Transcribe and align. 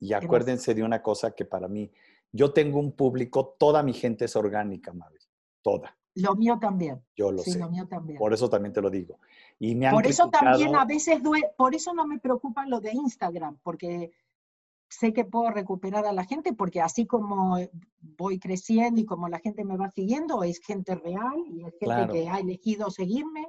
Y 0.00 0.12
acuérdense 0.14 0.74
de 0.74 0.82
una 0.82 1.02
cosa 1.02 1.30
que 1.32 1.44
para 1.44 1.68
mí, 1.68 1.90
yo 2.32 2.52
tengo 2.52 2.78
un 2.80 2.92
público, 2.92 3.54
toda 3.58 3.82
mi 3.82 3.92
gente 3.92 4.24
es 4.24 4.34
orgánica, 4.34 4.92
Mabel, 4.92 5.20
toda. 5.62 5.96
Lo 6.14 6.34
mío 6.34 6.58
también. 6.60 7.00
Yo 7.14 7.30
lo 7.30 7.42
sí, 7.42 7.52
sé. 7.52 7.58
lo 7.58 7.70
mío 7.70 7.86
también. 7.86 8.18
Por 8.18 8.32
eso 8.32 8.48
también 8.50 8.72
te 8.72 8.80
lo 8.80 8.90
digo. 8.90 9.20
Y 9.58 9.74
me 9.76 9.86
han 9.86 9.94
Por 9.94 10.06
eso 10.06 10.28
también 10.30 10.74
a 10.74 10.84
veces 10.84 11.22
due- 11.22 11.50
por 11.56 11.74
eso 11.74 11.92
no 11.94 12.06
me 12.06 12.18
preocupa 12.18 12.66
lo 12.66 12.80
de 12.80 12.92
Instagram, 12.92 13.58
porque 13.62 14.10
sé 14.88 15.12
que 15.12 15.24
puedo 15.24 15.50
recuperar 15.50 16.04
a 16.06 16.12
la 16.12 16.24
gente, 16.24 16.52
porque 16.52 16.80
así 16.80 17.06
como 17.06 17.58
voy 18.00 18.40
creciendo 18.40 19.00
y 19.00 19.04
como 19.04 19.28
la 19.28 19.38
gente 19.38 19.64
me 19.64 19.76
va 19.76 19.90
siguiendo, 19.90 20.42
es 20.42 20.58
gente 20.58 20.96
real 20.96 21.44
y 21.46 21.60
es 21.64 21.70
gente 21.78 21.84
Claro. 21.84 22.12
que 22.12 22.28
ha 22.28 22.38
elegido 22.40 22.90
seguirme. 22.90 23.46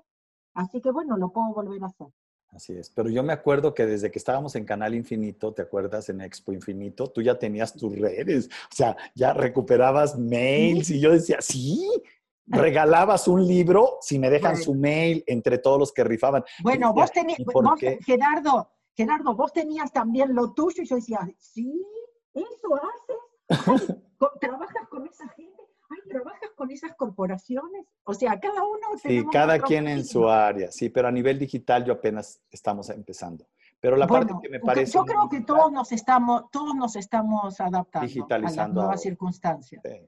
Así 0.53 0.81
que 0.81 0.91
bueno, 0.91 1.17
lo 1.17 1.31
puedo 1.31 1.51
volver 1.53 1.81
a 1.83 1.87
hacer. 1.87 2.07
Así 2.51 2.73
es. 2.73 2.89
Pero 2.89 3.09
yo 3.09 3.23
me 3.23 3.33
acuerdo 3.33 3.73
que 3.73 3.85
desde 3.85 4.11
que 4.11 4.19
estábamos 4.19 4.55
en 4.55 4.65
Canal 4.65 4.93
Infinito, 4.93 5.53
¿te 5.53 5.61
acuerdas? 5.61 6.09
En 6.09 6.21
Expo 6.21 6.51
Infinito, 6.51 7.07
tú 7.07 7.21
ya 7.21 7.39
tenías 7.39 7.73
tus 7.73 7.97
redes. 7.97 8.49
O 8.71 8.75
sea, 8.75 8.97
ya 9.15 9.33
recuperabas 9.33 10.17
mails 10.19 10.89
y 10.89 10.99
yo 10.99 11.11
decía, 11.11 11.37
sí, 11.39 11.87
regalabas 12.47 13.27
un 13.27 13.47
libro 13.47 13.97
si 14.01 14.19
me 14.19 14.29
dejan 14.29 14.57
su 14.57 14.73
mail 14.73 15.23
entre 15.27 15.57
todos 15.57 15.79
los 15.79 15.93
que 15.93 16.03
rifaban. 16.03 16.43
Bueno, 16.61 16.89
decía, 16.89 17.01
vos 17.01 17.11
tenías, 17.11 17.39
¿y 17.39 17.45
por 17.45 17.63
vos? 17.63 17.79
Gerardo, 18.05 18.69
Gerardo, 18.95 19.35
vos 19.35 19.53
tenías 19.53 19.91
también 19.93 20.35
lo 20.35 20.53
tuyo 20.53 20.83
y 20.83 20.85
yo 20.85 20.97
decía, 20.97 21.19
sí, 21.37 21.81
eso 22.33 22.75
haces, 22.75 23.95
trabajas 24.41 24.87
con 24.89 25.07
esa 25.07 25.27
gente, 25.29 25.50
ay, 25.91 26.09
trabajas 26.09 26.49
con 26.55 26.71
esas 26.71 26.95
corporaciones, 26.95 27.85
o 28.03 28.13
sea, 28.13 28.39
cada 28.39 28.63
uno 28.63 28.97
Sí, 29.01 29.23
cada 29.31 29.59
quien 29.59 29.87
en 29.87 30.05
su 30.05 30.27
área, 30.27 30.71
sí, 30.71 30.89
pero 30.89 31.07
a 31.07 31.11
nivel 31.11 31.37
digital 31.37 31.85
yo 31.85 31.93
apenas 31.93 32.41
estamos 32.49 32.89
empezando. 32.89 33.47
Pero 33.79 33.97
la 33.97 34.07
parte 34.07 34.33
Bueno, 34.33 34.41
que 34.41 34.49
me 34.49 34.59
parece... 34.59 34.93
yo 34.93 35.03
creo 35.05 35.27
que 35.27 35.41
todos 35.41 35.71
nos 35.71 35.91
estamos, 35.91 36.51
todos 36.51 36.75
nos 36.75 36.95
estamos 36.95 37.59
adaptando 37.59 37.99
a 37.99 38.01
las 38.01 38.13
Digitalizando 38.13 38.81
nuevas 38.81 39.01
circunstancias. 39.01 39.81
Sí. 39.83 40.07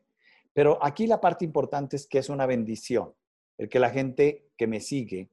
Pero 0.53 0.77
aquí 0.81 1.07
la 1.07 1.19
parte 1.19 1.43
importante 1.43 1.95
es 1.95 2.05
que 2.07 2.19
es 2.19 2.29
una 2.29 2.45
bendición, 2.45 3.13
el 3.57 3.69
que 3.69 3.79
la 3.79 3.89
gente 3.89 4.51
que 4.55 4.67
me 4.67 4.79
sigue 4.79 5.31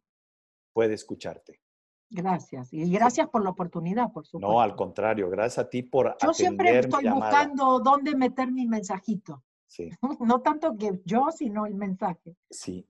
puede 0.72 0.94
escucharte. 0.94 1.60
Gracias. 2.08 2.72
Y 2.72 2.90
gracias 2.90 3.28
por 3.28 3.44
la 3.44 3.50
oportunidad, 3.50 4.10
por 4.12 4.26
supuesto. 4.26 4.52
No, 4.52 4.60
al 4.60 4.74
contrario, 4.74 5.30
gracias 5.30 5.66
a 5.66 5.70
ti 5.70 5.82
por 5.82 6.16
Yo 6.20 6.32
siempre 6.34 6.70
atender 6.70 6.88
mi 6.88 6.88
estoy 6.88 7.04
llamada. 7.04 7.30
buscando 7.30 7.78
dónde 7.78 8.16
meter 8.16 8.50
mi 8.50 8.66
mensajito. 8.66 9.44
Sí, 9.70 9.88
No 10.20 10.40
tanto 10.42 10.76
que 10.76 11.00
yo, 11.04 11.30
sino 11.30 11.64
el 11.64 11.74
mensaje. 11.76 12.36
sí. 12.50 12.86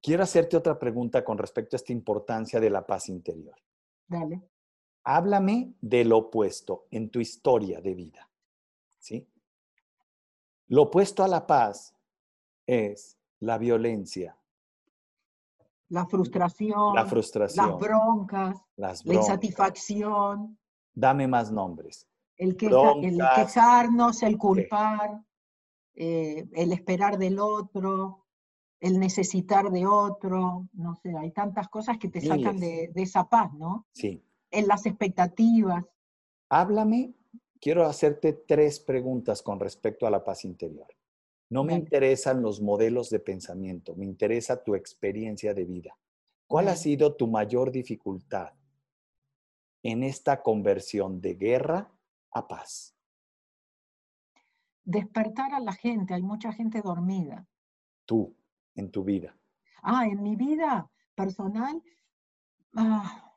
Quiero 0.00 0.22
hacerte 0.22 0.56
otra 0.56 0.78
pregunta 0.78 1.24
con 1.24 1.36
respecto 1.36 1.74
a 1.74 1.78
esta 1.78 1.92
importancia 1.92 2.60
de 2.60 2.70
la 2.70 2.86
paz 2.86 3.08
interior. 3.08 3.56
Dale. 4.06 4.40
Háblame 5.02 5.74
del 5.80 6.12
opuesto 6.12 6.86
en 6.92 7.10
tu 7.10 7.18
historia 7.18 7.80
de 7.80 7.94
vida. 7.94 8.30
¿Sí? 9.00 9.28
Lo 10.68 10.82
opuesto 10.82 11.24
a 11.24 11.28
la 11.28 11.44
paz 11.48 11.96
es 12.64 13.18
la 13.40 13.58
violencia, 13.58 14.38
La 15.88 16.06
frustración, 16.06 16.94
la 16.94 17.04
frustración, 17.04 17.66
las 17.70 17.78
broncas, 17.80 18.56
las 18.76 19.04
la 19.04 19.14
insatisfacción, 19.14 20.58
Dame 20.94 21.26
más 21.26 21.50
nombres. 21.50 22.06
el, 22.36 22.56
queja- 22.56 22.92
el 23.02 23.18
quejarnos, 23.34 24.22
el 24.22 24.38
culpar, 24.38 25.22
eh, 26.00 26.46
el 26.52 26.70
esperar 26.70 27.18
del 27.18 27.40
otro, 27.40 28.24
el 28.78 29.00
necesitar 29.00 29.68
de 29.72 29.84
otro, 29.84 30.68
no 30.74 30.94
sé, 30.94 31.12
hay 31.18 31.32
tantas 31.32 31.66
cosas 31.68 31.98
que 31.98 32.08
te 32.08 32.20
sacan 32.20 32.60
de, 32.60 32.92
de 32.94 33.02
esa 33.02 33.28
paz, 33.28 33.52
¿no? 33.54 33.88
Sí. 33.94 34.22
En 34.52 34.68
las 34.68 34.86
expectativas. 34.86 35.84
Háblame, 36.50 37.14
quiero 37.60 37.84
hacerte 37.84 38.32
tres 38.32 38.78
preguntas 38.78 39.42
con 39.42 39.58
respecto 39.58 40.06
a 40.06 40.10
la 40.10 40.22
paz 40.22 40.44
interior. 40.44 40.86
No 41.50 41.64
me 41.64 41.74
interesan 41.74 42.42
los 42.42 42.60
modelos 42.60 43.10
de 43.10 43.18
pensamiento, 43.18 43.96
me 43.96 44.04
interesa 44.04 44.62
tu 44.62 44.76
experiencia 44.76 45.52
de 45.52 45.64
vida. 45.64 45.98
¿Cuál 46.46 46.68
ha 46.68 46.76
sido 46.76 47.16
tu 47.16 47.26
mayor 47.26 47.72
dificultad 47.72 48.52
en 49.82 50.04
esta 50.04 50.42
conversión 50.42 51.20
de 51.20 51.34
guerra 51.34 51.90
a 52.30 52.46
paz? 52.46 52.94
Despertar 54.88 55.52
a 55.52 55.60
la 55.60 55.74
gente, 55.74 56.14
hay 56.14 56.22
mucha 56.22 56.50
gente 56.50 56.80
dormida. 56.80 57.46
Tú, 58.06 58.34
en 58.74 58.90
tu 58.90 59.04
vida. 59.04 59.36
Ah, 59.82 60.06
en 60.06 60.22
mi 60.22 60.34
vida 60.34 60.90
personal, 61.14 61.82
ah, 62.74 63.34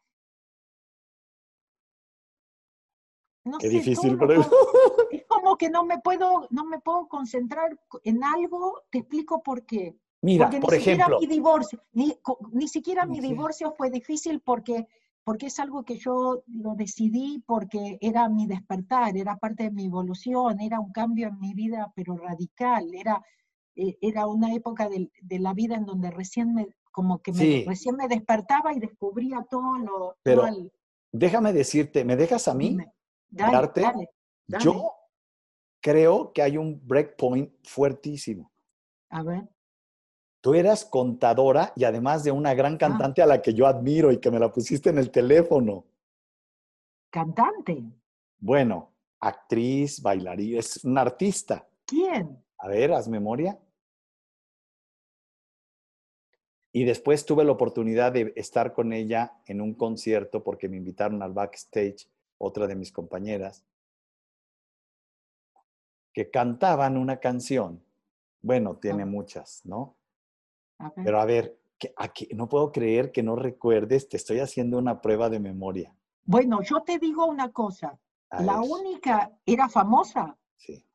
no 3.44 3.58
Qué 3.58 3.68
sé, 3.68 3.74
difícil, 3.74 4.18
puedo- 4.18 4.40
es 5.12 5.26
como 5.28 5.58
que 5.58 5.70
no 5.70 5.84
me 5.84 6.00
puedo, 6.00 6.48
no 6.52 6.64
me 6.64 6.80
puedo 6.80 7.10
concentrar 7.10 7.78
co- 7.90 8.00
en 8.06 8.24
algo, 8.24 8.84
te 8.90 9.00
explico 9.00 9.44
por 9.44 9.66
qué. 9.66 9.98
Mira, 10.22 10.46
Porque 10.46 10.62
por 10.62 10.72
ni 10.72 10.78
siquiera 10.80 11.04
ejemplo, 11.04 11.20
mi 11.20 11.28
divorcio, 11.28 11.84
ni, 11.92 12.18
ni 12.54 12.68
siquiera 12.70 13.06
mi 13.06 13.20
divorcio 13.20 13.74
fue 13.74 13.90
difícil 13.90 14.40
porque, 14.40 14.88
porque 15.24 15.48
es 15.48 15.60
algo 15.60 15.84
que 15.84 15.98
yo 15.98 16.44
lo 16.48 16.76
decidí 16.76 17.44
porque 17.46 17.98
era 18.02 18.28
mi 18.30 18.48
despertar, 18.48 19.16
era 19.16 19.38
parte 19.38 19.64
de 19.64 19.72
mi 19.72 19.86
evolución, 19.86 20.60
era 20.60 20.80
un 20.80 20.92
cambio 20.92 21.28
en 21.28 21.40
mi 21.40 21.54
vida, 21.54 21.92
pero 21.96 22.18
radical, 22.18 22.94
era, 22.94 23.24
eh, 23.76 23.98
era 24.02 24.28
una 24.28 24.54
época 24.54 24.90
del- 24.90 25.12
de, 25.22 25.40
la 25.40 25.54
vida 25.54 25.76
en 25.76 25.86
donde 25.86 26.12
recién 26.12 26.54
me, 26.54 26.68
como 26.92 27.20
que 27.20 27.32
me, 27.32 27.38
Sí. 27.38 27.66
recién 27.68 27.96
me 27.96 28.08
despertaba 28.08 28.74
y 28.74 28.80
descubría 28.80 29.46
todo 29.50 29.78
lo... 29.78 30.18
Pero 30.24 30.42
todo 30.42 30.48
el- 30.56 30.72
déjame 31.12 31.54
decirte, 31.54 32.04
¿me 32.04 32.16
dejas 32.16 32.48
a 32.48 32.54
mí? 32.54 32.78
Dale, 33.30 33.52
darte? 33.52 33.82
dale, 33.82 34.10
dale. 34.48 34.64
Yo 34.66 34.94
creo 35.82 36.32
que 36.34 36.42
hay 36.42 36.58
un 36.58 36.82
breakpoint 36.86 37.54
fuertísimo. 37.64 38.52
A 39.10 39.24
ver, 39.24 39.48
Tú 40.42 40.56
eras 40.56 40.86
contadora 40.86 41.72
y 41.76 41.84
además 41.84 42.24
de 42.24 42.32
una 42.32 42.56
gran 42.56 42.78
cantante 42.78 43.22
a 43.22 43.28
la 43.28 43.44
que 43.44 43.54
yo 43.54 43.68
admiro 43.68 44.12
y 44.12 44.18
que 44.20 44.32
me 44.32 44.40
la 44.40 44.52
pusiste 44.52 44.90
en 44.90 44.98
el 44.98 45.12
teléfono. 45.12 45.86
cantante, 47.12 47.84
Bueno, 48.40 48.92
actriz, 49.20 50.02
bailarina, 50.02 50.60
es 50.60 50.84
una 50.84 51.02
artista. 51.02 51.68
¿quién? 51.86 52.44
A 52.58 52.68
ver, 52.68 52.92
haz 52.92 53.08
memoria. 53.08 53.60
Y 56.74 56.86
después 56.86 57.26
tuve 57.26 57.44
la 57.44 57.52
oportunidad 57.52 58.14
de 58.14 58.34
estar 58.36 58.74
con 58.74 58.94
ella 58.94 59.34
en 59.46 59.62
un 59.62 59.76
concierto 59.76 60.44
porque 60.44 60.70
me 60.70 60.78
invitaron 60.78 61.22
al 61.22 61.34
backstage, 61.34 62.08
otra 62.38 62.66
de 62.66 62.76
mis 62.76 62.92
compañeras, 62.92 63.64
que 66.14 66.32
cantaban 66.32 66.98
una 66.98 67.20
canción. 67.20 67.84
Bueno, 68.42 68.78
tiene 68.78 69.06
muchas, 69.06 69.62
¿no? 69.66 69.98
Pero 70.96 71.20
a 71.20 71.26
ver, 71.26 71.58
que, 71.78 71.94
aquí, 71.98 72.28
no 72.34 72.48
puedo 72.48 72.72
creer 72.72 73.12
que 73.12 73.24
no 73.24 73.36
recuerdes, 73.36 74.08
te 74.10 74.18
estoy 74.18 74.40
haciendo 74.40 74.78
una 74.78 75.02
prueba 75.02 75.30
de 75.30 75.40
memoria. 75.40 75.94
Bueno, 76.24 76.62
yo 76.62 76.82
te 76.82 77.00
digo 77.00 77.26
una 77.26 77.52
cosa, 77.52 77.98
A 78.30 78.42
la 78.44 78.60
ver, 78.60 78.70
única 78.70 79.32
era 79.46 79.68
famosa, 79.68 80.38
sí. 80.58 80.86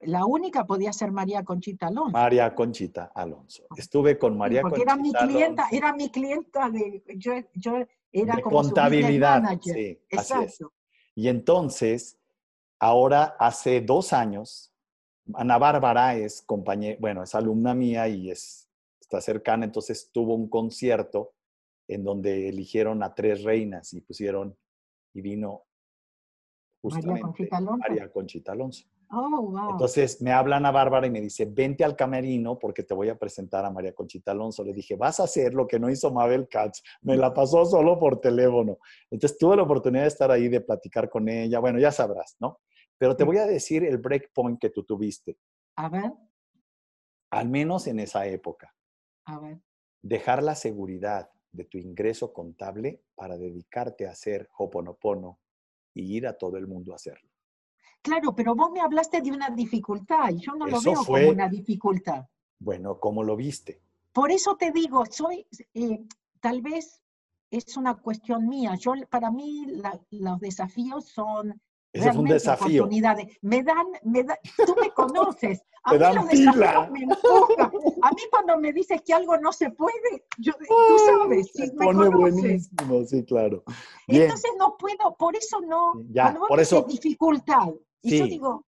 la 0.00 0.24
única 0.26 0.64
podía 0.64 0.92
ser 0.92 1.10
María 1.10 1.42
Conchita 1.44 1.88
Alonso. 1.88 2.12
María 2.12 2.54
Conchita 2.54 3.10
Alonso. 3.14 3.64
Estuve 3.76 4.16
con 4.18 4.34
Sí, 4.34 4.38
María 4.38 4.62
porque 4.62 4.84
Conchita 4.84 4.92
era 4.94 5.02
mi 5.02 5.12
clienta, 5.12 5.62
Alonso. 5.64 5.76
era 5.76 5.92
mi 5.94 6.08
clienta 6.10 6.70
de, 6.70 7.02
yo, 7.16 7.32
yo 7.54 7.72
era 8.12 8.36
de 8.36 8.42
como 8.42 8.62
contabilidad. 8.62 9.42
manager. 9.42 9.74
Sí, 9.74 10.00
así 10.16 10.32
es. 10.34 10.40
Exacto. 10.52 10.72
Y 11.16 11.26
entonces, 11.28 12.16
ahora 12.78 13.34
hace 13.40 13.80
dos 13.80 14.12
años, 14.12 14.72
Ana 15.34 15.58
Bárbara 15.58 16.14
es 16.14 16.40
compañera, 16.42 16.96
bueno, 17.00 17.24
es 17.24 17.34
alumna 17.34 17.74
mía 17.74 18.06
y 18.08 18.30
es, 18.30 18.67
está 19.08 19.20
cercana, 19.22 19.64
entonces 19.64 20.10
tuvo 20.12 20.34
un 20.34 20.48
concierto 20.48 21.32
en 21.88 22.04
donde 22.04 22.50
eligieron 22.50 23.02
a 23.02 23.14
tres 23.14 23.42
reinas 23.42 23.94
y 23.94 24.02
pusieron, 24.02 24.56
y 25.14 25.22
vino 25.22 25.64
justamente 26.82 27.22
Conchita 27.22 27.56
Alonso. 27.56 27.78
María 27.78 28.12
Conchita 28.12 28.52
Alonso. 28.52 28.84
Oh, 29.10 29.40
wow. 29.40 29.70
Entonces 29.70 30.20
me 30.20 30.32
habla 30.32 30.58
Ana 30.58 30.70
Bárbara 30.70 31.06
y 31.06 31.10
me 31.10 31.22
dice, 31.22 31.46
vente 31.46 31.82
al 31.82 31.96
camerino 31.96 32.58
porque 32.58 32.82
te 32.82 32.92
voy 32.92 33.08
a 33.08 33.18
presentar 33.18 33.64
a 33.64 33.70
María 33.70 33.94
Conchita 33.94 34.32
Alonso. 34.32 34.62
Le 34.62 34.74
dije, 34.74 34.96
vas 34.96 35.18
a 35.18 35.24
hacer 35.24 35.54
lo 35.54 35.66
que 35.66 35.80
no 35.80 35.88
hizo 35.88 36.12
Mabel 36.12 36.46
Katz. 36.46 36.82
Me 37.00 37.16
la 37.16 37.32
pasó 37.32 37.64
solo 37.64 37.98
por 37.98 38.20
teléfono. 38.20 38.76
Entonces 39.10 39.38
tuve 39.38 39.56
la 39.56 39.62
oportunidad 39.62 40.02
de 40.02 40.08
estar 40.08 40.30
ahí, 40.30 40.48
de 40.48 40.60
platicar 40.60 41.08
con 41.08 41.26
ella. 41.26 41.58
Bueno, 41.58 41.78
ya 41.78 41.90
sabrás, 41.90 42.36
¿no? 42.38 42.60
Pero 42.98 43.16
te 43.16 43.24
voy 43.24 43.38
a 43.38 43.46
decir 43.46 43.82
el 43.82 43.96
breakpoint 43.96 44.60
que 44.60 44.68
tú 44.68 44.84
tuviste, 44.84 45.38
a 45.76 45.88
ver, 45.88 46.12
al 47.30 47.48
menos 47.48 47.86
en 47.86 48.00
esa 48.00 48.26
época. 48.26 48.74
A 49.28 49.38
ver. 49.38 49.60
Dejar 50.02 50.42
la 50.42 50.54
seguridad 50.54 51.30
de 51.52 51.64
tu 51.64 51.78
ingreso 51.78 52.32
contable 52.32 53.02
para 53.14 53.36
dedicarte 53.36 54.06
a 54.06 54.12
hacer 54.12 54.48
Hoponopono 54.56 55.38
y 55.94 56.16
ir 56.16 56.26
a 56.26 56.36
todo 56.36 56.56
el 56.56 56.66
mundo 56.66 56.92
a 56.92 56.96
hacerlo. 56.96 57.28
Claro, 58.02 58.34
pero 58.34 58.54
vos 58.54 58.70
me 58.70 58.80
hablaste 58.80 59.20
de 59.20 59.32
una 59.32 59.50
dificultad 59.50 60.30
y 60.30 60.38
yo 60.38 60.52
no 60.54 60.66
lo 60.66 60.80
veo 60.80 61.02
fue- 61.02 61.20
como 61.22 61.32
una 61.32 61.48
dificultad. 61.48 62.26
Bueno, 62.60 62.98
¿cómo 63.00 63.22
lo 63.24 63.36
viste? 63.36 63.80
Por 64.12 64.30
eso 64.30 64.56
te 64.56 64.70
digo, 64.72 65.04
soy, 65.06 65.46
eh, 65.74 66.04
tal 66.40 66.62
vez 66.62 67.02
es 67.50 67.76
una 67.76 67.94
cuestión 67.96 68.48
mía. 68.48 68.74
Yo, 68.76 68.92
para 69.10 69.30
mí, 69.30 69.64
la- 69.66 70.00
los 70.10 70.38
desafíos 70.40 71.06
son 71.06 71.60
Ese 71.92 72.12
fue 72.12 72.22
un 72.22 72.28
desafío. 72.28 72.88
Me 72.88 73.00
dan, 73.62 73.86
me 74.02 74.22
da, 74.22 74.38
tú 74.66 74.76
me 74.80 74.90
conoces. 74.90 75.62
A 75.84 75.92
mí 75.92 75.98
los 75.98 76.28
desafíos 76.28 76.90
me 76.90 77.02
empujan. 77.04 77.70
A 78.02 78.10
mí 78.10 78.22
cuando 78.30 78.58
me 78.58 78.72
dices 78.72 79.00
que 79.02 79.14
algo 79.14 79.38
no 79.38 79.52
se 79.52 79.70
puede, 79.70 80.26
yo, 80.36 80.52
tú 80.52 80.98
sabes, 81.06 81.50
si 81.54 81.72
me 81.72 81.86
pone 81.86 82.08
buenísimo, 82.08 83.04
sí, 83.04 83.24
claro. 83.24 83.62
Entonces 84.06 84.50
no 84.58 84.76
puedo, 84.76 85.16
por 85.16 85.34
eso 85.34 85.60
no. 85.60 85.94
Ya, 86.10 86.36
por 86.48 86.60
eso. 86.60 86.84
dificultad. 86.86 87.68
Y 88.02 88.18
yo 88.18 88.24
digo. 88.26 88.66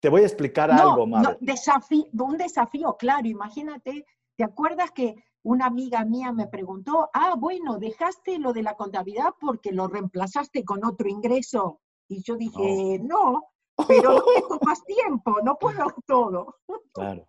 Te 0.00 0.10
voy 0.10 0.22
a 0.22 0.26
explicar 0.26 0.70
algo. 0.70 1.06
No, 1.06 1.36
desafío, 1.40 2.04
un 2.12 2.36
desafío, 2.36 2.96
claro. 2.98 3.26
Imagínate, 3.26 4.04
¿te 4.36 4.44
acuerdas 4.44 4.90
que 4.90 5.16
una 5.42 5.66
amiga 5.66 6.04
mía 6.04 6.32
me 6.32 6.48
preguntó, 6.48 7.08
ah, 7.14 7.34
bueno, 7.38 7.78
dejaste 7.78 8.38
lo 8.38 8.52
de 8.52 8.62
la 8.62 8.74
contabilidad 8.74 9.34
porque 9.40 9.72
lo 9.72 9.88
reemplazaste 9.88 10.64
con 10.64 10.84
otro 10.84 11.08
ingreso? 11.08 11.80
Y 12.08 12.22
yo 12.22 12.36
dije, 12.36 12.98
no, 13.00 13.44
pero 13.86 14.14
no 14.14 14.22
tengo 14.22 14.58
más 14.64 14.84
tiempo, 14.84 15.36
no 15.42 15.56
puedo 15.58 15.86
todo. 16.06 16.56
Claro. 16.92 17.28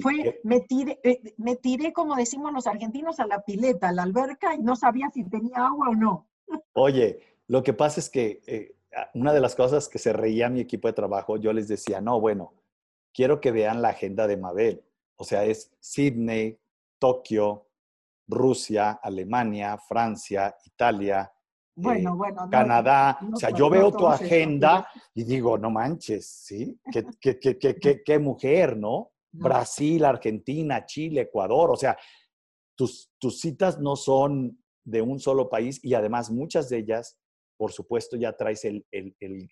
Fue, 0.00 0.40
me, 0.44 0.60
tiré, 0.60 0.98
eh, 1.04 1.34
me 1.36 1.56
tiré, 1.56 1.92
como 1.92 2.16
decimos 2.16 2.54
los 2.54 2.66
argentinos, 2.66 3.20
a 3.20 3.26
la 3.26 3.42
pileta, 3.42 3.90
a 3.90 3.92
la 3.92 4.04
alberca 4.04 4.54
y 4.54 4.62
no 4.62 4.76
sabía 4.76 5.10
si 5.12 5.24
tenía 5.24 5.66
agua 5.66 5.90
o 5.90 5.94
no. 5.94 6.30
Oye, 6.72 7.20
lo 7.48 7.62
que 7.62 7.74
pasa 7.74 8.00
es 8.00 8.08
que 8.08 8.40
eh, 8.46 8.76
una 9.12 9.34
de 9.34 9.40
las 9.40 9.54
cosas 9.54 9.88
que 9.88 9.98
se 9.98 10.14
reía 10.14 10.48
mi 10.48 10.60
equipo 10.60 10.88
de 10.88 10.94
trabajo, 10.94 11.36
yo 11.36 11.52
les 11.52 11.68
decía, 11.68 12.00
no, 12.00 12.18
bueno, 12.18 12.54
quiero 13.12 13.40
que 13.40 13.52
vean 13.52 13.82
la 13.82 13.90
agenda 13.90 14.26
de 14.26 14.38
Mabel. 14.38 14.82
O 15.16 15.24
sea, 15.24 15.44
es 15.44 15.70
Sydney, 15.80 16.58
Tokio, 16.98 17.68
Rusia, 18.26 18.92
Alemania, 19.02 19.76
Francia, 19.76 20.56
Italia, 20.64 21.30
bueno, 21.76 22.10
eh, 22.10 22.16
bueno, 22.16 22.48
Canadá. 22.50 23.18
o 23.32 23.36
sea, 23.36 23.50
yo 23.50 23.68
veo 23.68 23.92
tu 23.92 24.06
agenda 24.06 24.88
y 25.14 25.24
digo, 25.24 25.58
no 25.58 25.70
manches, 25.70 26.26
¿sí? 26.26 26.78
¿Qué, 26.92 27.04
qué, 27.20 27.38
qué, 27.38 28.02
qué 28.04 28.18
mujer, 28.18 28.76
¿no? 28.76 29.12
Brasil, 29.32 30.04
Argentina, 30.04 30.86
Chile, 30.86 31.22
Ecuador. 31.22 31.70
O 31.70 31.76
sea, 31.76 31.96
tus, 32.76 33.10
tus 33.18 33.40
citas 33.40 33.80
no 33.80 33.96
son 33.96 34.62
de 34.84 35.02
un 35.02 35.18
solo 35.18 35.48
país 35.48 35.80
y 35.82 35.94
además 35.94 36.30
muchas 36.30 36.68
de 36.68 36.78
ellas, 36.78 37.18
por 37.56 37.72
supuesto, 37.72 38.16
ya 38.16 38.36
traes 38.36 38.64
el, 38.64 38.86
el, 38.92 39.16
el, 39.20 39.50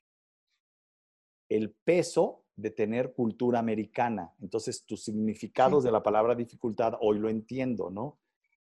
el 1.48 1.75
peso 1.84 2.44
de 2.54 2.70
tener 2.70 3.14
cultura 3.14 3.58
americana. 3.58 4.32
Entonces, 4.40 4.84
tus 4.84 5.04
significados 5.04 5.82
de 5.84 5.92
la 5.92 6.02
palabra 6.02 6.34
dificultad 6.34 6.94
hoy 7.00 7.18
lo 7.18 7.28
entiendo, 7.28 7.90
¿no? 7.90 8.18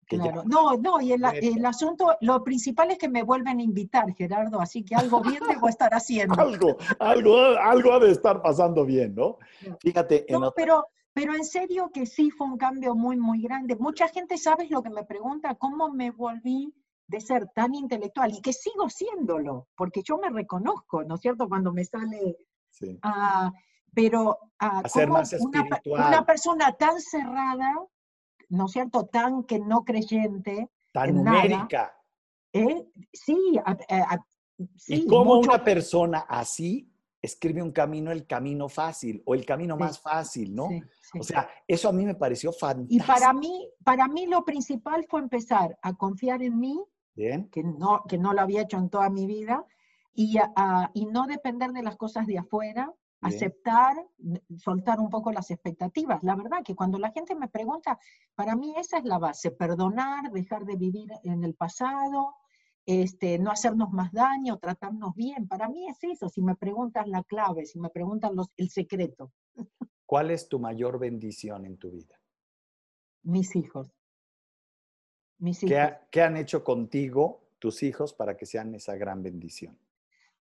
Claro. 0.08 0.42
No, 0.46 0.74
no, 0.78 1.00
y 1.02 1.12
el, 1.12 1.22
el, 1.24 1.64
asunto, 1.66 2.16
lo 2.22 2.42
principal 2.42 2.90
es 2.90 2.98
que 2.98 3.10
me 3.10 3.22
vuelven 3.22 3.58
a 3.58 3.62
invitar, 3.62 4.14
Gerardo, 4.14 4.58
así 4.58 4.82
que 4.82 4.94
algo 4.94 5.20
bien 5.20 5.42
debo 5.46 5.68
estar 5.68 5.92
haciendo. 5.92 6.40
algo, 6.40 6.78
algo, 6.98 7.36
algo 7.60 7.92
ha 7.92 7.98
de 8.00 8.12
estar 8.12 8.40
pasando 8.40 8.86
bien, 8.86 9.14
¿no? 9.14 9.36
Fíjate. 9.80 10.24
No, 10.30 10.50
pero, 10.56 10.86
pero 11.12 11.34
en 11.34 11.44
serio 11.44 11.90
que 11.92 12.06
sí 12.06 12.30
fue 12.30 12.46
un 12.46 12.56
cambio 12.56 12.94
muy, 12.94 13.18
muy 13.18 13.42
grande. 13.42 13.76
Mucha 13.76 14.08
gente, 14.08 14.38
¿sabes 14.38 14.70
lo 14.70 14.82
que 14.82 14.88
me 14.88 15.04
pregunta? 15.04 15.54
¿Cómo 15.56 15.90
me 15.90 16.10
volví 16.10 16.72
de 17.06 17.20
ser 17.20 17.48
tan 17.48 17.74
intelectual? 17.74 18.32
Y 18.32 18.40
que 18.40 18.54
sigo 18.54 18.88
siéndolo, 18.88 19.68
porque 19.76 20.02
yo 20.02 20.16
me 20.16 20.30
reconozco, 20.30 21.04
¿no 21.04 21.16
es 21.16 21.20
cierto? 21.20 21.48
Cuando 21.48 21.72
me 21.72 21.84
sale... 21.84 22.38
Sí. 22.70 22.98
Uh, 23.04 23.50
pero 23.92 24.38
uh, 24.62 24.88
ser 24.88 25.08
más 25.10 25.32
espiritual. 25.32 25.80
Una, 25.84 26.08
una 26.08 26.24
persona 26.24 26.72
tan 26.72 27.00
cerrada 27.00 27.74
¿no 28.48 28.66
es 28.66 28.72
cierto?, 28.72 29.06
tan 29.06 29.44
que 29.44 29.58
no 29.58 29.84
creyente. 29.84 30.70
Tan 30.92 31.14
numérica. 31.14 31.94
¿eh? 32.52 32.86
Sí, 33.12 33.60
sí. 34.76 34.94
¿Y 34.94 35.06
cómo 35.06 35.38
una 35.38 35.62
persona 35.62 36.20
así 36.28 36.90
escribe 37.20 37.62
un 37.62 37.72
camino, 37.72 38.10
el 38.10 38.26
camino 38.26 38.68
fácil 38.68 39.22
o 39.26 39.34
el 39.34 39.44
camino 39.44 39.76
más 39.76 40.00
fácil, 40.00 40.54
¿no? 40.54 40.68
o 41.18 41.22
sea, 41.22 41.48
eso 41.66 41.88
a 41.88 41.92
mí 41.92 42.04
me 42.04 42.14
pareció 42.14 42.52
fantástico. 42.52 43.04
Y 43.04 43.06
para 43.06 43.32
mí, 43.32 43.68
para 43.84 44.06
mí 44.08 44.26
lo 44.26 44.44
principal 44.44 45.04
fue 45.08 45.20
empezar 45.20 45.78
a 45.82 45.94
confiar 45.94 46.42
en 46.42 46.58
mí, 46.58 46.80
Bien. 47.14 47.48
Que, 47.50 47.64
no, 47.64 48.04
que 48.08 48.16
no 48.16 48.32
lo 48.32 48.40
había 48.40 48.62
hecho 48.62 48.78
en 48.78 48.90
toda 48.90 49.10
mi 49.10 49.26
vida, 49.26 49.64
y, 50.14 50.38
y 50.94 51.06
no 51.06 51.26
depender 51.26 51.72
de 51.72 51.82
las 51.82 51.96
cosas 51.96 52.26
de 52.26 52.38
afuera, 52.38 52.92
aceptar, 53.20 53.96
soltar 54.56 55.00
un 55.00 55.10
poco 55.10 55.32
las 55.32 55.50
expectativas. 55.50 56.22
La 56.22 56.36
verdad 56.36 56.62
que 56.64 56.74
cuando 56.74 56.98
la 56.98 57.10
gente 57.10 57.34
me 57.34 57.48
pregunta, 57.48 57.98
para 58.34 58.54
mí 58.54 58.74
esa 58.76 58.98
es 58.98 59.04
la 59.04 59.18
base, 59.18 59.50
perdonar, 59.50 60.30
dejar 60.30 60.64
de 60.64 60.76
vivir 60.76 61.10
en 61.24 61.44
el 61.44 61.54
pasado, 61.54 62.34
este, 62.86 63.38
no 63.38 63.50
hacernos 63.50 63.90
más 63.90 64.12
daño, 64.12 64.58
tratarnos 64.58 65.14
bien. 65.14 65.48
Para 65.48 65.68
mí 65.68 65.88
es 65.88 65.98
eso, 66.02 66.28
si 66.28 66.42
me 66.42 66.54
preguntan 66.54 67.10
la 67.10 67.22
clave, 67.24 67.66
si 67.66 67.78
me 67.78 67.90
preguntan 67.90 68.34
los, 68.36 68.52
el 68.56 68.70
secreto. 68.70 69.32
¿Cuál 70.06 70.30
es 70.30 70.48
tu 70.48 70.58
mayor 70.58 70.98
bendición 70.98 71.66
en 71.66 71.76
tu 71.76 71.90
vida? 71.90 72.18
Mis 73.24 73.54
hijos. 73.56 73.92
Mis 75.38 75.62
hijos. 75.62 75.76
¿Qué, 75.76 75.96
¿Qué 76.10 76.22
han 76.22 76.36
hecho 76.36 76.64
contigo 76.64 77.50
tus 77.58 77.82
hijos 77.82 78.14
para 78.14 78.36
que 78.36 78.46
sean 78.46 78.74
esa 78.74 78.94
gran 78.96 79.22
bendición? 79.22 79.78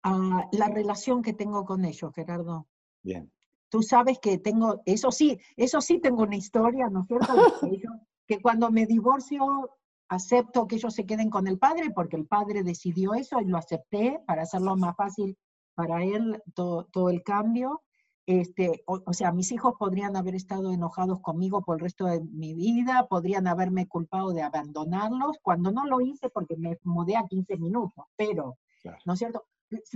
La 0.04 0.68
relación 0.70 1.22
que 1.22 1.34
tengo 1.34 1.66
con 1.66 1.86
ellos, 1.86 2.14
Gerardo. 2.14 2.68
Bien. 3.04 3.32
Tú 3.70 3.82
sabes 3.82 4.20
que 4.20 4.38
tengo, 4.38 4.82
eso 4.86 5.12
sí, 5.12 5.40
eso 5.58 5.82
sí 5.82 6.00
tengo 6.00 6.24
una 6.24 6.38
historia, 6.38 6.90
¿no 6.90 7.02
es 7.02 7.08
cierto? 7.08 7.34
que 8.28 8.42
cuando 8.42 8.72
me 8.72 8.86
divorcio 8.86 9.78
acepto 10.10 10.68
que 10.68 10.76
ellos 10.76 10.94
se 10.94 11.06
queden 11.06 11.30
con 11.30 11.48
el 11.48 11.60
padre 11.60 11.92
porque 11.92 12.16
el 12.16 12.26
padre 12.26 12.64
decidió 12.64 13.14
eso 13.14 13.42
y 13.42 13.46
lo 13.46 13.58
acepté 13.58 14.20
para 14.26 14.44
hacerlo 14.44 14.76
más 14.78 14.96
fácil 14.96 15.38
para 15.76 16.04
él 16.04 16.42
todo, 16.54 16.86
todo 16.86 17.10
el 17.10 17.24
cambio. 17.24 17.84
Este, 18.26 18.84
o, 18.88 19.02
o, 19.06 19.14
sea, 19.14 19.32
mis 19.32 19.54
hijos 19.54 19.76
podrían 19.80 20.18
haber 20.18 20.36
estado 20.36 20.74
enojados 20.74 21.22
conmigo 21.22 21.62
por 21.62 21.78
el 21.78 21.82
resto 21.82 22.06
de 22.08 22.20
mi 22.22 22.54
vida, 22.54 23.08
podrían 23.08 23.48
haberme 23.48 23.88
culpado 23.88 24.34
de 24.34 24.42
abandonarlos, 24.42 25.38
cuando 25.42 25.72
no 25.72 25.86
lo 25.86 26.02
hice 26.02 26.30
porque 26.30 26.58
me 26.58 26.78
mudé 26.84 27.16
a 27.16 27.26
15 27.26 27.56
minutos, 27.56 28.04
pero, 28.18 28.58
¿no 29.06 29.14
es 29.14 29.20
cierto? 29.20 29.46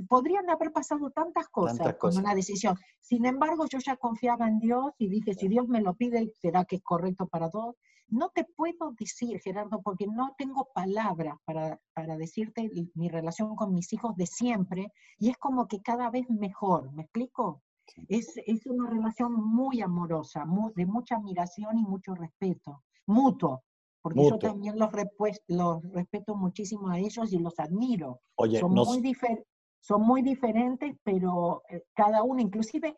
Podrían 0.07 0.49
haber 0.49 0.71
pasado 0.71 1.09
tantas 1.11 1.47
cosas 1.49 1.95
con 1.95 2.17
una 2.17 2.35
decisión. 2.35 2.77
Sin 2.99 3.25
embargo, 3.25 3.65
yo 3.69 3.79
ya 3.79 3.95
confiaba 3.95 4.47
en 4.47 4.59
Dios 4.59 4.93
y 4.97 5.07
dije, 5.07 5.33
si 5.33 5.47
Dios 5.47 5.67
me 5.67 5.81
lo 5.81 5.93
pide, 5.95 6.33
será 6.41 6.65
que 6.65 6.77
es 6.77 6.83
correcto 6.83 7.27
para 7.27 7.49
todos. 7.49 7.75
No 8.07 8.29
te 8.29 8.43
puedo 8.43 8.91
decir, 8.99 9.39
Gerardo, 9.39 9.81
porque 9.81 10.05
no 10.05 10.35
tengo 10.37 10.67
palabras 10.73 11.37
para, 11.45 11.79
para 11.93 12.17
decirte 12.17 12.69
mi 12.93 13.07
relación 13.07 13.55
con 13.55 13.73
mis 13.73 13.93
hijos 13.93 14.15
de 14.17 14.25
siempre 14.25 14.91
y 15.17 15.29
es 15.29 15.37
como 15.37 15.67
que 15.67 15.81
cada 15.81 16.09
vez 16.09 16.29
mejor, 16.29 16.91
¿me 16.91 17.03
explico? 17.03 17.61
Es, 18.09 18.33
es, 18.45 18.65
una 18.65 18.89
relación 18.89 19.33
muy 19.33 19.81
amorosa, 19.81 20.45
de 20.75 20.85
mucha 20.85 21.15
admiración 21.15 21.77
y 21.77 21.83
mucho 21.83 22.13
respeto, 22.13 22.83
mutuo, 23.05 23.63
porque 24.01 24.27
yo 24.29 24.37
también 24.37 24.77
los, 24.77 24.89
los 25.47 25.83
respeto 25.91 26.35
muchísimo 26.35 26.89
a 26.89 26.99
ellos 26.99 27.31
y 27.31 27.39
los 27.39 27.59
admiro. 27.59 28.21
Oye, 28.35 28.59
Son 28.59 28.73
muy 28.73 29.01
diferentes 29.01 29.50
son 29.81 30.03
muy 30.03 30.21
diferentes, 30.21 30.95
pero 31.03 31.63
eh, 31.69 31.83
cada 31.93 32.23
uno, 32.23 32.39
inclusive, 32.39 32.95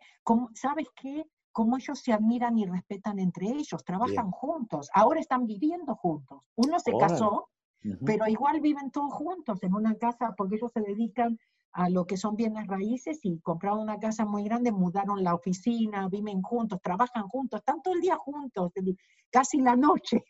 ¿sabes 0.54 0.88
qué? 0.96 1.26
Cómo 1.52 1.78
ellos 1.78 2.00
se 2.00 2.12
admiran 2.12 2.58
y 2.58 2.66
respetan 2.66 3.20
entre 3.20 3.48
ellos, 3.48 3.84
trabajan 3.86 4.32
juntos, 4.32 4.90
ahora 4.94 5.20
están 5.20 5.46
viviendo 5.46 5.96
juntos. 5.96 6.50
Uno 6.56 6.80
se 6.80 6.92
casó, 6.98 7.50
pero 8.06 8.28
igual 8.28 8.60
viven 8.60 8.92
todos 8.92 9.14
juntos 9.14 9.62
en 9.64 9.74
una 9.74 9.96
casa 9.96 10.34
porque 10.38 10.56
ellos 10.56 10.72
se 10.74 10.82
dedican 10.82 11.38
a 11.74 11.90
lo 11.90 12.06
que 12.06 12.18
son 12.18 12.36
bienes 12.36 12.68
raíces 12.68 13.20
y 13.24 13.40
compraron 13.40 13.80
una 13.80 14.00
casa 14.00 14.26
muy 14.26 14.44
grande, 14.44 14.72
mudaron 14.72 15.24
la 15.24 15.34
oficina, 15.34 16.08
viven 16.10 16.42
juntos, 16.42 16.80
trabajan 16.82 17.28
juntos, 17.28 17.60
están 17.60 17.82
todo 17.82 17.94
el 17.94 18.02
día 18.02 18.16
juntos, 18.16 18.72
casi 19.32 19.60
la 19.60 19.76
noche. 19.76 20.24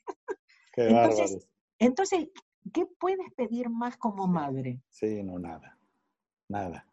Qué 0.71 0.87
entonces, 0.89 1.47
entonces, 1.79 2.29
¿qué 2.73 2.85
puedes 2.99 3.31
pedir 3.35 3.69
más 3.69 3.97
como 3.97 4.27
madre? 4.27 4.81
Sí, 4.89 5.21
no, 5.23 5.37
nada. 5.39 5.77
Nada. 6.49 6.85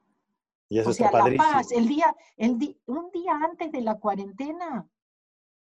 Y 0.69 0.79
eso 0.79 0.91
o 0.91 0.93
sea, 0.93 1.11
La 1.11 1.37
paz, 1.37 1.73
el 1.73 1.89
día, 1.89 2.15
el 2.37 2.53
un 2.87 3.11
día 3.11 3.33
antes 3.43 3.73
de 3.73 3.81
la 3.81 3.97
cuarentena 3.97 4.89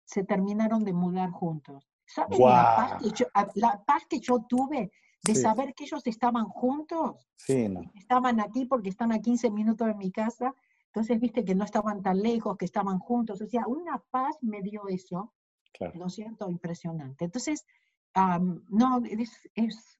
se 0.04 0.24
terminaron 0.24 0.84
de 0.84 0.92
mudar 0.92 1.30
juntos. 1.30 1.90
¿Sabes 2.06 2.38
la, 2.38 2.76
paz 2.76 3.02
que 3.02 3.10
yo, 3.10 3.26
la 3.54 3.82
paz 3.84 4.06
que 4.08 4.20
yo 4.20 4.44
tuve 4.48 4.92
de 5.24 5.34
saber 5.34 5.74
que 5.74 5.84
ellos 5.84 6.06
estaban 6.06 6.44
juntos? 6.46 7.28
Sí, 7.36 7.68
no. 7.68 7.80
Estaban 7.94 8.40
aquí 8.40 8.66
porque 8.66 8.90
están 8.90 9.12
a 9.12 9.20
15 9.20 9.50
minutos 9.50 9.86
de 9.86 9.94
mi 9.94 10.12
casa. 10.12 10.54
Entonces, 10.86 11.18
viste 11.18 11.44
que 11.44 11.54
no 11.54 11.64
estaban 11.64 12.02
tan 12.02 12.20
lejos, 12.20 12.56
que 12.56 12.66
estaban 12.66 12.98
juntos. 12.98 13.40
O 13.40 13.46
sea, 13.46 13.66
una 13.66 13.98
paz 14.10 14.36
me 14.42 14.60
dio 14.60 14.86
eso. 14.88 15.32
Claro. 15.72 15.98
¿No 15.98 16.10
siento 16.10 16.50
Impresionante. 16.50 17.24
Entonces, 17.24 17.64
no, 18.14 19.02
es, 19.04 19.48
es 19.54 19.98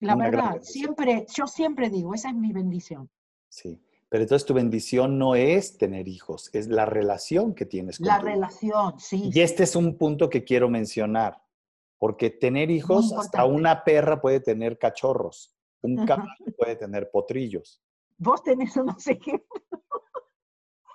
la 0.00 0.16
verdad, 0.16 0.60
siempre, 0.60 1.26
yo 1.34 1.46
siempre 1.46 1.88
digo, 1.88 2.14
esa 2.14 2.28
es 2.28 2.34
mi 2.34 2.52
bendición. 2.52 3.10
Sí. 3.54 3.80
Pero 4.08 4.24
entonces 4.24 4.46
tu 4.46 4.52
bendición 4.52 5.16
no 5.16 5.36
es 5.36 5.78
tener 5.78 6.08
hijos, 6.08 6.50
es 6.52 6.66
la 6.66 6.86
relación 6.86 7.54
que 7.54 7.64
tienes 7.66 7.98
con 7.98 8.08
La 8.08 8.18
relación, 8.18 8.98
sí. 8.98 9.30
Y 9.32 9.40
este 9.40 9.62
es 9.62 9.76
un 9.76 9.96
punto 9.96 10.28
que 10.28 10.42
quiero 10.42 10.68
mencionar, 10.68 11.40
porque 11.98 12.30
tener 12.30 12.72
hijos, 12.72 13.12
hasta 13.12 13.44
una 13.44 13.84
perra 13.84 14.20
puede 14.20 14.40
tener 14.40 14.76
cachorros, 14.76 15.56
un 15.82 16.04
caballo 16.04 16.46
puede 16.58 16.74
tener 16.74 17.10
potrillos. 17.12 17.80
Vos 18.18 18.42
tenés 18.42 18.76
unos 18.76 19.06
ejemplos. 19.06 19.62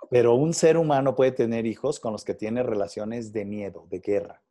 Pero 0.10 0.36
un 0.36 0.54
ser 0.54 0.76
humano 0.76 1.16
puede 1.16 1.32
tener 1.32 1.66
hijos 1.66 2.00
con 2.00 2.12
los 2.12 2.26
que 2.26 2.34
tiene 2.34 2.62
relaciones 2.62 3.32
de 3.32 3.46
miedo, 3.46 3.88
de 3.90 4.00
guerra. 4.00 4.44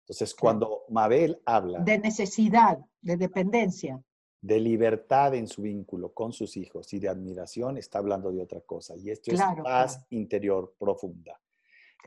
Entonces, 0.00 0.34
cuando 0.34 0.84
Mabel 0.88 1.40
habla... 1.46 1.80
De 1.80 1.98
necesidad, 1.98 2.78
de 3.00 3.16
dependencia. 3.16 4.02
De 4.44 4.60
libertad 4.60 5.34
en 5.34 5.48
su 5.48 5.62
vínculo 5.62 6.12
con 6.12 6.34
sus 6.34 6.58
hijos 6.58 6.92
y 6.92 6.98
de 6.98 7.08
admiración, 7.08 7.78
está 7.78 7.98
hablando 7.98 8.30
de 8.30 8.42
otra 8.42 8.60
cosa. 8.60 8.94
Y 8.94 9.10
esto 9.10 9.32
es 9.32 9.40
paz 9.62 10.04
interior 10.10 10.74
profunda. 10.78 11.40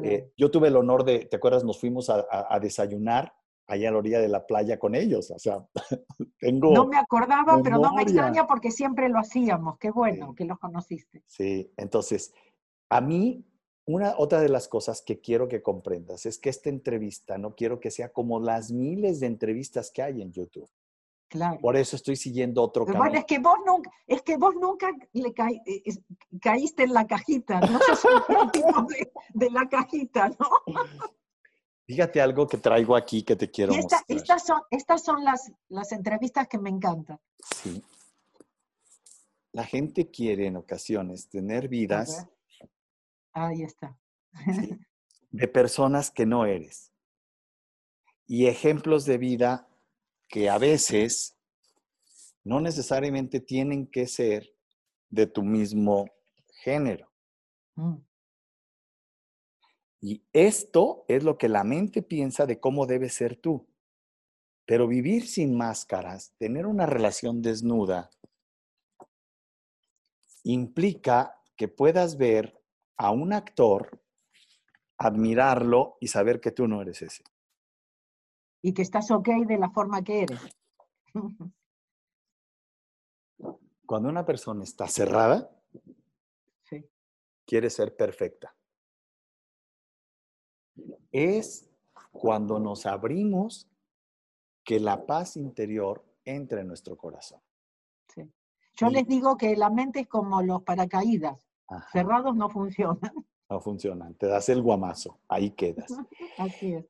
Eh, 0.03 0.32
yo 0.38 0.51
tuve 0.51 0.67
el 0.67 0.75
honor 0.75 1.03
de, 1.03 1.25
¿te 1.25 1.38
acuerdas? 1.38 1.63
Nos 1.63 1.79
fuimos 1.79 2.12
a, 2.12 2.60
desayunar 2.62 3.34
allá 3.65 3.89
a 3.89 3.91
la 3.91 3.98
orilla 3.98 4.20
de 4.20 4.27
la 4.27 4.46
playa 4.46 4.77
con 4.77 4.94
ellos. 4.94 5.32
O 5.32 5.39
sea, 5.39 5.65
tengo. 6.39 6.74
No 6.74 6.86
me 6.86 6.98
acordaba, 6.98 7.60
pero 7.63 7.79
no 7.79 7.91
me 7.96 8.03
extraña 8.03 8.46
porque 8.46 8.70
siempre 8.70 9.10
lo 9.10 9.17
hacíamos. 9.17 9.79
Qué 9.79 9.89
bueno 9.89 10.36
que 10.36 10.46
los 10.46 10.60
conociste. 10.60 11.24
Sí, 11.25 11.74
entonces, 11.75 12.36
a 12.89 13.01
mí, 13.01 13.44
una 13.86 14.13
otra 14.15 14.41
de 14.41 14.50
las 14.50 14.67
cosas 14.67 15.01
que 15.01 15.22
quiero 15.22 15.48
que 15.48 15.63
comprendas 15.63 16.25
es 16.25 16.38
que 16.38 16.50
esta 16.50 16.70
entrevista 16.70 17.39
no 17.39 17.56
quiero 17.56 17.79
que 17.79 17.89
sea 17.89 18.10
como 18.10 18.39
las 18.39 18.72
miles 18.72 19.22
de 19.22 19.27
entrevistas 19.27 19.89
que 19.89 20.03
hay 20.03 20.22
en 20.22 20.32
YouTube. 20.32 20.70
Claro. 21.29 21.60
Por 21.60 21.75
eso 21.75 21.96
estoy 21.96 22.15
siguiendo 22.15 22.63
otro 22.63 22.86
camino. 22.86 23.03
Bueno, 23.03 23.19
es 23.19 23.25
que 23.25 23.39
vos 23.39 23.57
nunca, 23.65 23.91
es 24.07 24.22
que 24.22 24.38
vos 24.38 24.55
nunca 24.55 24.89
le 25.12 25.29
eh, 25.29 25.84
caíste 26.41 26.84
en 26.84 26.93
la 26.93 27.05
cajita, 27.05 27.60
no 27.60 27.79
sos 28.01 28.24
el 28.29 28.88
de, 28.88 29.12
de, 29.34 29.51
la 29.51 29.67
cajita, 29.67 30.29
¿no? 30.29 30.50
Fíjate 31.86 32.22
algo 32.22 32.48
que 32.48 32.57
traigo 32.57 32.96
aquí 32.96 33.24
que 33.24 33.36
te 33.36 33.51
quiero 33.51 33.74
mostrar. 33.74 34.03
Estas 34.07 34.46
son, 34.46 34.62
estas 34.72 35.03
son 35.03 35.24
las, 35.24 35.51
las 35.67 35.91
entrevistas 35.91 36.48
que 36.48 36.57
me 36.57 36.69
encantan. 36.69 37.19
Sí. 37.55 37.84
La 39.51 39.65
gente 39.65 40.10
quiere 40.10 40.48
en 40.48 40.55
ocasiones 40.55 41.27
tener 41.27 41.67
vidas 41.67 42.27
Ahí 43.38 43.62
está. 43.62 43.96
de 45.31 45.48
personas 45.48 46.10
que 46.10 46.25
no 46.25 46.46
eres. 46.46 46.91
Y 48.25 48.48
ejemplos 48.48 49.05
de 49.05 49.19
vida 49.19 49.67
que 50.27 50.50
a 50.50 50.57
veces 50.57 51.38
no 52.43 52.60
necesariamente 52.62 53.39
tienen 53.39 53.88
que 53.88 54.07
ser 54.07 54.50
de 55.10 55.27
tu 55.27 55.43
mismo 55.43 56.05
género. 56.63 57.12
Mm. 57.75 57.98
Y 60.00 60.24
esto 60.31 61.05
es 61.07 61.24
lo 61.24 61.38
que 61.38 61.50
la 61.50 61.63
mente 61.63 62.01
piensa 62.01 62.46
de 62.46 62.60
cómo 62.60 62.86
debes 62.86 63.13
ser 63.13 63.36
tú. 63.36 63.67
Pero 64.65 64.88
vivir 64.88 65.27
sin 65.27 65.55
máscaras, 65.57 66.34
tener 66.38 66.65
una 66.65 66.86
relación 66.86 67.41
desnuda, 67.41 68.10
implica 70.43 71.41
que 71.55 71.67
puedas 71.67 72.17
ver 72.17 72.57
a 72.98 73.12
un 73.12 73.34
actor, 73.34 74.01
admirarlo 74.98 75.98
y 76.00 76.07
saber 76.07 76.39
que 76.39 76.51
tú 76.51 76.67
no 76.67 76.81
eres 76.81 77.01
ese. 77.01 77.24
Y 78.62 78.74
que 78.74 78.82
estás 78.82 79.12
ok 79.12 79.28
de 79.48 79.58
la 79.58 79.70
forma 79.70 80.04
que 80.04 80.24
eres. 80.24 80.40
Cuando 83.86 84.10
una 84.10 84.26
persona 84.26 84.64
está 84.64 84.88
cerrada, 84.88 85.50
quiere 87.46 87.70
ser 87.70 87.96
perfecta. 87.96 88.56
Es 91.12 91.70
cuando 92.12 92.60
nos 92.60 92.86
abrimos 92.86 93.70
que 94.64 94.80
la 94.80 95.06
paz 95.06 95.38
interior 95.38 96.04
entre 96.26 96.62
en 96.62 96.68
nuestro 96.68 96.98
corazón. 96.98 97.42
Yo 98.76 98.90
les 98.90 99.08
digo 99.08 99.38
que 99.38 99.56
la 99.56 99.72
mente 99.72 100.02
es 100.02 100.08
como 100.08 100.42
los 100.44 100.62
paracaídas. 100.62 101.48
Cerrados 101.92 102.36
no 102.36 102.50
funcionan. 102.50 103.12
No 103.50 103.60
funcionan. 103.60 104.14
Te 104.16 104.28
das 104.28 104.50
el 104.50 104.62
guamazo. 104.62 105.20
Ahí 105.28 105.52
quedas. 105.52 105.90
Así 106.38 106.74
es. 106.74 106.86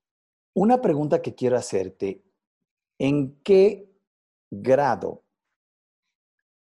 Una 0.57 0.81
pregunta 0.81 1.21
que 1.21 1.35
quiero 1.35 1.55
hacerte. 1.55 2.23
¿En 2.97 3.43
qué 3.43 3.93
grado 4.49 5.23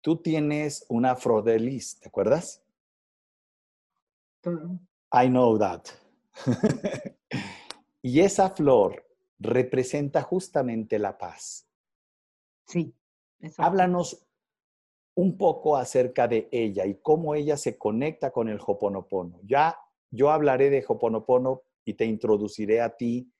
tú 0.02 0.21
tienes 0.21 0.85
una 0.90 1.16
frodelis? 1.16 1.99
¿Te 1.99 2.09
acuerdas? 2.09 2.62
I 4.45 5.28
know 5.28 5.59
that. 5.59 5.87
y 8.02 8.21
esa 8.21 8.50
flor 8.50 9.07
representa 9.38 10.21
justamente 10.21 10.99
la 10.99 11.16
paz. 11.16 11.66
Sí. 12.66 12.95
Háblanos 13.57 14.23
un 15.14 15.38
poco 15.38 15.78
acerca 15.78 16.28
de 16.28 16.47
ella 16.52 16.85
y 16.85 16.97
cómo 16.97 17.35
ella 17.35 17.57
se 17.57 17.78
conecta 17.78 18.33
con 18.33 18.50
el 18.50 18.61
Hoponopono. 18.61 19.40
Ya 19.45 19.78
yo 20.11 20.30
hablaré 20.30 20.68
de 20.68 20.85
Hoponopono 20.87 21.62
y 21.87 21.95
te 21.95 22.04
introduciré 22.04 22.83
a 22.83 22.95
ti, 22.95 23.33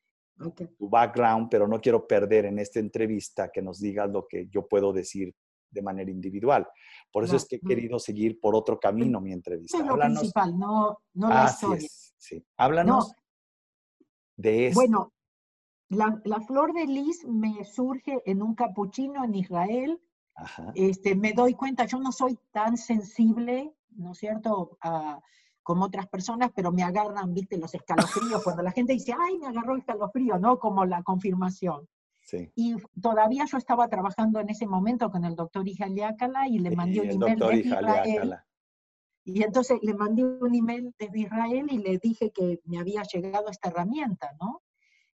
tu 0.78 0.88
background, 0.88 1.49
pero 1.50 1.66
no 1.66 1.80
quiero 1.80 2.07
perder 2.07 2.47
en 2.47 2.59
esta 2.59 2.78
entrevista 2.78 3.50
que 3.52 3.62
nos 3.62 3.80
digas 3.80 4.11
lo 4.11 4.26
que 4.26 4.49
yo 4.49 4.66
puedo 4.66 4.92
decir 4.92 5.35
de 5.71 5.83
manera 5.83 6.11
individual. 6.11 6.66
Por 7.12 7.25
eso 7.25 7.37
es 7.37 7.47
que 7.47 7.57
he 7.57 7.61
querido 7.61 7.99
seguir 7.99 8.40
por 8.40 8.54
otro 8.54 8.78
camino 8.78 9.21
mi 9.21 9.33
entrevista. 9.33 9.78
Es 9.78 9.85
lo 9.85 9.99
principal, 9.99 10.59
no, 10.59 10.99
no 11.14 11.28
la 11.28 11.47
historia. 11.47 11.88
sí. 12.16 12.45
Háblanos 12.57 13.12
de 14.37 14.68
eso. 14.68 14.75
Bueno, 14.75 15.12
la, 15.90 16.21
la, 16.25 16.40
flor 16.40 16.73
de 16.73 16.87
lis 16.87 17.25
me 17.26 17.64
surge 17.64 18.23
en 18.25 18.42
un 18.42 18.54
capuchino 18.54 19.25
en 19.25 19.35
Israel 19.35 20.00
este, 20.75 21.14
me 21.14 21.33
doy 21.33 21.54
cuenta, 21.54 21.85
yo 21.87 21.99
no 21.99 22.12
soy 22.12 22.38
tan 22.52 22.76
sensible, 22.76 23.75
¿no 23.90 24.12
es 24.12 24.18
cierto?, 24.18 24.78
como 25.69 25.85
otras 25.85 26.09
personas, 26.09 26.51
pero 26.55 26.73
me 26.73 26.83
agarran, 26.83 27.35
viste, 27.35 27.59
los 27.59 27.75
escalofríos, 27.75 28.43
cuando 28.43 28.63
la 28.63 28.73
gente 28.73 28.95
dice, 28.95 29.13
ay, 29.13 29.37
me 29.37 29.49
agarró 29.49 29.77
escalofrío, 29.77 30.39
¿no? 30.39 30.59
Como 30.59 30.87
la 30.87 31.03
confirmación. 31.03 31.87
Sí. 32.23 32.51
Y 32.55 32.77
todavía 33.03 33.45
yo 33.45 33.59
estaba 33.59 33.87
trabajando 33.87 34.41
en 34.41 34.49
ese 34.49 34.67
momento 34.67 35.11
con 35.11 35.27
el 35.27 35.37
doctor 35.37 35.69
Ijaliácala 35.69 36.49
y 36.49 36.61
le 36.61 36.75
mandé 36.75 37.03
un 37.03 37.11
email 37.11 37.39
desde 37.39 37.59
Israel. 37.59 38.37
Y 39.25 39.43
entonces 39.43 39.79
le 39.83 39.93
mandé 39.93 40.25
un 40.25 40.55
email 40.55 40.95
desde 40.99 41.21
Israel 41.21 41.67
y 41.71 41.77
le 41.77 41.99
dije 41.99 42.31
que 42.31 42.61
me 42.65 42.79
había 42.79 43.03
llegado 43.03 43.51
esta 43.51 43.69
herramienta, 43.69 44.31
¿no? 44.41 44.63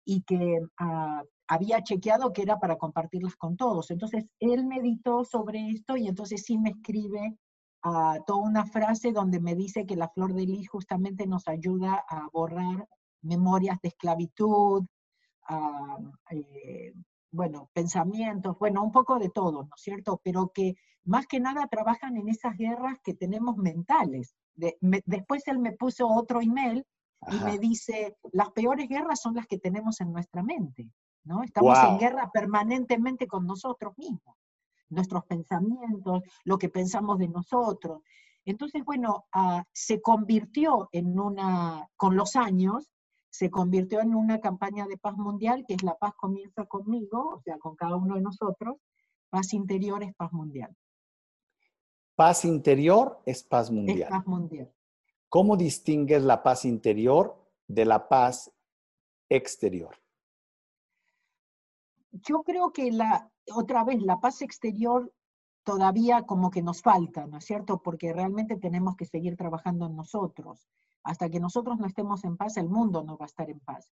Y 0.06 0.22
que 0.22 0.60
uh, 0.62 1.28
había 1.48 1.82
chequeado 1.82 2.32
que 2.32 2.44
era 2.44 2.60
para 2.60 2.78
compartirlas 2.78 3.36
con 3.38 3.58
todos. 3.58 3.90
Entonces, 3.90 4.26
él 4.40 4.68
meditó 4.68 5.24
sobre 5.26 5.70
esto 5.70 5.98
y 5.98 6.08
entonces 6.08 6.44
sí 6.46 6.60
me 6.60 6.70
escribe 6.70 7.40
uh, 7.84 8.24
toda 8.26 8.40
una 8.40 8.66
frase 8.66 9.12
donde 9.12 9.40
me 9.40 9.56
dice 9.56 9.86
que 9.86 9.96
la 9.96 10.10
flor 10.10 10.34
de 10.34 10.46
lis 10.46 10.70
justamente 10.70 11.28
nos 11.28 11.48
ayuda 11.48 12.04
a 12.08 12.28
borrar 12.32 12.88
memorias 13.22 13.80
de 13.82 13.90
esclavitud, 13.90 14.86
eh, 16.30 16.94
bueno, 17.32 17.70
pensamientos, 17.74 18.58
bueno, 18.60 18.84
un 18.84 18.92
poco 18.92 19.18
de 19.18 19.30
todo, 19.30 19.64
¿no 19.64 19.70
es 19.76 19.82
cierto? 19.82 20.22
Pero 20.24 20.52
que 20.54 20.76
más 21.06 21.26
que 21.28 21.40
nada 21.40 21.68
trabajan 21.68 22.16
en 22.18 22.30
esas 22.30 22.58
guerras 22.58 23.00
que 23.04 23.14
tenemos 23.14 23.58
mentales. 23.58 24.36
después 24.56 25.48
él 25.48 25.60
me 25.60 25.72
puso 25.72 26.08
otro 26.08 26.42
email 26.42 26.86
y 27.32 27.44
me 27.44 27.58
dice, 27.58 28.18
las 28.32 28.52
peores 28.52 28.88
guerras 28.88 29.22
son 29.22 29.36
las 29.36 29.48
que 29.48 29.58
tenemos 29.58 30.00
en 30.02 30.12
nuestra 30.12 30.44
mente. 30.44 30.90
¿no? 31.24 31.42
Estamos 31.44 31.78
en 31.84 31.98
guerra 31.98 32.30
permanentemente 32.32 33.28
con 33.28 33.46
nosotros 33.46 33.98
mismos, 33.98 34.38
nuestros 34.94 35.26
pensamientos, 35.26 36.24
lo 36.44 36.58
que 36.58 36.70
pensamos 36.70 37.20
de 37.20 37.28
nosotros. 37.28 38.02
Entonces, 38.46 38.84
bueno, 38.84 39.26
ah, 39.34 39.64
se 39.72 40.02
convirtió 40.02 40.90
en 40.92 41.20
una, 41.20 41.88
con 41.96 42.16
los 42.16 42.36
años, 42.36 42.92
se 43.30 43.50
convirtió 43.50 44.02
en 44.02 44.14
una 44.14 44.40
campaña 44.40 44.86
de 44.86 44.98
paz 44.98 45.18
mundial, 45.18 45.66
que 45.68 45.74
es 45.74 45.84
la 45.84 45.96
paz 45.96 46.14
comienza 46.16 46.66
conmigo, 46.66 47.36
o 47.36 47.42
sea, 47.42 47.58
con 47.58 47.76
cada 47.76 47.96
uno 47.96 48.16
de 48.16 48.22
nosotros, 48.22 48.78
paz 49.30 49.54
interior 49.54 50.04
es 50.04 50.14
paz 50.16 50.32
mundial. 50.34 50.76
Paz 52.16 52.46
interior 52.46 53.22
es 53.26 53.44
paz 53.44 53.72
mundial. 53.72 54.02
Es 54.02 54.10
paz 54.10 54.28
mundial. 54.28 54.72
¿Cómo 55.30 55.58
distingues 55.58 56.22
la 56.22 56.44
paz 56.44 56.64
interior 56.64 57.36
de 57.68 57.86
la 57.86 58.08
paz 58.08 58.52
exterior? 59.30 60.03
Yo 62.14 62.44
creo 62.44 62.72
que 62.72 62.92
la, 62.92 63.30
otra 63.54 63.84
vez, 63.84 64.02
la 64.02 64.20
paz 64.20 64.42
exterior 64.42 65.12
todavía 65.64 66.24
como 66.24 66.52
que 66.52 66.62
nos 66.62 66.82
falta, 66.82 67.26
¿no 67.26 67.38
es 67.38 67.46
cierto? 67.46 67.82
Porque 67.82 68.14
realmente 68.14 68.58
tenemos 68.58 68.96
que 68.96 69.06
seguir 69.06 69.36
trabajando 69.36 69.88
en 69.88 69.96
nosotros. 69.96 70.68
Hasta 71.04 71.30
que 71.30 71.40
nosotros 71.40 71.80
no 71.80 71.86
estemos 71.86 72.24
en 72.24 72.38
paz, 72.38 72.58
el 72.58 72.70
mundo 72.70 73.04
no 73.04 73.18
va 73.18 73.26
a 73.26 73.28
estar 73.28 73.50
en 73.50 73.60
paz. 73.60 73.90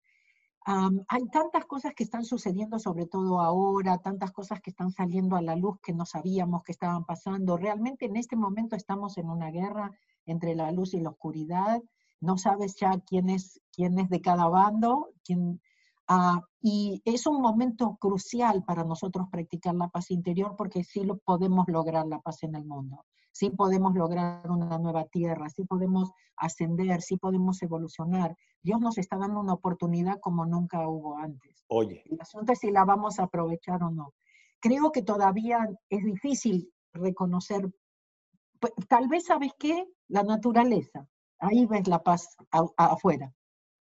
hay 0.66 1.26
tantas 1.32 1.66
cosas 1.66 1.94
que 1.96 2.04
están 2.04 2.24
sucediendo, 2.24 2.78
sobre 2.78 3.08
todo 3.08 3.42
ahora, 3.42 3.98
tantas 3.98 4.32
cosas 4.32 4.62
que 4.62 4.70
están 4.70 4.92
saliendo 4.92 5.36
a 5.36 5.42
la 5.42 5.56
luz 5.56 5.80
que 5.82 5.94
no 5.94 6.06
sabíamos 6.06 6.64
que 6.64 6.72
estaban 6.72 7.06
pasando. 7.06 7.58
Realmente 7.58 8.06
en 8.06 8.16
este 8.16 8.36
momento 8.36 8.76
estamos 8.76 9.18
en 9.18 9.30
una 9.30 9.50
guerra 9.50 9.92
entre 10.26 10.56
la 10.56 10.72
luz 10.72 10.94
y 10.94 11.00
la 11.02 11.10
oscuridad. 11.10 11.82
No 12.20 12.38
sabes 12.38 12.76
ya 12.76 12.92
quién 13.06 13.30
es, 13.30 13.60
quién 13.72 13.98
es 13.98 14.10
de 14.10 14.22
cada 14.22 14.48
bando, 14.48 15.10
quién, 15.24 15.60
Ah, 16.08 16.42
y 16.62 17.02
es 17.06 17.26
un 17.28 17.42
momento 17.42 17.98
crucial 18.00 18.64
para 18.64 18.84
nosotros 18.84 19.28
practicar 19.32 19.76
la 19.76 19.88
paz 19.90 20.12
interior 20.12 20.56
porque 20.58 20.84
sí 20.84 21.04
lo 21.04 21.18
podemos 21.18 21.68
lograr 21.68 22.06
la 22.08 22.20
paz 22.20 22.44
en 22.44 22.56
el 22.56 22.66
mundo. 22.66 23.06
sí 23.34 23.50
podemos 23.50 23.96
lograr 23.96 24.50
una 24.52 24.78
nueva 24.78 25.06
tierra, 25.06 25.50
sí 25.50 25.64
podemos 25.64 26.12
ascender, 26.36 27.02
sí 27.02 27.16
podemos 27.16 27.62
evolucionar. 27.64 28.36
Dios 28.62 28.82
nos 28.82 28.98
está 28.98 29.18
dando 29.18 29.40
una 29.40 29.54
oportunidad 29.54 30.20
como 30.20 30.46
nunca 30.46 30.86
hubo 30.86 31.18
antes. 31.18 31.64
Oye. 31.68 32.04
El 32.06 32.20
asunto 32.20 32.52
es 32.52 32.60
si 32.60 32.72
la 32.72 32.84
vamos 32.84 33.20
a 33.20 33.24
aprovechar 33.24 33.82
o 33.84 33.90
no. 33.90 34.14
Creo 34.60 34.92
que 34.92 35.04
todavía 35.04 35.66
es 35.90 36.04
difícil 36.04 36.74
reconocer, 36.94 37.74
tal 38.90 39.08
vez, 39.08 39.26
¿sabes 39.26 39.54
qué? 39.58 39.88
La 40.10 40.24
naturaleza. 40.24 41.08
Ahí 41.40 41.66
ves 41.66 41.88
la 41.88 42.04
paz 42.04 42.36
afuera 42.76 43.34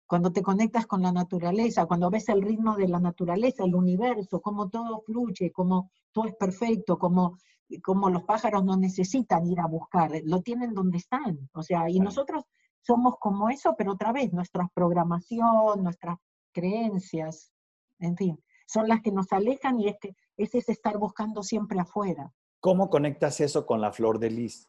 cuando 0.06 0.32
te 0.32 0.42
conectas 0.42 0.86
con 0.86 1.02
la 1.02 1.12
naturaleza, 1.12 1.86
cuando 1.86 2.10
ves 2.10 2.28
el 2.28 2.42
ritmo 2.42 2.76
de 2.76 2.88
la 2.88 3.00
naturaleza, 3.00 3.64
el 3.64 3.74
universo, 3.74 4.40
cómo 4.40 4.68
todo 4.68 5.00
fluye, 5.00 5.50
cómo 5.50 5.90
todo 6.12 6.26
es 6.26 6.34
perfecto, 6.34 6.98
cómo, 6.98 7.38
cómo 7.82 8.10
los 8.10 8.24
pájaros 8.24 8.64
no 8.64 8.76
necesitan 8.76 9.46
ir 9.46 9.60
a 9.60 9.66
buscar, 9.66 10.10
lo 10.24 10.42
tienen 10.42 10.74
donde 10.74 10.98
están. 10.98 11.48
O 11.54 11.62
sea, 11.62 11.88
y 11.88 11.98
nosotros 12.00 12.44
somos 12.82 13.14
como 13.18 13.48
eso, 13.48 13.74
pero 13.76 13.92
otra 13.92 14.12
vez, 14.12 14.32
nuestra 14.32 14.68
programación, 14.74 15.82
nuestras 15.82 16.18
creencias, 16.52 17.52
en 17.98 18.16
fin, 18.16 18.42
son 18.66 18.88
las 18.88 19.00
que 19.00 19.12
nos 19.12 19.32
alejan 19.32 19.80
y 19.80 19.88
es 19.88 19.96
que 20.00 20.14
ese 20.36 20.58
es 20.58 20.68
estar 20.68 20.98
buscando 20.98 21.42
siempre 21.42 21.78
afuera. 21.80 22.32
¿Cómo 22.60 22.90
conectas 22.90 23.40
eso 23.40 23.66
con 23.66 23.80
la 23.80 23.92
flor 23.92 24.18
de 24.18 24.30
lis? 24.30 24.68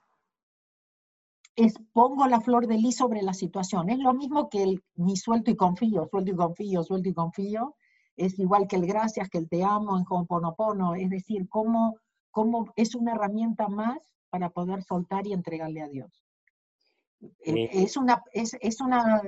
Es 1.55 1.75
pongo 1.93 2.27
la 2.27 2.41
flor 2.41 2.67
de 2.67 2.77
lis 2.77 2.97
sobre 2.97 3.21
la 3.21 3.33
situación. 3.33 3.89
Es 3.89 3.99
lo 3.99 4.13
mismo 4.13 4.49
que 4.49 4.63
el 4.63 4.83
ni 4.95 5.17
suelto 5.17 5.51
y 5.51 5.55
confío, 5.55 6.07
suelto 6.09 6.31
y 6.31 6.35
confío, 6.35 6.83
suelto 6.83 7.09
y 7.09 7.13
confío. 7.13 7.75
Es 8.15 8.37
igual 8.39 8.67
que 8.67 8.75
el 8.75 8.85
gracias, 8.85 9.29
que 9.29 9.37
el 9.37 9.49
te 9.49 9.63
amo 9.63 9.97
en 9.97 10.05
Ho'oponopono. 10.07 10.95
Es 10.95 11.09
decir, 11.09 11.47
cómo, 11.49 11.97
cómo 12.31 12.71
es 12.75 12.95
una 12.95 13.13
herramienta 13.13 13.67
más 13.67 13.99
para 14.29 14.49
poder 14.49 14.83
soltar 14.83 15.27
y 15.27 15.33
entregarle 15.33 15.81
a 15.81 15.87
Dios. 15.87 16.23
Eh, 17.45 17.69
es, 17.71 17.97
una, 17.97 18.23
es, 18.33 18.55
es 18.59 18.81
una 18.81 19.21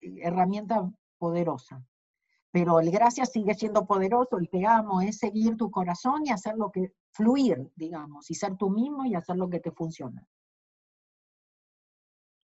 herramienta 0.00 0.90
poderosa. 1.18 1.82
Pero 2.52 2.80
el 2.80 2.90
gracias 2.90 3.30
sigue 3.30 3.54
siendo 3.54 3.86
poderoso, 3.86 4.36
el 4.38 4.48
te 4.48 4.66
amo 4.66 5.00
es 5.00 5.18
seguir 5.18 5.56
tu 5.56 5.70
corazón 5.70 6.26
y 6.26 6.30
hacer 6.30 6.56
lo 6.56 6.70
que, 6.70 6.92
fluir, 7.12 7.70
digamos, 7.76 8.30
y 8.30 8.34
ser 8.34 8.56
tú 8.56 8.70
mismo 8.70 9.04
y 9.04 9.14
hacer 9.14 9.36
lo 9.36 9.48
que 9.48 9.60
te 9.60 9.70
funciona. 9.70 10.26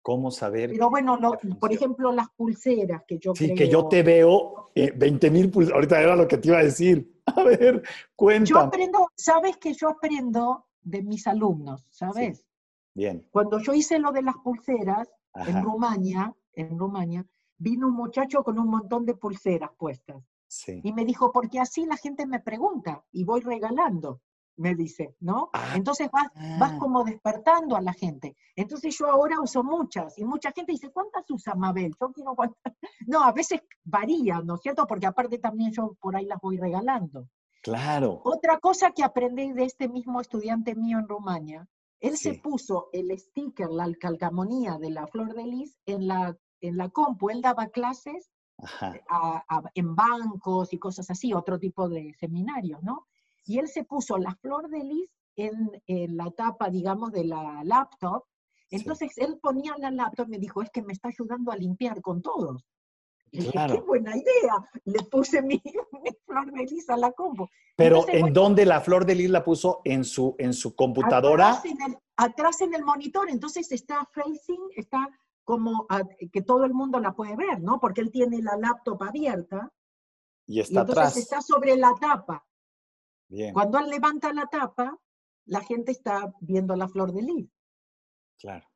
¿Cómo 0.06 0.30
saber? 0.30 0.70
Pero 0.70 0.88
bueno, 0.88 1.18
por 1.58 1.72
ejemplo, 1.72 2.12
las 2.12 2.28
pulseras 2.30 3.02
que 3.08 3.18
yo 3.18 3.34
Sí, 3.34 3.52
que 3.56 3.68
yo 3.68 3.88
te 3.88 4.04
veo 4.04 4.70
20 4.72 5.26
eh, 5.26 5.30
mil 5.32 5.50
pulseras. 5.50 5.74
Ahorita 5.74 6.00
era 6.00 6.14
lo 6.14 6.28
que 6.28 6.38
te 6.38 6.46
iba 6.46 6.58
a 6.58 6.62
decir. 6.62 7.20
A 7.26 7.42
ver, 7.42 7.82
cuéntame. 8.14 8.46
Yo 8.46 8.58
aprendo, 8.60 9.08
sabes 9.16 9.56
que 9.56 9.74
yo 9.74 9.88
aprendo 9.88 10.66
de 10.80 11.02
mis 11.02 11.26
alumnos, 11.26 11.88
¿sabes? 11.90 12.46
Bien. 12.94 13.26
Cuando 13.32 13.58
yo 13.58 13.74
hice 13.74 13.98
lo 13.98 14.12
de 14.12 14.22
las 14.22 14.36
pulseras 14.36 15.08
en 15.34 15.64
Rumania, 15.64 16.32
en 16.52 16.78
Rumania, 16.78 17.26
vino 17.58 17.88
un 17.88 17.94
muchacho 17.94 18.44
con 18.44 18.60
un 18.60 18.68
montón 18.68 19.06
de 19.06 19.14
pulseras 19.14 19.70
puestas. 19.76 20.22
Sí. 20.46 20.82
Y 20.84 20.92
me 20.92 21.04
dijo, 21.04 21.32
porque 21.32 21.58
así 21.58 21.84
la 21.84 21.96
gente 21.96 22.26
me 22.26 22.38
pregunta 22.38 23.02
y 23.10 23.24
voy 23.24 23.40
regalando 23.40 24.20
me 24.56 24.74
dice, 24.74 25.14
¿no? 25.20 25.50
Ah, 25.52 25.72
Entonces 25.74 26.08
vas, 26.10 26.28
vas 26.58 26.72
ah. 26.74 26.78
como 26.78 27.04
despertando 27.04 27.76
a 27.76 27.80
la 27.80 27.92
gente. 27.92 28.36
Entonces 28.54 28.96
yo 28.98 29.10
ahora 29.10 29.40
uso 29.40 29.62
muchas 29.62 30.18
y 30.18 30.24
mucha 30.24 30.52
gente 30.52 30.72
dice, 30.72 30.90
¿cuántas 30.90 31.30
usa 31.30 31.54
Mabel? 31.54 31.94
Yo 32.00 32.12
quiero 32.12 32.34
No, 33.06 33.22
a 33.22 33.32
veces 33.32 33.60
varía, 33.84 34.40
¿no 34.40 34.54
es 34.54 34.62
cierto? 34.62 34.86
Porque 34.86 35.06
aparte 35.06 35.38
también 35.38 35.72
yo 35.72 35.96
por 36.00 36.16
ahí 36.16 36.26
las 36.26 36.40
voy 36.40 36.58
regalando. 36.58 37.28
Claro. 37.62 38.20
Otra 38.24 38.58
cosa 38.58 38.92
que 38.92 39.02
aprendí 39.02 39.52
de 39.52 39.64
este 39.64 39.88
mismo 39.88 40.20
estudiante 40.20 40.74
mío 40.74 40.98
en 40.98 41.08
Rumania, 41.08 41.68
él 42.00 42.16
se 42.16 42.34
puso 42.34 42.88
el 42.92 43.16
sticker, 43.18 43.70
la 43.70 43.92
calcamonía 43.94 44.78
de 44.78 44.90
la 44.90 45.06
flor 45.06 45.34
de 45.34 45.46
lis 45.46 45.78
en 45.86 46.06
la, 46.06 46.36
en 46.60 46.76
la 46.76 46.90
compu. 46.90 47.30
Él 47.30 47.40
daba 47.40 47.68
clases 47.68 48.30
en 49.74 49.94
bancos 49.94 50.72
y 50.72 50.78
cosas 50.78 51.10
así, 51.10 51.32
otro 51.32 51.58
tipo 51.58 51.88
de 51.88 52.14
seminarios, 52.18 52.82
¿no? 52.82 53.06
Y 53.46 53.58
él 53.58 53.68
se 53.68 53.84
puso 53.84 54.18
la 54.18 54.34
flor 54.36 54.68
de 54.68 54.82
lis 54.84 55.10
en, 55.36 56.16
la 56.16 56.30
tapa, 56.30 56.68
digamos, 56.68 57.12
de 57.12 57.24
la 57.24 57.62
laptop. 57.64 58.24
Entonces 58.70 59.16
él 59.18 59.38
ponía 59.40 59.76
la 59.78 59.90
laptop 59.90 60.26
y 60.26 60.30
me 60.32 60.38
dijo, 60.38 60.62
es 60.62 60.70
que 60.70 60.82
me 60.82 60.92
está 60.92 61.08
ayudando 61.08 61.52
a 61.52 61.56
limpiar 61.56 62.02
con 62.02 62.20
todos. 62.20 62.64
Y 63.30 63.38
dije, 63.38 63.58
qué 63.68 63.80
buena 63.80 64.16
idea. 64.16 64.54
Le 64.84 65.02
puse 65.04 65.42
mi, 65.42 65.62
flor 66.26 66.52
de 66.52 66.64
lis 66.64 66.88
a 66.90 66.96
la 66.96 67.12
compu. 67.12 67.46
Pero 67.76 68.06
¿en 68.08 68.32
dónde 68.32 68.64
la 68.64 68.80
flor 68.80 69.04
de 69.04 69.14
lis 69.14 69.30
la 69.30 69.44
puso? 69.44 69.82
¿En 69.84 70.04
su, 70.04 70.34
en 70.38 70.52
su 70.52 70.74
computadora? 70.74 71.50
Atrás 71.50 71.64
en, 71.66 71.82
el, 71.82 71.98
atrás 72.16 72.60
en 72.62 72.74
el 72.74 72.84
monitor. 72.84 73.30
Entonces 73.30 73.70
está 73.70 74.08
facing, 74.12 74.70
está 74.74 75.08
como 75.44 75.86
que 76.32 76.42
todo 76.42 76.64
el 76.64 76.74
mundo 76.74 76.98
la 76.98 77.12
puede 77.12 77.36
ver, 77.36 77.60
¿no? 77.60 77.78
Porque 77.78 78.00
él 78.00 78.10
tiene 78.10 78.42
la 78.42 78.56
laptop 78.56 79.00
abierta. 79.04 79.72
Y 80.46 80.60
está 80.60 80.72
y 80.72 80.78
entonces 80.78 80.98
atrás. 80.98 81.16
está 81.16 81.42
sobre 81.42 81.76
la 81.76 81.94
tapa. 82.00 82.45
Bien. 83.28 83.52
Cuando 83.52 83.78
él 83.78 83.88
levanta 83.88 84.32
la 84.32 84.46
tapa, 84.46 84.98
la 85.46 85.60
gente 85.60 85.92
está 85.92 86.32
viendo 86.40 86.76
la 86.76 86.88
flor 86.88 87.12
de 87.12 87.22
lis. 87.22 87.50
Claro. 88.38 88.66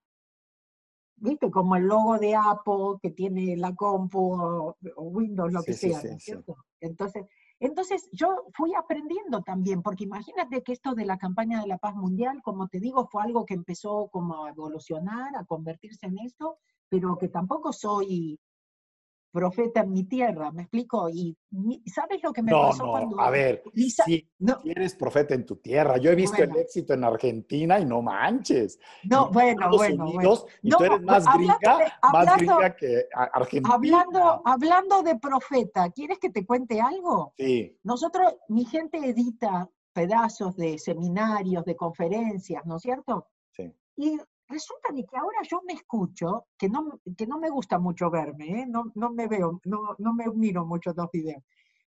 ¿Viste? 1.17 1.51
Como 1.51 1.77
el 1.77 1.85
logo 1.85 2.19
de 2.19 2.35
Apple 2.35 2.99
que 3.03 3.11
tiene 3.11 3.57
la 3.57 3.75
compu 3.75 4.33
o, 4.33 4.77
Windows, 4.97 5.53
lo 5.53 5.63
que 5.63 5.75
sea, 5.75 6.01
cierto? 6.19 6.57
Entonces, 6.81 7.27
entonces 7.59 8.09
yo 8.13 8.47
fui 8.55 8.75
aprendiendo 8.75 9.43
también, 9.43 9.83
porque 9.83 10.05
imagínate 10.05 10.63
que 10.63 10.73
esto 10.73 10.95
de 10.95 11.05
la 11.05 11.19
campaña 11.19 11.61
de 11.61 11.67
la 11.67 11.77
paz 11.77 11.95
mundial, 11.95 12.41
como 12.43 12.69
te 12.69 12.81
digo, 12.81 13.07
fue 13.07 13.23
algo 13.23 13.45
que 13.45 13.53
empezó 13.53 14.09
como 14.09 14.47
a 14.47 14.51
evolucionar, 14.51 15.37
a 15.37 15.45
convertirse 15.45 16.07
en 16.07 16.19
esto, 16.21 16.59
pero 16.89 17.19
que 17.19 17.29
tampoco 17.29 17.75
soy 17.75 18.41
profeta 19.31 19.81
en 19.81 19.93
mi 19.93 20.05
tierra, 20.05 20.51
¿me 20.51 20.63
explico? 20.63 21.09
Y 21.09 21.37
¿sabes 21.87 22.23
lo 22.23 22.33
que 22.33 22.43
me 22.43 22.53
pasó 22.53 22.85
no, 22.85 22.91
cuando... 22.91 23.21
A 23.21 23.31
ver, 23.31 23.63
si 23.75 24.29
eres 24.65 24.95
profeta 24.95 25.35
en 25.35 25.47
tu 25.47 25.57
tierra. 25.57 25.99
Yo 25.99 26.11
he 26.11 26.15
visto 26.15 26.43
el 26.43 26.55
éxito 26.57 26.95
en 26.95 27.05
Argentina 27.05 27.79
y 27.79 27.85
no 27.85 28.03
manches. 28.03 28.79
No, 29.05 29.31
bueno, 29.31 29.69
bueno, 29.71 30.11
Unidos, 30.11 30.47
Y 30.63 30.71
tú 30.71 30.85
eres 30.85 31.03
más 31.03 31.25
gringa, 31.35 31.99
más 32.13 32.37
gringa 32.37 32.77
que 32.77 33.07
Argentina. 33.15 33.75
Hablando, 33.75 34.43
hablando 34.45 35.03
de 35.03 35.19
profeta, 35.19 35.91
¿quieres 35.91 36.19
que 36.19 36.31
te 36.31 36.45
cuente 36.45 36.81
algo? 36.81 37.35
Sí. 37.37 37.79
Nosotros, 37.83 38.35
mi 38.49 38.65
gente 38.65 38.99
edita 38.99 39.69
pedazos 39.93 40.57
de 40.57 40.79
seminarios, 40.79 41.65
de 41.65 41.77
conferencias, 41.77 42.65
¿no 42.67 42.77
es 42.77 42.83
cierto? 42.83 43.29
Sí. 43.51 43.73
Y 43.97 44.19
resulta 44.51 44.93
que 44.93 45.17
ahora 45.17 45.39
yo 45.49 45.63
me 45.67 45.75
escucho, 45.75 46.47
que 46.59 46.69
no, 46.69 47.01
que 47.17 47.27
no 47.27 47.39
me 47.39 47.51
gusta 47.51 47.79
mucho 47.79 48.11
verme, 48.11 48.63
¿eh? 48.63 48.67
no, 48.67 48.93
no, 48.95 49.11
me 49.11 49.27
veo, 49.29 49.61
no, 49.65 49.95
no 49.99 50.13
me 50.13 50.27
miro 50.29 50.67
mucho 50.67 50.93
los 50.95 51.11
videos, 51.11 51.43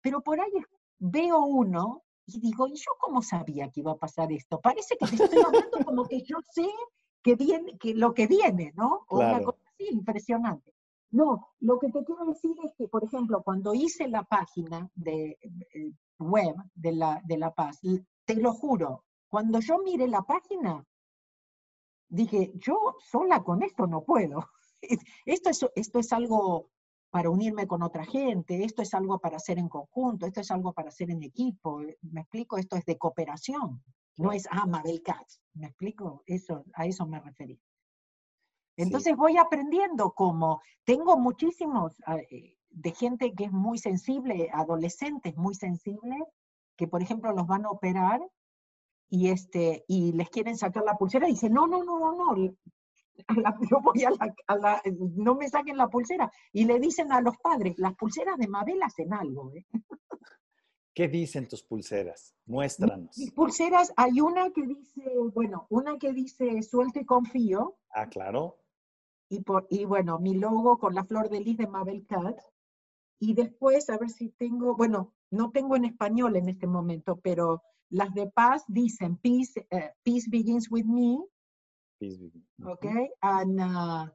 pero 0.02 0.22
por 0.22 0.40
ahí 0.40 0.52
veo 1.00 1.40
uno 1.40 2.04
y 2.26 2.40
digo, 2.40 2.68
¿y 2.68 2.76
yo 2.76 2.92
cómo 3.00 3.22
sabía 3.22 3.70
que 3.70 3.80
iba 3.80 3.94
a 3.94 3.98
pasar 3.98 4.32
esto? 4.32 4.60
Parece 4.62 4.98
que 4.98 5.08
te 5.08 5.24
estoy 5.24 5.42
hablando 5.42 5.78
como 5.86 6.06
que 6.06 6.22
yo 6.22 6.38
sé 6.52 6.70
que, 7.24 7.36
viene, 7.36 7.78
que 7.78 7.96
lo 7.96 8.14
que 8.14 8.28
viene, 8.28 8.72
¿no? 8.76 9.06
O 9.10 9.20
una 9.20 9.42
cosa 9.42 9.60
así 9.74 9.88
impresionante. 9.92 10.74
No, 11.12 11.48
lo 11.60 11.80
que 11.80 11.90
te 11.90 12.04
quiero 12.04 12.26
decir 12.26 12.56
es 12.64 12.74
que, 12.78 12.88
por 12.88 13.04
ejemplo, 13.04 13.42
cuando 13.42 13.74
hice 13.74 14.08
la 14.08 14.24
página 14.24 14.90
de, 14.94 15.40
eh, 15.42 15.92
web 16.20 16.56
de 16.76 16.92
la, 16.92 17.20
de 17.26 17.38
la 17.38 17.52
Paz, 17.52 17.80
te 18.26 18.36
lo 18.36 18.54
juro, 18.54 19.06
cuando 19.28 19.60
yo 19.60 19.80
mire 19.80 20.08
la 20.08 20.22
página, 20.22 20.86
dije, 22.10 22.52
yo 22.56 22.96
sola 23.00 23.44
con 23.44 23.64
esto 23.64 23.88
no 23.88 24.04
puedo. 24.04 24.50
Esto 25.26 25.50
es, 25.50 25.66
esto 25.76 26.00
es 26.00 26.14
algo 26.14 26.70
para 27.10 27.30
unirme 27.30 27.68
con 27.68 27.84
otra 27.84 28.06
gente, 28.06 28.64
esto 28.64 28.82
es 28.82 28.94
algo 28.94 29.20
para 29.20 29.36
hacer 29.36 29.60
en 29.60 29.68
conjunto, 29.68 30.26
esto 30.26 30.40
es 30.40 30.52
algo 30.52 30.72
para 30.72 30.88
hacer 30.88 31.12
en 31.12 31.22
equipo. 31.22 31.82
¿Me 32.02 32.22
explico? 32.22 32.58
Esto 32.58 32.78
es 32.78 32.86
de 32.86 32.98
cooperación. 32.98 33.84
No 34.16 34.32
es, 34.32 34.48
ah, 34.52 34.66
Mabel 34.66 35.02
Katz. 35.04 35.42
¿Me 35.54 35.68
explico? 35.68 36.24
Eso, 36.26 36.64
a 36.74 36.86
eso 36.86 37.06
me 37.06 37.20
referí. 37.20 37.60
Entonces 38.78 39.18
voy 39.18 39.38
aprendiendo 39.38 40.14
como 40.14 40.62
tengo 40.86 41.18
muchísimos 41.18 42.02
ah, 42.06 42.16
eh, 42.16 42.56
de 42.70 42.92
gente 42.92 43.34
que 43.34 43.46
es 43.46 43.52
muy 43.52 43.78
sensible, 43.78 44.50
adolescentes 44.54 45.36
muy 45.36 45.56
sensibles, 45.56 46.24
que 46.78 46.88
por 46.88 47.02
ejemplo 47.02 47.34
los 47.34 47.48
van 47.48 47.66
a 47.66 47.72
operar 47.72 48.22
y, 49.10 49.30
este, 49.30 49.84
y 49.88 50.14
les 50.14 50.30
quieren 50.30 50.58
sacar 50.58 50.84
la 50.84 50.96
pulsera 50.96 51.28
y 51.28 51.32
dicen, 51.32 51.54
no, 51.54 51.68
no, 51.68 51.84
no, 51.84 52.00
no, 52.00 52.14
no, 52.14 52.56
yo 53.70 53.82
voy 53.82 54.04
a 54.04 54.56
la, 54.56 54.82
no 55.16 55.36
me 55.36 55.50
saquen 55.50 55.78
la 55.78 55.90
pulsera. 55.90 56.32
Y 56.54 56.66
le 56.66 56.80
dicen 56.80 57.12
a 57.12 57.22
los 57.22 57.38
padres, 57.38 57.78
las 57.78 57.96
pulseras 57.96 58.38
de 58.38 58.48
Mabel 58.48 58.82
hacen 58.84 59.14
algo. 59.14 59.52
¿eh? 59.54 59.66
¿Qué 60.94 61.08
dicen 61.08 61.48
tus 61.48 61.64
pulseras? 61.64 62.36
Muéstranos. 62.46 63.18
Mis 63.18 63.32
pulseras, 63.32 63.94
hay 63.96 64.22
una 64.22 64.52
que 64.52 64.66
dice, 64.66 65.04
bueno, 65.34 65.68
una 65.70 65.98
que 65.98 66.14
dice 66.14 66.62
suelto 66.64 67.00
y 67.00 67.06
confío. 67.06 67.78
Ah, 67.92 68.08
claro. 68.08 68.60
Y, 69.30 69.42
por, 69.42 69.68
y 69.70 69.86
bueno, 69.86 70.20
mi 70.20 70.36
logo 70.36 70.78
con 70.78 70.96
la 70.96 71.04
flor 71.04 71.30
de 71.30 71.42
lis 71.42 71.58
de 71.58 71.68
Mabel 71.68 72.06
Cat. 72.06 72.40
Y 73.20 73.34
después, 73.34 73.90
a 73.90 73.98
ver 73.98 74.10
si 74.10 74.30
tengo, 74.30 74.76
bueno, 74.76 75.14
no 75.30 75.52
tengo 75.52 75.76
en 75.76 75.86
español 75.86 76.36
en 76.36 76.50
este 76.50 76.68
momento, 76.68 77.20
pero 77.22 77.62
las 77.90 78.14
de 78.14 78.28
paz 78.28 78.64
dicen, 78.68 79.18
peace, 79.18 79.68
eh, 79.72 79.92
peace 80.04 80.30
begins 80.30 80.70
with 80.70 80.86
me, 80.86 81.20
Peace 82.00 82.18
Within. 82.18 82.44
Okay, 82.66 83.10
and 83.22 83.60
uh, 83.60 84.06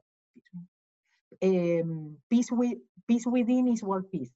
um, 1.41 2.17
peace, 2.29 2.51
with, 2.51 2.79
peace 3.07 3.25
within 3.27 3.67
is 3.67 3.83
world 3.83 4.09
peace. 4.11 4.33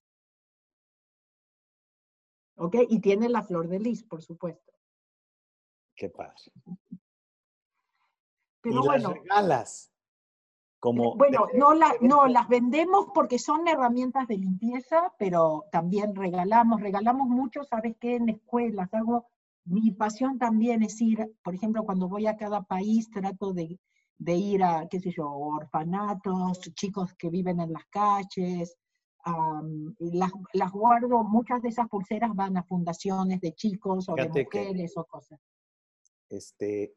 ¿Ok? 2.57 2.75
Y 2.89 2.99
tiene 2.99 3.29
la 3.29 3.41
flor 3.41 3.67
de 3.67 3.79
lis, 3.79 4.03
por 4.03 4.21
supuesto. 4.21 4.73
Qué 5.95 6.09
padre. 6.09 6.35
Pero 8.61 8.75
y 8.75 8.85
bueno, 8.85 9.09
las 9.09 9.19
regalas. 9.19 9.88
Como 10.79 11.15
bueno, 11.15 11.45
no, 11.55 11.73
la- 11.73 11.95
no 12.01 12.27
las 12.27 12.47
vendemos 12.47 13.07
porque 13.13 13.37
son 13.37 13.67
herramientas 13.67 14.27
de 14.27 14.37
limpieza, 14.37 15.13
pero 15.19 15.65
también 15.71 16.15
regalamos, 16.15 16.79
regalamos 16.81 17.27
mucho, 17.27 17.63
¿sabes 17.63 17.97
qué? 17.99 18.15
En 18.15 18.29
escuelas, 18.29 18.93
hago, 18.93 19.27
mi 19.65 19.91
pasión 19.91 20.37
también 20.39 20.81
es 20.83 20.99
ir, 21.01 21.35
por 21.43 21.53
ejemplo, 21.53 21.83
cuando 21.83 22.07
voy 22.07 22.27
a 22.27 22.37
cada 22.37 22.63
país, 22.63 23.09
trato 23.11 23.51
de, 23.53 23.77
de 24.17 24.35
ir 24.35 24.63
a, 24.63 24.87
qué 24.89 24.99
sé 25.01 25.11
yo, 25.11 25.29
orfanatos, 25.29 26.61
chicos 26.73 27.13
que 27.15 27.29
viven 27.29 27.59
en 27.59 27.73
las 27.73 27.85
calles, 27.87 28.77
las, 29.99 30.31
las 30.53 30.71
guardo, 30.71 31.23
muchas 31.23 31.61
de 31.61 31.69
esas 31.69 31.89
pulseras 31.89 32.33
van 32.33 32.55
a 32.57 32.63
fundaciones 32.63 33.41
de 33.41 33.53
chicos 33.53 34.07
o 34.07 34.15
de 34.15 34.31
que- 34.31 34.43
mujeres 34.45 34.93
o 34.95 35.03
cosas. 35.03 35.39
este, 36.29 36.93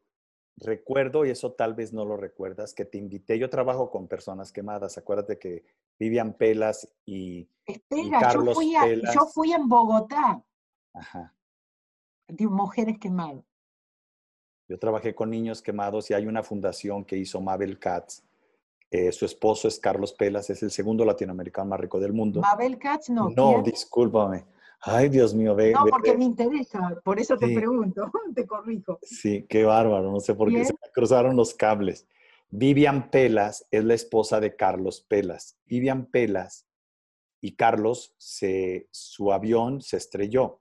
recuerdo, 0.57 1.25
y 1.25 1.31
eso 1.31 1.53
tal 1.53 1.75
vez 1.75 1.93
no 1.93 2.05
lo 2.05 2.17
recuerdas, 2.17 2.75
que 2.75 2.85
te 2.85 2.99
invité, 2.99 3.39
yo 3.39 3.49
trabajo 3.51 3.91
con 3.91 4.07
personas 4.09 4.53
quemadas, 4.53 4.99
acuérdate 4.99 5.39
que 5.39 5.65
Vivian 5.99 6.35
Pelas 6.35 6.89
y, 7.05 7.49
Espera, 7.67 8.05
yo 8.05 8.21
Carlos 8.21 8.55
fui, 8.55 8.75
a- 8.77 8.85
yo 8.85 8.89
Pelas. 8.89 9.33
fui 9.35 9.53
en 9.53 9.69
Bogotá, 9.69 10.43
ajá, 10.95 11.35
de 12.29 12.47
mujeres 12.47 12.99
quemadas. 12.99 13.45
yo 14.69 14.79
trabajé 14.79 15.15
con 15.15 15.29
niños 15.31 15.61
quemados 15.61 16.11
y 16.11 16.15
hay 16.15 16.27
una 16.27 16.43
fundación 16.43 17.05
que 17.05 17.17
hizo 17.17 17.41
Mabel 17.41 17.79
Katz, 17.79 18.23
eh, 18.91 19.11
su 19.13 19.25
esposo 19.27 19.69
es 19.69 19.79
Carlos 19.79 20.13
Pelas, 20.13 20.49
es 20.51 20.63
el 20.63 20.71
segundo 20.71 21.05
latinoamericano 21.05 21.69
más 21.71 21.81
rico 21.81 21.99
del 22.01 22.13
mundo. 22.13 22.41
Mabel 22.41 22.79
Katz, 22.79 23.09
no. 23.11 23.31
No, 23.31 23.53
¿quién? 23.53 23.63
discúlpame. 23.65 24.45
Ay, 24.85 25.09
Dios 25.09 25.33
mío, 25.35 25.55
ve. 25.55 25.73
No, 25.73 25.85
porque 25.87 26.13
ve. 26.13 26.19
me 26.19 26.25
interesa, 26.25 27.01
por 27.05 27.19
eso 27.21 27.37
te 27.37 27.47
Sí. 27.49 27.55
pregunto, 27.55 28.11
te 28.35 28.47
corrijo. 28.47 28.99
Sí, 29.03 29.47
qué 29.49 29.65
bárbaro, 29.65 30.11
no 30.11 30.21
sé 30.21 30.35
por 30.35 30.51
qué 30.51 30.65
se 30.65 30.73
me 30.73 30.91
cruzaron 30.93 31.37
los 31.37 31.55
cables. 31.55 32.07
Vivian 32.51 33.11
Pelas 33.11 33.67
es 33.71 33.85
la 33.85 33.95
esposa 33.95 34.41
de 34.41 34.57
Carlos 34.57 35.01
Pelas. 35.01 35.57
Vivian 35.65 36.07
Pelas 36.07 36.67
y 37.41 37.55
Carlos, 37.57 38.15
se, 38.19 38.89
su 38.91 39.33
avión 39.33 39.81
se 39.81 39.97
estrelló. 39.97 40.61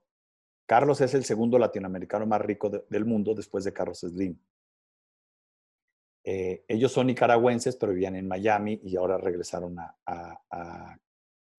Carlos 0.66 1.00
es 1.00 1.14
el 1.14 1.24
segundo 1.24 1.58
latinoamericano 1.58 2.24
más 2.26 2.40
rico 2.40 2.70
de- 2.70 2.84
del 2.88 3.04
mundo 3.04 3.34
después 3.34 3.64
de 3.64 3.72
Carlos 3.72 3.98
Slim. 4.00 4.38
Eh, 6.24 6.64
ellos 6.68 6.92
son 6.92 7.08
nicaragüenses, 7.08 7.76
pero 7.76 7.92
vivían 7.92 8.14
en 8.16 8.28
Miami 8.28 8.80
y 8.84 8.96
ahora 8.96 9.18
regresaron 9.18 9.78
a, 9.80 9.96
a- 10.06 10.40
a- 10.50 10.98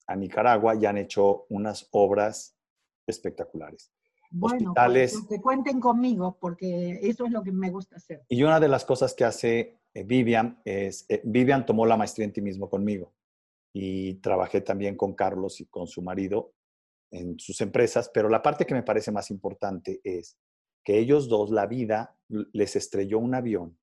a 0.08 0.16
Nicaragua 0.16 0.76
y 0.76 0.86
han 0.86 0.98
hecho 0.98 1.46
unas 1.50 1.88
obras 1.92 2.56
espectaculares. 3.08 3.92
Bueno, 4.32 4.72
Hospitales. 4.72 5.14
pues, 5.14 5.28
que 5.28 5.42
cuenten 5.42 5.80
conmigo, 5.80 6.38
porque 6.40 7.00
eso 7.04 7.26
es 7.26 7.32
lo 7.32 7.44
que 7.44 7.52
me 7.52 7.70
gusta 7.70 7.98
hacer. 7.98 8.24
Y 8.30 8.42
una 8.44 8.60
de 8.60 8.68
las 8.68 8.84
cosas 8.84 9.14
que 9.14 9.26
hace 9.26 9.80
eh, 9.94 10.04
Vivian 10.04 10.60
es, 10.66 11.06
eh, 11.08 11.22
Vivian 11.24 11.66
tomó 11.66 11.86
la 11.86 11.98
maestría 11.98 12.26
en 12.26 12.34
ti 12.34 12.42
mismo 12.42 12.70
conmigo 12.70 13.14
y 13.74 14.16
trabajé 14.16 14.62
también 14.62 14.96
con 14.96 15.14
Carlos 15.14 15.62
y 15.62 15.66
con 15.68 15.88
su 15.88 16.02
marido 16.02 16.54
en 17.12 17.40
sus 17.40 17.62
empresas, 17.62 18.10
pero 18.12 18.28
la 18.28 18.42
parte 18.42 18.66
que 18.66 18.74
me 18.74 18.82
parece 18.82 19.12
más 19.12 19.30
importante 19.30 20.02
es 20.04 20.36
que 20.84 20.98
ellos 20.98 21.30
dos, 21.30 21.52
la 21.52 21.68
vida 21.68 22.18
les 22.28 22.76
estrelló 22.76 23.20
un 23.20 23.36
avión 23.36 23.78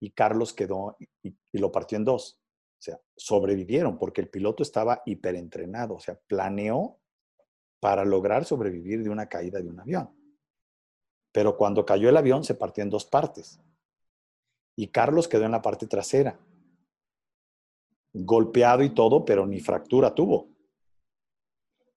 y 0.00 0.12
Carlos 0.12 0.54
quedó 0.54 0.96
y, 1.22 1.28
y 1.28 1.58
lo 1.58 1.70
partió 1.70 1.98
en 1.98 2.04
dos. 2.06 2.41
O 2.82 2.84
sea, 2.84 3.00
sobrevivieron 3.16 3.96
porque 3.96 4.20
el 4.20 4.28
piloto 4.28 4.64
estaba 4.64 5.02
hiperentrenado, 5.06 5.94
o 5.94 6.00
sea, 6.00 6.18
planeó 6.26 6.98
para 7.78 8.04
lograr 8.04 8.44
sobrevivir 8.44 9.04
de 9.04 9.08
una 9.08 9.28
caída 9.28 9.60
de 9.60 9.68
un 9.68 9.78
avión. 9.78 10.10
Pero 11.30 11.56
cuando 11.56 11.86
cayó 11.86 12.08
el 12.08 12.16
avión 12.16 12.42
se 12.42 12.56
partió 12.56 12.82
en 12.82 12.90
dos 12.90 13.04
partes. 13.04 13.60
Y 14.74 14.88
Carlos 14.88 15.28
quedó 15.28 15.44
en 15.44 15.52
la 15.52 15.62
parte 15.62 15.86
trasera. 15.86 16.40
Golpeado 18.12 18.82
y 18.82 18.92
todo, 18.92 19.24
pero 19.24 19.46
ni 19.46 19.60
fractura 19.60 20.12
tuvo. 20.12 20.50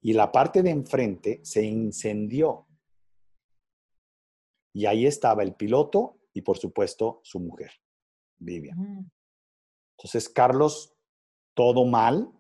Y 0.02 0.13
la 0.13 0.32
parte 0.32 0.62
de 0.62 0.69
enfrente 0.69 1.39
se 1.43 1.63
incendió. 1.63 2.67
Y 4.71 4.86
ahí 4.86 5.08
estaba 5.08 5.41
el 5.41 5.56
piloto 5.56 6.19
y 6.32 6.43
por 6.43 6.60
supuesto 6.60 7.21
su 7.24 7.39
mujer, 7.39 7.71
Vivian. 8.38 9.12
Entonces 9.97 10.29
Carlos, 10.29 10.95
todo 11.53 11.86
mal, 11.86 12.31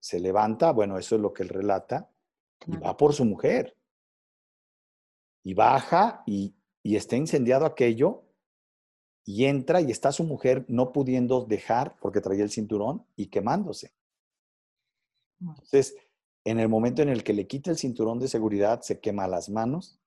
se 0.00 0.20
levanta, 0.20 0.72
bueno, 0.72 0.98
eso 0.98 1.16
es 1.16 1.20
lo 1.20 1.32
que 1.32 1.44
él 1.44 1.48
relata, 1.48 2.10
y 2.66 2.76
va 2.76 2.96
por 2.96 3.14
su 3.14 3.24
mujer. 3.24 3.76
Y 5.44 5.54
baja 5.54 6.22
y, 6.26 6.54
y 6.82 6.96
está 6.96 7.16
incendiado 7.16 7.66
aquello 7.66 8.24
y 9.24 9.44
entra 9.44 9.80
y 9.80 9.90
está 9.90 10.12
su 10.12 10.24
mujer 10.24 10.64
no 10.68 10.92
pudiendo 10.92 11.44
dejar 11.44 11.96
porque 12.00 12.20
traía 12.20 12.42
el 12.42 12.50
cinturón 12.50 13.06
y 13.16 13.26
quemándose. 13.26 13.92
Entonces, 15.40 15.96
en 16.44 16.58
el 16.58 16.68
momento 16.68 17.02
en 17.02 17.08
el 17.08 17.22
que 17.22 17.32
le 17.32 17.46
quita 17.46 17.70
el 17.70 17.78
cinturón 17.78 18.18
de 18.18 18.28
seguridad, 18.28 18.80
se 18.82 19.00
quema 19.00 19.28
las 19.28 19.48
manos. 19.48 19.98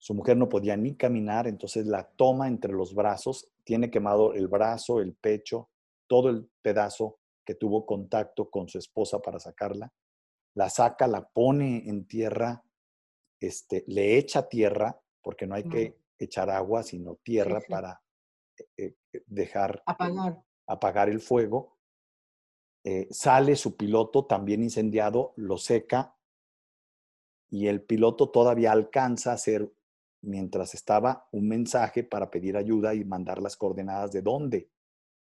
Su 0.00 0.14
mujer 0.14 0.38
no 0.38 0.48
podía 0.48 0.78
ni 0.78 0.96
caminar, 0.96 1.46
entonces 1.46 1.86
la 1.86 2.04
toma 2.04 2.48
entre 2.48 2.72
los 2.72 2.94
brazos, 2.94 3.50
tiene 3.64 3.90
quemado 3.90 4.32
el 4.32 4.48
brazo, 4.48 5.00
el 5.00 5.14
pecho, 5.14 5.68
todo 6.06 6.30
el 6.30 6.48
pedazo 6.62 7.18
que 7.44 7.54
tuvo 7.54 7.84
contacto 7.84 8.48
con 8.48 8.66
su 8.66 8.78
esposa 8.78 9.20
para 9.20 9.38
sacarla. 9.38 9.92
La 10.54 10.70
saca, 10.70 11.06
la 11.06 11.28
pone 11.28 11.86
en 11.86 12.06
tierra, 12.06 12.64
este, 13.38 13.84
le 13.88 14.16
echa 14.16 14.48
tierra, 14.48 14.98
porque 15.20 15.46
no 15.46 15.54
hay 15.54 15.64
que 15.64 15.98
echar 16.18 16.48
agua, 16.48 16.82
sino 16.82 17.16
tierra 17.16 17.60
sí. 17.60 17.66
para 17.68 18.00
eh, 18.78 18.94
eh, 19.12 19.22
dejar 19.26 19.82
Apagar. 19.84 20.42
apagar 20.66 21.10
el 21.10 21.20
fuego. 21.20 21.76
Eh, 22.84 23.06
sale 23.10 23.54
su 23.54 23.76
piloto 23.76 24.24
también 24.24 24.62
incendiado, 24.62 25.34
lo 25.36 25.58
seca 25.58 26.16
y 27.50 27.66
el 27.66 27.82
piloto 27.82 28.30
todavía 28.30 28.72
alcanza 28.72 29.32
a 29.32 29.34
hacer, 29.34 29.70
mientras 30.22 30.74
estaba, 30.74 31.28
un 31.32 31.48
mensaje 31.48 32.04
para 32.04 32.30
pedir 32.30 32.56
ayuda 32.56 32.94
y 32.94 33.04
mandar 33.04 33.40
las 33.40 33.56
coordenadas 33.56 34.12
de 34.12 34.22
dónde. 34.22 34.70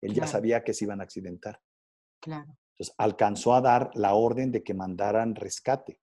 Él 0.00 0.14
ya 0.14 0.26
sabía 0.26 0.62
que 0.64 0.74
se 0.74 0.85
iban 0.85 1.00
a 1.00 1.04
accidentar. 1.04 1.61
Claro. 2.20 2.56
Entonces, 2.72 2.94
alcanzó 2.98 3.54
a 3.54 3.61
dar 3.61 3.90
la 3.94 4.14
orden 4.14 4.52
de 4.52 4.62
que 4.62 4.74
mandaran 4.74 5.35
rescate. 5.35 6.00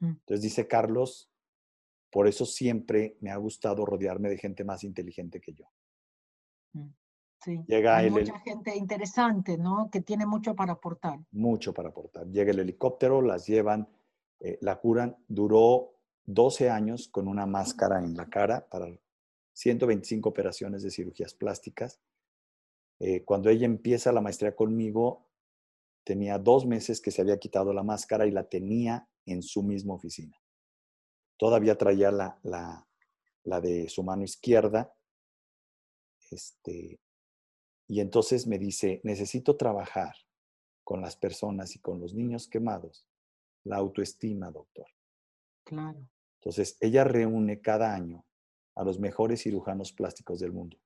Mm. 0.00 0.08
Entonces, 0.08 0.42
dice 0.42 0.66
Carlos, 0.68 1.30
por 2.10 2.28
eso 2.28 2.44
siempre 2.46 3.16
me 3.20 3.30
ha 3.30 3.36
gustado 3.36 3.84
rodearme 3.86 4.28
de 4.28 4.38
gente 4.38 4.64
más 4.64 4.84
inteligente 4.84 5.40
que 5.40 5.52
yo. 5.54 5.64
mm, 6.74 6.88
Sí. 7.42 7.62
Llega 7.66 7.98
Hay 7.98 8.06
el- 8.06 8.12
mucha 8.12 8.38
gente 8.40 8.74
interesante, 8.74 9.58
¿no? 9.58 9.90
Que 9.90 10.00
tiene 10.00 10.24
mucho 10.24 10.54
para 10.54 10.72
aportar. 10.74 11.18
mucho 11.30 11.74
para 11.74 11.90
aportar. 11.90 12.26
Llega 12.28 12.52
el 12.52 12.58
helicóptero, 12.60 13.20
las 13.20 13.46
llevan, 13.46 13.86
eh, 14.40 14.56
la 14.62 14.80
curan. 14.80 15.14
Duró 15.28 15.93
12 16.26 16.70
años 16.70 17.08
con 17.08 17.28
una 17.28 17.46
máscara 17.46 18.02
en 18.02 18.16
la 18.16 18.28
cara 18.28 18.68
para 18.68 18.88
125 19.52 20.28
operaciones 20.28 20.82
de 20.82 20.90
cirugías 20.90 21.34
plásticas. 21.34 22.00
Eh, 23.00 23.24
cuando 23.24 23.50
ella 23.50 23.66
empieza 23.66 24.12
la 24.12 24.20
maestría 24.20 24.54
conmigo, 24.54 25.28
tenía 26.04 26.38
dos 26.38 26.66
meses 26.66 27.00
que 27.00 27.10
se 27.10 27.22
había 27.22 27.38
quitado 27.38 27.72
la 27.72 27.82
máscara 27.82 28.26
y 28.26 28.30
la 28.30 28.48
tenía 28.48 29.08
en 29.26 29.42
su 29.42 29.62
misma 29.62 29.94
oficina. 29.94 30.36
Todavía 31.36 31.76
traía 31.76 32.10
la, 32.10 32.38
la, 32.42 32.86
la 33.44 33.60
de 33.60 33.88
su 33.88 34.02
mano 34.02 34.22
izquierda. 34.22 34.94
Este, 36.30 37.00
y 37.86 38.00
entonces 38.00 38.46
me 38.46 38.58
dice, 38.58 39.00
necesito 39.04 39.56
trabajar 39.56 40.14
con 40.84 41.00
las 41.00 41.16
personas 41.16 41.74
y 41.76 41.80
con 41.80 42.00
los 42.00 42.14
niños 42.14 42.48
quemados, 42.48 43.06
la 43.64 43.76
autoestima, 43.76 44.50
doctor. 44.50 44.86
Claro. 45.64 46.06
Entonces, 46.44 46.76
ella 46.80 47.04
reúne 47.04 47.62
cada 47.62 47.94
año 47.94 48.24
a 48.74 48.84
los 48.84 48.98
mejores 49.00 49.42
cirujanos 49.42 49.92
plásticos 49.94 50.40
del 50.40 50.52
mundo 50.52 50.76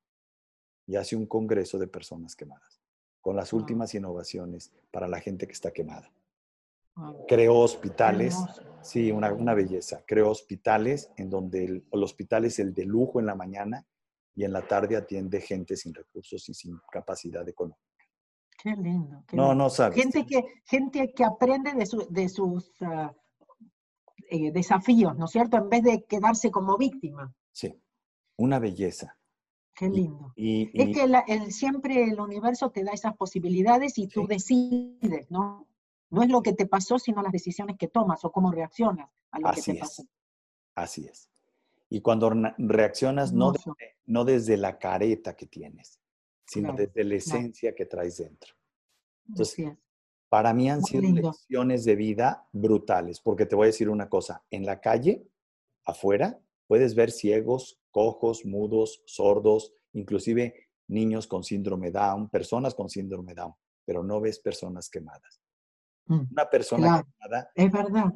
y 0.87 0.95
hace 0.95 1.17
un 1.17 1.27
congreso 1.27 1.79
de 1.79 1.89
personas 1.89 2.37
quemadas 2.37 2.81
con 3.21 3.35
las 3.35 3.53
Wow. 3.53 3.61
últimas 3.63 3.93
innovaciones 3.95 4.73
para 4.93 5.09
la 5.09 5.21
gente 5.21 5.47
que 5.47 5.53
está 5.53 5.73
quemada. 5.73 6.13
Wow, 6.95 7.27
Creó 7.27 7.57
hospitales, 7.59 8.37
sí, 8.83 9.11
una, 9.11 9.33
una 9.33 9.53
belleza. 9.55 10.05
Creó 10.07 10.31
hospitales 10.31 11.11
en 11.17 11.29
donde 11.29 11.65
el, 11.65 11.85
el 11.91 12.03
hospital 12.05 12.45
es 12.45 12.61
el 12.61 12.73
de 12.73 12.85
lujo 12.85 13.19
en 13.19 13.27
la 13.27 13.35
mañana 13.35 13.85
y 14.37 14.45
en 14.45 14.53
la 14.53 14.67
tarde 14.67 14.95
atiende 14.97 15.41
gente 15.41 15.77
sin 15.77 15.93
recursos 15.93 16.49
y 16.49 16.55
sin 16.55 16.79
capacidad 16.93 17.47
económica. 17.49 17.83
Qué 18.63 18.71
lindo. 18.77 19.25
qué 19.27 19.37
No, 19.37 19.49
lindo. 19.49 19.65
no 19.65 19.71
sabes. 19.71 19.97
Gente 19.97 20.25
que, 20.25 20.43
gente 20.65 21.13
que 21.13 21.25
aprende 21.25 21.73
de, 21.75 21.85
su- 21.87 22.07
de 22.09 22.29
sus 22.29 22.73
ah, 22.83 23.13
eh, 24.31 24.53
desafíos, 24.53 25.17
¿no 25.17 25.25
es 25.27 25.31
cierto? 25.31 25.57
En 25.57 25.69
vez 25.69 25.83
de 25.83 26.05
quedarse 26.05 26.51
como 26.51 26.77
víctima. 26.77 27.35
Sí, 27.53 27.75
una 28.37 28.59
belleza. 28.59 29.17
Qué 29.75 29.89
lindo. 29.89 30.33
es 30.37 30.97
que 30.97 31.51
siempre 31.53 32.03
el 32.03 32.19
universo 32.19 32.71
te 32.71 32.83
da 32.83 32.91
esas 32.91 33.17
posibilidades 33.17 33.97
y 33.99 34.09
tú 34.09 34.27
decides, 34.27 35.31
¿no? 35.31 35.69
No 36.11 36.23
es 36.23 36.31
lo 36.31 36.43
que 36.43 36.53
te 36.53 36.67
pasó, 36.67 36.99
sino 36.99 37.23
las 37.23 37.31
decisiones 37.31 37.77
que 37.79 37.87
tomas 37.87 38.25
o 38.25 38.33
cómo 38.33 38.51
reaccionas 38.51 39.09
a 39.31 39.39
lo 39.39 39.53
que 39.53 39.63
te 39.63 39.75
pasó. 39.77 40.03
Así 40.75 41.07
es. 41.07 41.31
Y 41.91 42.01
cuando 42.01 42.31
reaccionas 42.59 43.33
no, 43.33 43.53
no, 44.07 44.25
desde 44.25 44.57
la 44.57 44.79
careta 44.79 45.37
que 45.37 45.47
tienes, 45.47 46.01
sino 46.45 46.73
desde 46.73 47.05
la 47.05 47.15
esencia 47.15 47.75
que 47.75 47.87
traes 47.87 48.19
dentro. 48.19 48.55
Entonces, 49.29 49.77
para 50.29 50.53
mí 50.53 50.69
han 50.71 50.83
sido 50.83 51.11
lecciones 51.11 51.85
de 51.85 51.97
vida 51.97 52.47
brutales, 52.53 53.21
porque 53.21 53.47
te 53.47 53.57
voy 53.57 53.65
a 53.65 53.67
decir 53.69 53.89
una 53.89 54.09
cosa, 54.09 54.45
en 54.51 54.67
la 54.67 54.81
calle, 54.81 55.27
afuera, 55.85 56.39
puedes 56.67 56.95
ver 56.95 57.11
ciegos, 57.11 57.81
cojos, 57.91 58.45
mudos, 58.45 59.03
sordos, 59.07 59.73
inclusive 59.93 60.55
niños 60.89 61.27
con 61.27 61.45
síndrome 61.45 61.91
Down, 61.91 62.29
personas 62.29 62.75
con 62.75 62.89
síndrome 62.89 63.35
Down, 63.35 63.55
pero 63.85 64.05
no 64.05 64.21
ves 64.21 64.39
personas 64.39 64.91
quemadas. 64.91 65.41
Mm, 66.07 66.23
Una 66.33 66.51
persona 66.51 67.03
quemada. 67.03 67.51
Es 67.55 67.73
verdad. 67.73 68.13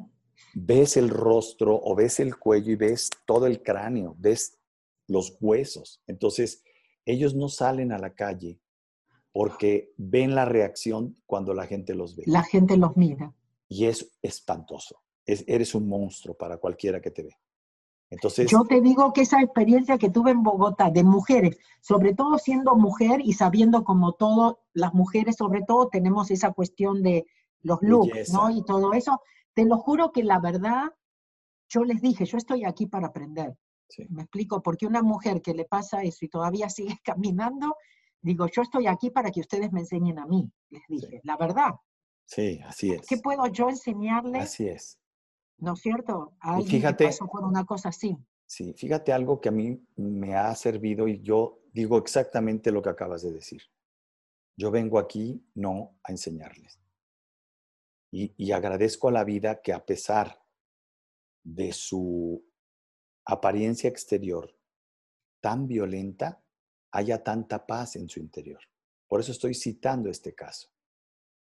Ves 0.53 0.97
el 0.97 1.09
rostro 1.09 1.79
o 1.81 1.95
ves 1.95 2.19
el 2.19 2.37
cuello 2.37 2.71
y 2.71 2.75
ves 2.75 3.09
todo 3.25 3.47
el 3.47 3.61
cráneo, 3.61 4.15
ves 4.17 4.59
los 5.07 5.37
huesos. 5.41 6.01
Entonces, 6.07 6.63
ellos 7.05 7.35
no 7.35 7.49
salen 7.49 7.91
a 7.91 7.97
la 7.97 8.13
calle 8.13 8.59
porque 9.33 9.93
ven 9.97 10.35
la 10.35 10.45
reacción 10.45 11.17
cuando 11.25 11.53
la 11.53 11.65
gente 11.65 11.95
los 11.95 12.15
ve. 12.15 12.23
La 12.27 12.43
gente 12.43 12.77
los 12.77 12.95
mira. 12.95 13.33
Y 13.67 13.85
es 13.85 14.11
espantoso. 14.21 15.01
eres 15.25 15.73
un 15.73 15.87
monstruo 15.87 16.35
para 16.35 16.57
cualquiera 16.57 17.01
que 17.01 17.11
te 17.11 17.23
ve. 17.23 17.35
Entonces, 18.11 18.51
Yo 18.51 18.63
te 18.63 18.79
digo 18.79 19.11
que 19.11 19.21
esa 19.21 19.41
experiencia 19.41 19.97
que 19.97 20.11
tuve 20.11 20.29
en 20.29 20.43
Bogotá 20.43 20.91
de 20.91 21.03
mujeres, 21.03 21.57
sobre 21.81 22.13
todo 22.13 22.37
siendo 22.37 22.75
mujer 22.75 23.21
y 23.23 23.33
sabiendo 23.33 23.83
como 23.83 24.13
todo, 24.13 24.59
las 24.73 24.93
mujeres 24.93 25.35
sobre 25.37 25.63
todo 25.63 25.87
tenemos 25.87 26.29
esa 26.29 26.51
cuestión 26.51 27.01
de 27.01 27.25
los 27.61 27.79
looks, 27.81 28.31
¿no? 28.31 28.51
Y 28.51 28.63
todo 28.63 28.93
eso, 28.93 29.19
te 29.55 29.65
lo 29.65 29.77
juro 29.77 30.11
que 30.11 30.23
la 30.23 30.39
verdad, 30.39 30.91
yo 31.69 31.83
les 31.83 32.01
dije, 32.01 32.25
yo 32.25 32.37
estoy 32.37 32.65
aquí 32.65 32.85
para 32.85 33.07
aprender. 33.07 33.57
Me 34.09 34.23
explico, 34.23 34.61
porque 34.61 34.85
una 34.85 35.01
mujer 35.01 35.41
que 35.41 35.55
le 35.55 35.65
pasa 35.65 36.03
eso 36.03 36.25
y 36.25 36.29
todavía 36.29 36.69
sigue 36.69 36.99
caminando, 37.03 37.75
digo, 38.23 38.47
yo 38.47 38.61
estoy 38.61 38.87
aquí 38.87 39.11
para 39.11 39.29
que 39.29 39.41
ustedes 39.41 39.71
me 39.71 39.81
enseñen 39.81 40.17
a 40.17 40.25
mí, 40.25 40.51
les 40.69 40.81
dije, 40.87 41.21
la 41.23 41.37
verdad. 41.37 41.73
Sí, 42.25 42.59
así 42.65 42.91
es. 42.91 43.05
¿Qué 43.07 43.17
puedo 43.17 43.45
yo 43.47 43.69
enseñarles? 43.69 44.43
Así 44.43 44.67
es. 44.67 44.99
¿No 45.57 45.73
es 45.73 45.81
cierto? 45.81 46.33
A 46.39 46.59
y 46.59 46.65
fíjate, 46.65 47.05
pasó 47.05 47.27
por 47.27 47.43
una 47.43 47.65
cosa 47.65 47.89
así. 47.89 48.17
Sí, 48.45 48.73
fíjate 48.73 49.11
algo 49.13 49.39
que 49.39 49.49
a 49.49 49.51
mí 49.51 49.85
me 49.95 50.35
ha 50.35 50.53
servido 50.55 51.07
y 51.07 51.21
yo 51.21 51.61
digo 51.73 51.97
exactamente 51.97 52.71
lo 52.71 52.81
que 52.81 52.89
acabas 52.89 53.21
de 53.21 53.33
decir. 53.33 53.61
Yo 54.55 54.71
vengo 54.71 54.99
aquí 54.99 55.45
no 55.55 55.97
a 56.03 56.11
enseñarles. 56.11 56.79
Y, 58.11 58.33
y 58.37 58.51
agradezco 58.51 59.09
a 59.09 59.11
la 59.11 59.23
vida 59.23 59.61
que 59.61 59.73
a 59.73 59.85
pesar 59.85 60.43
de 61.43 61.73
su 61.73 62.45
apariencia 63.25 63.89
exterior 63.89 64.55
tan 65.41 65.67
violenta, 65.67 66.42
haya 66.93 67.23
tanta 67.23 67.65
paz 67.65 67.95
en 67.95 68.07
su 68.07 68.19
interior. 68.19 68.61
Por 69.07 69.19
eso 69.19 69.31
estoy 69.31 69.53
citando 69.53 70.09
este 70.09 70.33
caso. 70.33 70.69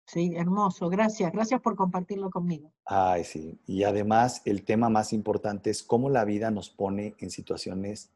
Sí, 0.05 0.33
hermoso, 0.35 0.89
gracias, 0.89 1.31
gracias 1.31 1.61
por 1.61 1.75
compartirlo 1.75 2.29
conmigo. 2.29 2.73
Ay, 2.85 3.23
sí, 3.23 3.59
y 3.65 3.83
además 3.83 4.41
el 4.45 4.65
tema 4.65 4.89
más 4.89 5.13
importante 5.13 5.69
es 5.69 5.83
cómo 5.83 6.09
la 6.09 6.25
vida 6.25 6.51
nos 6.51 6.69
pone 6.69 7.15
en 7.19 7.29
situaciones 7.29 8.11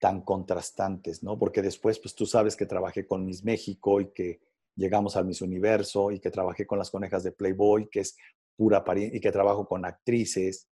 tan 0.00 0.22
contrastantes, 0.22 1.22
¿no? 1.22 1.38
Porque 1.38 1.62
después, 1.62 2.00
pues 2.00 2.14
tú 2.14 2.26
sabes 2.26 2.56
que 2.56 2.66
trabajé 2.66 3.06
con 3.06 3.24
Miss 3.24 3.44
México 3.44 4.00
y 4.00 4.12
que 4.12 4.40
llegamos 4.74 5.16
al 5.16 5.26
Miss 5.26 5.42
Universo 5.42 6.10
y 6.10 6.18
que 6.18 6.30
trabajé 6.30 6.66
con 6.66 6.78
las 6.78 6.90
conejas 6.90 7.22
de 7.22 7.30
Playboy, 7.30 7.88
que 7.88 8.00
es 8.00 8.16
pura 8.56 8.82
y 8.96 9.20
que 9.20 9.30
trabajo 9.30 9.66
con 9.66 9.84
actrices. 9.84 10.68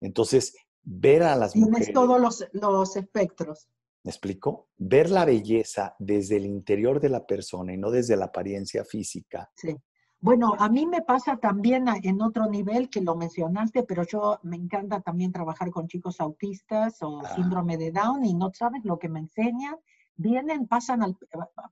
Entonces, 0.00 0.54
ver 0.82 1.24
a 1.24 1.34
las 1.34 1.52
Tienes 1.52 1.92
todos 1.92 2.20
los, 2.20 2.46
los 2.52 2.96
espectros. 2.96 3.68
¿Me 4.04 4.10
explico? 4.10 4.68
Ver 4.76 5.08
la 5.08 5.24
belleza 5.24 5.96
desde 5.98 6.36
el 6.36 6.44
interior 6.44 7.00
de 7.00 7.08
la 7.08 7.26
persona 7.26 7.72
y 7.72 7.78
no 7.78 7.90
desde 7.90 8.16
la 8.16 8.26
apariencia 8.26 8.84
física. 8.84 9.50
Sí. 9.56 9.74
Bueno, 10.20 10.54
a 10.58 10.68
mí 10.68 10.86
me 10.86 11.02
pasa 11.02 11.36
también 11.36 11.86
en 12.02 12.22
otro 12.22 12.46
nivel 12.46 12.88
que 12.88 13.00
lo 13.00 13.14
mencionaste, 13.14 13.82
pero 13.82 14.04
yo 14.04 14.38
me 14.42 14.56
encanta 14.56 15.00
también 15.00 15.32
trabajar 15.32 15.70
con 15.70 15.88
chicos 15.88 16.20
autistas 16.20 17.02
o 17.02 17.20
ah. 17.20 17.34
síndrome 17.34 17.76
de 17.76 17.92
Down 17.92 18.24
y 18.24 18.34
no 18.34 18.50
sabes 18.52 18.84
lo 18.84 18.98
que 18.98 19.08
me 19.08 19.20
enseñan. 19.20 19.76
Vienen, 20.16 20.66
pasan 20.66 21.02
al, 21.02 21.18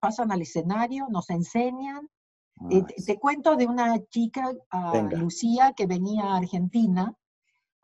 pasan 0.00 0.32
al 0.32 0.42
escenario, 0.42 1.06
nos 1.10 1.30
enseñan. 1.30 2.08
Eh, 2.70 2.82
te, 3.06 3.18
cuento 3.18 3.56
de 3.56 3.66
una 3.66 3.98
chica, 4.06 4.50
uh, 4.50 5.16
Lucía, 5.16 5.72
que 5.74 5.86
venía 5.86 6.24
a 6.24 6.36
Argentina 6.36 7.14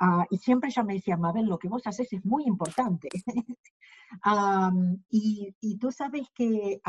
uh, 0.01 0.25
y 0.31 0.37
siempre 0.37 0.69
ella 0.69 0.83
me 0.85 0.95
decía, 0.95 1.17
Mabel, 1.17 1.47
lo 1.47 1.59
que 1.59 1.69
vos 1.69 1.87
haces 1.87 2.13
es 2.13 2.25
muy 2.25 2.45
importante. 2.45 3.09
y, 5.11 5.79
tú 5.79 5.93
sabes 5.93 6.29
que 6.35 6.81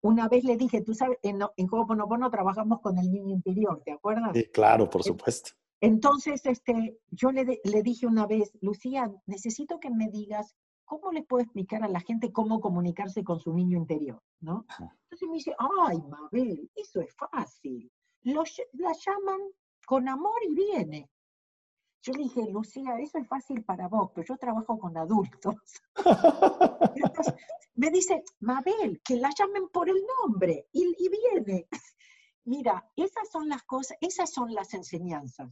una 0.00 0.28
vez 0.28 0.44
le 0.44 0.56
dije, 0.56 0.82
tú 0.82 0.94
sabes, 0.94 1.18
en, 1.22 1.40
en 1.56 1.68
Ho'oponopono 1.70 2.30
trabajamos 2.30 2.80
con 2.80 2.98
el 2.98 3.10
niño 3.10 3.34
interior, 3.34 3.82
¿te 3.84 3.92
acuerdas? 3.92 4.32
Sí, 4.34 4.44
claro, 4.46 4.88
por 4.88 5.02
supuesto. 5.02 5.50
Entonces, 5.80 6.44
este, 6.44 6.98
yo 7.10 7.30
le, 7.30 7.60
le 7.62 7.82
dije 7.82 8.06
una 8.06 8.26
vez, 8.26 8.50
Lucía, 8.60 9.12
necesito 9.26 9.78
que 9.78 9.90
me 9.90 10.08
digas 10.08 10.56
cómo 10.88 11.12
le 11.12 11.22
puedo 11.22 11.44
explicar 11.44 11.84
a 11.84 11.88
la 11.88 12.00
gente 12.00 12.32
cómo 12.32 12.60
comunicarse 12.60 13.22
con 13.22 13.38
su 13.38 13.52
niño 13.52 13.76
interior, 13.76 14.20
¿no? 14.40 14.64
Entonces 14.78 15.28
me 15.28 15.34
dice, 15.34 15.54
ay, 15.86 15.98
Mabel, 16.08 16.70
eso 16.74 17.00
es 17.00 17.14
fácil. 17.14 17.92
Lo, 18.22 18.42
la 18.72 18.92
llaman 18.92 19.40
con 19.86 20.08
amor 20.08 20.40
y 20.48 20.54
viene. 20.54 21.10
Yo 22.02 22.12
le 22.12 22.24
dije, 22.24 22.48
Lucía, 22.50 22.98
eso 22.98 23.18
es 23.18 23.26
fácil 23.26 23.64
para 23.64 23.88
vos, 23.88 24.10
pero 24.14 24.26
yo 24.26 24.36
trabajo 24.36 24.78
con 24.78 24.96
adultos. 24.96 25.56
me 27.74 27.90
dice, 27.90 28.22
Mabel, 28.40 29.00
que 29.04 29.16
la 29.16 29.30
llamen 29.36 29.68
por 29.68 29.88
el 29.88 29.96
nombre 30.22 30.68
y, 30.72 31.08
viene. 31.08 31.66
Mira, 32.44 32.88
esas 32.96 33.30
son 33.30 33.48
las 33.48 33.64
cosas, 33.64 33.96
esas 34.00 34.32
son 34.32 34.54
las 34.54 34.74
enseñanzas. 34.74 35.50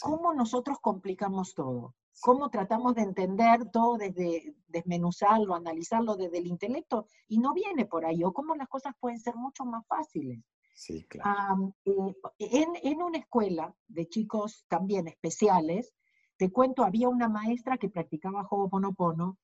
Cómo 0.00 0.32
nosotros 0.32 0.78
complicamos 0.80 1.54
todo. 1.54 1.96
Cómo 2.22 2.50
tratamos 2.50 2.94
de 2.94 3.02
entender 3.02 3.70
todo 3.70 3.96
desde 3.96 4.54
desmenuzarlo, 4.68 5.54
analizarlo 5.54 6.16
desde 6.16 6.38
el 6.38 6.46
intelecto 6.46 7.06
y 7.28 7.38
no 7.38 7.52
viene 7.52 7.86
por 7.86 8.04
ahí. 8.04 8.22
O 8.22 8.32
cómo 8.32 8.54
las 8.54 8.68
cosas 8.68 8.94
pueden 9.00 9.18
ser 9.18 9.34
mucho 9.34 9.64
más 9.64 9.86
fáciles. 9.86 10.40
Sí, 10.80 11.04
claro. 11.04 11.74
Eh, 11.84 12.66
en, 12.84 13.02
una 13.02 13.18
escuela 13.18 13.76
de 13.86 14.08
chicos 14.08 14.64
también 14.66 15.08
especiales, 15.08 15.92
te 16.38 16.50
cuento, 16.50 16.84
había 16.84 17.10
una 17.10 17.28
maestra 17.28 17.76
que 17.76 17.90
practicaba 17.90 18.46
Ho'oponopono 18.48 19.36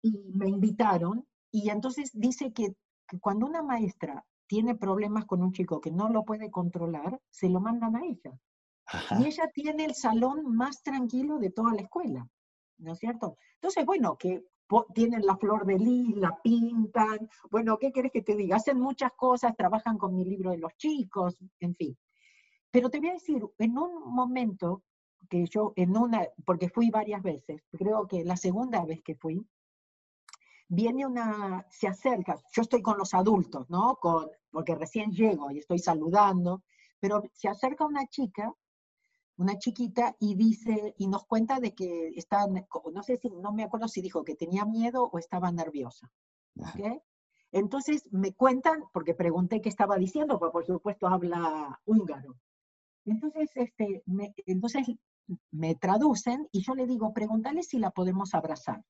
y 0.00 0.32
me 0.32 0.48
invitaron 0.48 1.28
y 1.50 1.68
entonces 1.68 2.10
dice 2.14 2.54
que, 2.54 2.74
cuando 3.20 3.44
una 3.44 3.62
maestra 3.62 4.24
tiene 4.46 4.76
problemas 4.76 5.26
con 5.26 5.42
un 5.42 5.52
chico 5.52 5.78
que 5.78 5.90
no 5.90 6.08
lo 6.08 6.24
puede 6.24 6.50
controlar, 6.50 7.20
se 7.28 7.50
lo 7.50 7.60
mandan 7.60 7.94
a 7.94 8.06
ella. 8.06 8.40
Y 9.20 9.26
ella 9.26 9.50
tiene 9.52 9.84
el 9.84 9.94
salón 9.94 10.56
más 10.56 10.82
tranquilo 10.82 11.38
de 11.38 11.50
toda 11.50 11.74
la 11.74 11.82
escuela, 11.82 12.26
¿no 12.78 12.92
es 12.92 12.98
cierto? 12.98 13.36
Entonces, 13.56 13.84
bueno, 13.84 14.16
que 14.16 14.42
tienen 14.94 15.24
la 15.24 15.36
flor 15.36 15.64
de 15.64 15.78
lis, 15.78 16.16
la 16.16 16.38
pintan, 16.42 17.28
bueno, 17.50 17.78
¿qué 17.78 17.92
querés 17.92 18.12
que 18.12 18.22
te 18.22 18.36
diga? 18.36 18.56
Hacen 18.56 18.78
muchas 18.78 19.12
cosas, 19.12 19.56
trabajan 19.56 19.98
con 19.98 20.14
mi 20.14 20.24
libro 20.24 20.50
de 20.50 20.58
los 20.58 20.76
chicos, 20.76 21.38
en 21.60 21.74
fin. 21.74 21.96
Pero 22.70 22.90
te 22.90 22.98
voy 22.98 23.08
a 23.08 23.14
decir, 23.14 23.42
en 23.58 23.78
un 23.78 24.12
momento 24.12 24.82
que 25.28 25.46
yo, 25.46 25.72
en 25.76 25.96
una, 25.96 26.26
porque 26.44 26.68
fui 26.68 26.90
varias 26.90 27.22
veces, 27.22 27.62
creo 27.72 28.06
que 28.06 28.24
la 28.24 28.36
segunda 28.36 28.84
vez 28.84 29.02
que 29.02 29.14
fui, 29.14 29.44
viene 30.68 31.06
una, 31.06 31.66
se 31.70 31.88
acerca, 31.88 32.36
yo 32.52 32.62
estoy 32.62 32.82
con 32.82 32.98
los 32.98 33.14
adultos, 33.14 33.68
¿no? 33.70 33.96
Con, 33.96 34.28
porque 34.50 34.74
recién 34.74 35.10
llego 35.12 35.50
y 35.50 35.58
estoy 35.58 35.78
saludando, 35.78 36.62
pero 37.00 37.22
se 37.32 37.48
acerca 37.48 37.86
una 37.86 38.06
chica 38.06 38.52
una 39.38 39.56
chiquita 39.56 40.16
y 40.18 40.34
dice, 40.34 40.94
y 40.98 41.06
nos 41.06 41.24
cuenta 41.24 41.60
de 41.60 41.72
que 41.72 42.08
está, 42.16 42.46
no 42.46 43.02
sé 43.02 43.16
si, 43.16 43.30
no 43.30 43.52
me 43.52 43.64
acuerdo 43.64 43.86
si 43.88 44.02
dijo 44.02 44.24
que 44.24 44.34
tenía 44.34 44.64
miedo 44.64 45.04
o 45.04 45.18
estaba 45.18 45.50
nerviosa. 45.52 46.10
Entonces 47.52 48.08
me 48.12 48.34
cuentan, 48.34 48.84
porque 48.92 49.14
pregunté 49.14 49.60
qué 49.60 49.68
estaba 49.68 49.96
diciendo, 49.96 50.38
pues 50.38 50.50
por 50.52 50.66
supuesto 50.66 51.06
habla 51.06 51.80
húngaro. 51.86 52.36
Entonces, 53.04 53.50
este, 53.54 54.02
me, 54.06 54.34
entonces 54.44 54.86
me 55.52 55.76
traducen 55.76 56.48
y 56.52 56.62
yo 56.62 56.74
le 56.74 56.86
digo, 56.86 57.14
pregúntale 57.14 57.62
si 57.62 57.78
la 57.78 57.90
podemos 57.90 58.34
abrazar. 58.34 58.84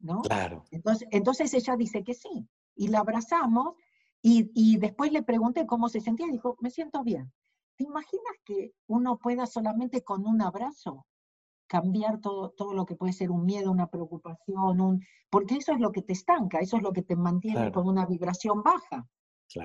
¿no? 0.00 0.22
Claro. 0.22 0.64
Entonces, 0.70 1.08
entonces 1.10 1.52
ella 1.54 1.76
dice 1.76 2.02
que 2.02 2.14
sí. 2.14 2.48
Y 2.74 2.88
la 2.88 3.00
abrazamos 3.00 3.74
y, 4.22 4.50
y 4.54 4.78
después 4.78 5.12
le 5.12 5.22
pregunté 5.22 5.66
cómo 5.66 5.88
se 5.88 6.00
sentía 6.00 6.26
y 6.26 6.32
dijo, 6.32 6.56
me 6.60 6.70
siento 6.70 7.04
bien. 7.04 7.32
¿Te 7.76 7.84
imaginas 7.84 8.36
que 8.44 8.72
uno 8.86 9.18
pueda 9.18 9.46
solamente 9.46 10.02
con 10.02 10.26
un 10.26 10.42
abrazo 10.42 11.06
cambiar 11.66 12.20
todo, 12.20 12.50
todo 12.50 12.74
lo 12.74 12.84
que 12.84 12.94
puede 12.94 13.12
ser 13.12 13.30
un 13.30 13.44
miedo, 13.44 13.70
una 13.70 13.88
preocupación, 13.88 14.80
un, 14.80 15.04
porque 15.30 15.56
eso 15.56 15.72
es 15.72 15.80
lo 15.80 15.90
que 15.90 16.02
te 16.02 16.12
estanca, 16.12 16.58
eso 16.60 16.76
es 16.76 16.82
lo 16.82 16.92
que 16.92 17.02
te 17.02 17.16
mantiene 17.16 17.72
con 17.72 17.88
una 17.88 18.06
vibración 18.06 18.62
baja. 18.62 19.08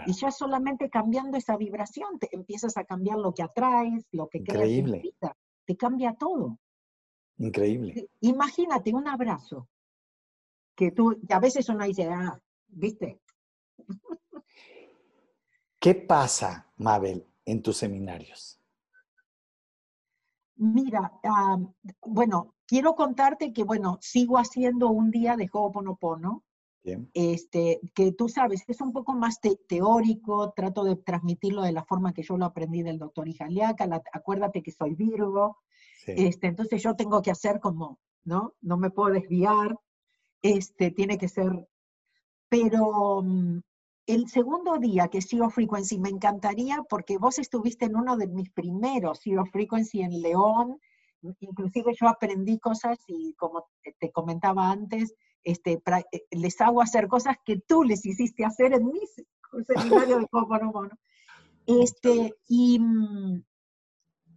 Y 0.06 0.14
ya 0.14 0.30
solamente 0.30 0.90
cambiando 0.90 1.38
esa 1.38 1.58
vibración 1.58 2.20
te 2.20 2.30
empiezas 2.36 2.78
a 2.78 2.84
cambiar 2.84 3.18
lo 3.18 3.34
que 3.34 3.44
atraes, 3.44 4.08
lo 4.12 4.28
que 4.28 4.40
Increíble. 4.40 5.02
creas 5.02 5.36
Te 5.66 5.76
cambia 5.76 6.14
todo. 6.14 6.60
Increíble. 7.38 8.10
Imagínate 8.22 8.94
un 8.94 9.08
abrazo 9.08 9.68
que 10.76 10.92
tú, 10.92 11.20
a 11.30 11.40
veces 11.40 11.70
uno 11.70 11.86
dice, 11.86 12.08
ah, 12.10 12.40
¿viste? 12.68 13.22
¿Qué 15.80 15.96
pasa, 15.96 16.72
Mabel, 16.78 17.26
en 17.50 17.62
tus 17.62 17.78
seminarios? 17.78 18.60
Mira, 20.56 21.14
bueno, 22.02 22.56
quiero 22.68 22.94
contarte 22.96 23.54
que, 23.54 23.64
bueno, 23.64 23.98
sigo 24.02 24.38
haciendo 24.38 24.90
un 24.90 25.10
día 25.10 25.38
de 25.38 25.50
Ho'oponopono, 25.52 26.44
este, 27.14 27.80
que 27.94 28.12
tú 28.14 28.30
sabes, 28.30 28.64
es 28.68 28.82
un 28.82 28.92
poco 28.92 29.14
más 29.14 29.40
teórico, 29.68 30.52
trato 30.56 30.84
de 30.84 30.96
transmitirlo 30.96 31.62
de 31.62 31.72
la 31.72 31.86
forma 31.86 32.14
que 32.14 32.24
yo 32.24 32.38
lo 32.38 32.46
aprendí 32.46 32.84
del 32.84 32.98
doctor 32.98 33.28
Ijaliaca, 33.28 33.88
acuérdate 34.12 34.62
que 34.62 34.72
soy 34.72 34.96
Virgo, 34.96 35.58
este, 36.08 36.48
entonces 36.48 36.82
yo 36.82 36.96
tengo 36.96 37.22
que 37.22 37.32
hacer 37.32 37.60
como, 37.60 38.00
¿no? 38.24 38.56
No 38.62 38.78
me 38.78 38.90
puedo 38.90 39.14
desviar, 39.14 39.78
este, 40.42 40.92
tiene 40.92 41.18
que 41.18 41.28
ser, 41.28 41.68
pero 42.50 43.22
mm, 43.22 43.60
el 44.10 44.28
segundo 44.28 44.80
día 44.80 45.08
que 45.08 45.22
Zero 45.22 45.52
Frequency 45.52 46.00
me 46.00 46.10
encantaría 46.10 46.82
porque 46.90 47.20
vos 47.20 47.38
estuviste 47.38 47.86
en 47.86 47.96
uno 47.96 48.18
de 48.18 48.26
mis 48.26 48.50
primeros 48.50 49.20
Zero 49.24 49.46
Frequency 49.46 50.02
en 50.02 50.20
León, 50.22 50.80
inclusive 51.40 51.94
yo 51.94 52.08
aprendí 52.08 52.58
cosas 52.58 52.98
y 53.06 53.36
como 53.36 53.70
te 54.00 54.12
comentaba 54.12 54.72
antes, 54.72 55.14
este, 55.44 55.74
eh, 56.12 56.24
les 56.32 56.60
hago 56.60 56.82
hacer 56.82 57.08
cosas 57.08 57.38
que 57.46 57.58
tú 57.60 57.84
les 57.84 58.04
hiciste 58.04 58.44
hacer 58.44 58.74
en 58.74 58.88
mi 58.88 59.00
seminario 59.64 60.18
de 60.18 60.28
Ho'oponopono. 60.32 60.98
Este, 61.68 62.34
y, 62.48 62.82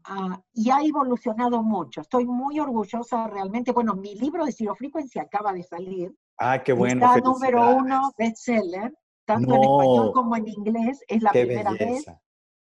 ah, 0.05 0.39
y 0.53 0.71
ha 0.71 0.83
evolucionado 0.83 1.63
mucho. 1.63 2.03
Estoy 2.03 2.27
muy 2.27 2.61
orgullosa 2.61 3.27
realmente. 3.27 3.73
Bueno, 3.73 3.95
mi 3.95 4.17
libro 4.17 4.45
de 4.45 4.53
Zero 4.53 4.75
Frequency 4.75 5.19
acaba 5.19 5.55
de 5.55 5.63
salir. 5.63 6.15
Ah, 6.37 6.63
qué 6.63 6.75
bueno. 6.75 7.07
Está 7.07 7.21
número 7.21 7.77
uno 7.77 8.13
bestseller, 8.19 8.93
tanto 9.25 9.55
en 9.55 9.63
español 9.63 10.13
como 10.13 10.37
en 10.37 10.49
inglés. 10.49 11.03
Es 11.09 11.23
la 11.23 11.31
primera 11.31 11.73
vez 11.73 12.05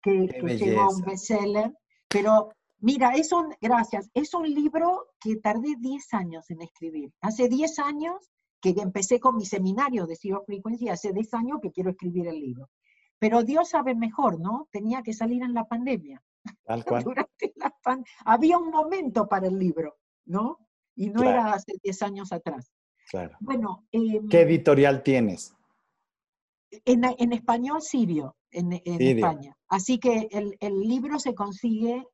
que, 0.02 0.28
que 0.28 0.58
llevo 0.58 0.90
un 0.90 1.02
bestseller. 1.02 1.72
Pero 2.08 2.50
Mira, 2.82 3.12
es 3.14 3.30
un, 3.30 3.54
gracias, 3.60 4.10
es 4.12 4.34
un 4.34 4.42
libro 4.42 5.06
que 5.20 5.36
tardé 5.36 5.76
10 5.78 6.14
años 6.14 6.50
en 6.50 6.62
escribir. 6.62 7.12
Hace 7.20 7.48
10 7.48 7.78
años 7.78 8.32
que 8.60 8.70
empecé 8.70 9.20
con 9.20 9.36
mi 9.36 9.46
seminario 9.46 10.04
de 10.04 10.16
Zero 10.16 10.42
Frequency, 10.44 10.88
hace 10.88 11.12
10 11.12 11.34
años 11.34 11.58
que 11.62 11.70
quiero 11.70 11.90
escribir 11.90 12.26
el 12.26 12.40
libro. 12.40 12.68
Pero 13.20 13.44
Dios 13.44 13.68
sabe 13.68 13.94
mejor, 13.94 14.40
¿no? 14.40 14.66
Tenía 14.72 15.00
que 15.02 15.12
salir 15.12 15.44
en 15.44 15.54
la 15.54 15.64
pandemia. 15.68 16.20
Tal 16.64 16.84
cual. 16.84 17.04
Había 18.24 18.58
un 18.58 18.70
momento 18.70 19.28
para 19.28 19.46
el 19.46 19.60
libro, 19.60 19.98
¿no? 20.24 20.58
Y 20.96 21.10
no 21.10 21.22
era 21.22 21.52
hace 21.52 21.74
10 21.84 22.02
años 22.02 22.32
atrás. 22.32 22.72
Claro. 23.08 23.36
Bueno. 23.38 23.86
Em, 23.92 24.28
¿Qué 24.28 24.40
editorial 24.40 25.04
tienes? 25.04 25.54
En, 26.84 27.32
español, 27.32 27.82
Sirio, 27.82 28.36
en, 28.50 28.72
España. 28.72 29.56
Así 29.68 29.98
que 29.98 30.28
el, 30.30 30.56
el 30.60 30.80
libro 30.80 31.18
se 31.18 31.34
consigue 31.34 32.06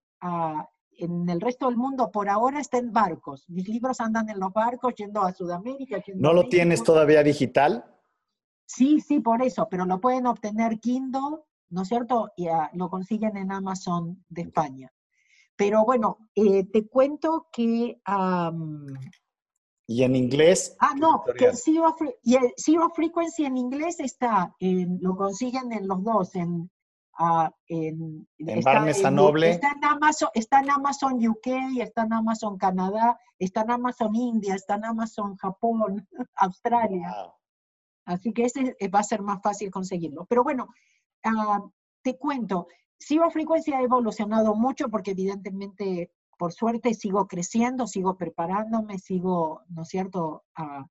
en 0.99 1.29
el 1.29 1.41
resto 1.41 1.67
del 1.67 1.77
mundo 1.77 2.11
por 2.11 2.29
ahora 2.29 2.61
está 2.61 2.79
en 2.79 2.93
barcos. 2.93 3.49
Mis 3.49 3.69
libros 3.69 4.01
andan 4.01 4.29
en 4.29 4.41
los 4.41 4.53
barcos 4.53 4.95
yendo 4.97 5.23
a 5.23 5.33
Sudamérica. 5.33 6.03
¿No 6.15 6.33
lo 6.33 6.49
tienes 6.49 6.83
todavía 6.83 7.23
digital? 7.23 7.85
Sí, 8.67 9.01
sí, 9.01 9.21
por 9.21 9.43
eso, 9.43 9.69
pero 9.71 9.87
lo 9.87 10.01
pueden 10.01 10.27
obtener 10.27 10.79
Kindle, 10.81 11.39
¿no 11.71 11.83
es 11.83 11.89
cierto? 11.89 12.33
Y 12.37 12.49
ah, 12.49 12.71
lo 12.75 12.91
consiguen 12.91 13.37
en 13.37 13.51
Amazon 13.53 14.25
de 14.29 14.43
España. 14.43 14.93
Pero 15.57 15.85
bueno, 15.85 16.19
eh, 16.35 16.65
te 16.65 16.87
cuento 16.87 17.49
que... 17.53 18.01
¿Y 19.89 20.03
en 20.03 20.15
inglés? 20.15 20.77
Ah, 20.81 20.95
no, 20.95 21.25
que 21.37 21.47
el 21.47 21.57
Zero, 21.57 21.97
y 22.23 22.37
el 22.37 22.53
Zero 22.57 22.91
Frequency 22.91 23.47
en 23.47 23.57
inglés 23.57 23.99
está, 24.01 24.55
lo 24.61 25.17
consiguen 25.17 25.73
en 25.73 25.89
los 25.89 26.05
dos, 26.05 26.35
en 26.35 26.71
en, 27.69 28.29
está, 28.39 29.11
Noble. 29.11 29.51
Está 29.51 29.73
en, 29.73 29.85
Amazon, 29.85 30.29
está 30.35 30.61
en 30.61 30.71
Amazon 30.71 31.27
UK, 31.27 31.47
está 31.81 32.03
en 32.03 32.13
Amazon 32.13 32.57
Canadá, 32.57 33.19
está 33.39 33.63
en 33.63 33.73
Amazon 33.73 34.15
India, 34.15 34.55
está 34.55 34.77
en 34.77 34.85
Amazon 34.85 35.37
Japón, 35.37 36.07
Australia. 36.37 37.15
Así 38.05 38.33
que 38.33 38.45
ese 38.45 38.77
eh, 38.79 38.89
va 38.89 39.01
a 39.01 39.05
ser 39.05 39.23
más 39.23 39.43
fácil 39.43 39.71
conseguirlo. 39.71 40.27
Pero 40.27 40.45
bueno, 40.45 40.69
ah, 41.25 41.63
te 42.03 42.17
cuento, 42.17 42.69
Sigo 42.99 43.29
Frecuencia 43.31 43.79
ha 43.79 43.83
evolucionado 43.83 44.55
mucho 44.55 44.89
porque 44.89 45.13
evidentemente, 45.13 46.11
por 46.39 46.53
suerte, 46.53 46.95
sigo 46.95 47.27
creciendo, 47.27 47.87
sigo 47.87 48.17
preparándome, 48.17 48.99
sigo, 48.99 49.63
¿no 49.69 49.83
es 49.83 49.89
cierto?, 49.89 50.45
uh, 50.59 50.85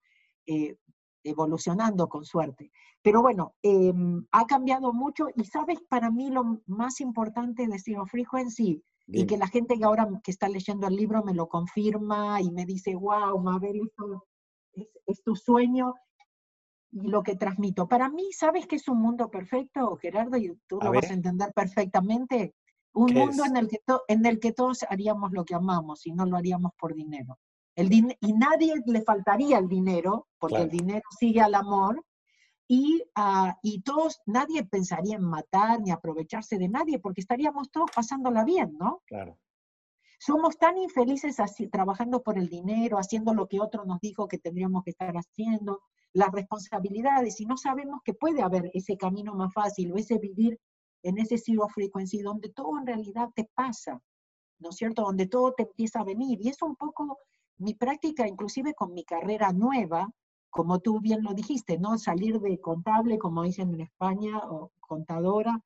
eh, 0.45 0.77
evolucionando 1.23 2.07
con 2.07 2.25
suerte. 2.25 2.71
Pero 3.01 3.21
bueno, 3.21 3.55
em, 3.61 4.25
ha 4.31 4.45
cambiado 4.45 4.93
mucho 4.93 5.27
y 5.35 5.45
sabes, 5.45 5.79
para 5.89 6.09
mí 6.11 6.29
lo 6.29 6.61
más 6.67 7.01
importante 7.01 7.67
de 7.67 7.79
Zero 7.79 8.05
Frequency, 8.05 8.83
y 9.09 9.25
que 9.25 9.37
la 9.37 9.47
gente 9.47 9.77
que 9.77 9.85
ahora 9.85 10.09
que 10.21 10.31
está 10.31 10.49
leyendo 10.49 10.87
el 10.87 10.95
libro 10.95 11.23
me 11.23 11.33
lo 11.33 11.47
confirma 11.47 12.41
y 12.41 12.51
me 12.51 12.65
dice, 12.65 12.93
wow, 12.93 13.39
Mabel, 13.39 13.81
esto 13.85 14.25
es, 15.05 15.23
tu 15.23 15.35
sueño 15.35 15.93
y 16.91 17.07
lo 17.07 17.23
que 17.23 17.37
transmito. 17.37 17.87
Para 17.87 18.09
mí, 18.09 18.33
¿sabes 18.33 18.67
qué 18.67 18.75
es 18.75 18.87
un 18.89 18.99
mundo 18.99 19.29
perfecto, 19.31 19.95
Gerardo? 19.95 20.35
Y 20.37 20.59
tú 20.67 20.79
lo 20.81 20.91
vas 20.91 21.09
a 21.09 21.13
entender 21.13 21.53
perfectamente. 21.53 22.53
Un 22.97 23.13
mundo 23.13 23.45
en 23.45 23.57
el, 23.57 23.67
que 23.67 23.79
en 24.07 24.25
el 24.25 24.39
que 24.39 24.53
todos 24.53 24.83
haríamos 24.89 25.31
lo 25.31 25.45
que 25.45 25.55
amamos 25.55 26.05
y 26.05 26.11
no 26.11 26.25
lo 26.25 26.35
haríamos 26.35 26.71
por 26.79 26.95
dinero. 26.95 27.37
El 27.75 27.93
y 27.93 28.33
nadie 28.33 28.73
le 28.87 29.01
faltaría 29.03 29.59
el 29.59 29.67
dinero, 29.67 30.27
porque 30.39 30.63
el 30.63 30.69
dinero 30.69 31.03
sigue 31.19 31.41
al 31.41 31.53
amor, 31.53 32.03
y, 32.67 33.03
uh, 33.15 33.53
y, 33.61 33.81
todos, 33.81 34.19
nadie 34.25 34.63
pensaría 34.65 35.15
en 35.15 35.23
matar 35.23 35.79
ni 35.79 35.91
aprovecharse 35.91 36.57
de 36.57 36.67
nadie, 36.67 36.99
porque 36.99 37.21
estaríamos 37.21 37.69
todos 37.71 37.89
pasándola 37.95 38.43
bien, 38.43 38.75
¿no? 38.79 39.03
Claro. 39.05 39.37
Somos 40.19 40.57
tan 40.57 40.77
infelices 40.77 41.39
así, 41.39 41.67
trabajando 41.67 42.23
por 42.23 42.37
el 42.37 42.49
dinero, 42.49 42.97
haciendo 42.97 43.33
lo 43.33 43.47
que 43.47 43.61
otro 43.61 43.85
nos 43.85 43.99
dijo 44.01 44.27
que 44.27 44.39
tendríamos 44.39 44.83
que 44.83 44.89
estar 44.89 45.13
haciendo, 45.15 45.81
las 46.13 46.31
responsabilidades, 46.31 47.39
y 47.39 47.45
no 47.45 47.57
sabemos 47.57 48.01
que 48.03 48.15
puede 48.15 48.41
haber 48.41 48.71
ese 48.73 48.97
camino 48.97 49.35
más 49.35 49.53
fácil, 49.53 49.93
o 49.93 49.97
ese 49.97 50.17
vivir 50.17 50.59
en 51.07 51.17
ese 51.19 51.37
zero 51.37 51.67
frequency, 51.69 52.21
donde 52.21 52.49
todo 52.49 52.77
en 52.77 52.85
realidad 52.85 53.29
te 53.35 53.49
pasa, 53.53 54.01
¿no 54.59 54.69
es 54.69 54.75
cierto? 54.75 55.03
Donde 55.03 55.27
todo 55.27 55.53
te 55.53 55.63
empieza 55.63 55.99
a 55.99 56.03
venir. 56.03 56.39
Y 56.41 56.49
es 56.49 56.61
un 56.61 56.75
poco 56.75 57.19
mi 57.57 57.73
práctica, 57.73 58.27
inclusive 58.27 58.73
con 58.73 58.93
mi 58.93 59.03
carrera 59.03 59.51
nueva, 59.53 60.11
como 60.49 60.79
tú 60.79 60.99
bien 60.99 61.23
lo 61.23 61.33
dijiste, 61.33 61.77
¿no? 61.77 61.97
Salir 61.97 62.39
de 62.39 62.59
contable, 62.59 63.17
como 63.17 63.43
dicen 63.43 63.73
en 63.73 63.81
España, 63.81 64.39
o 64.39 64.71
contadora, 64.79 65.61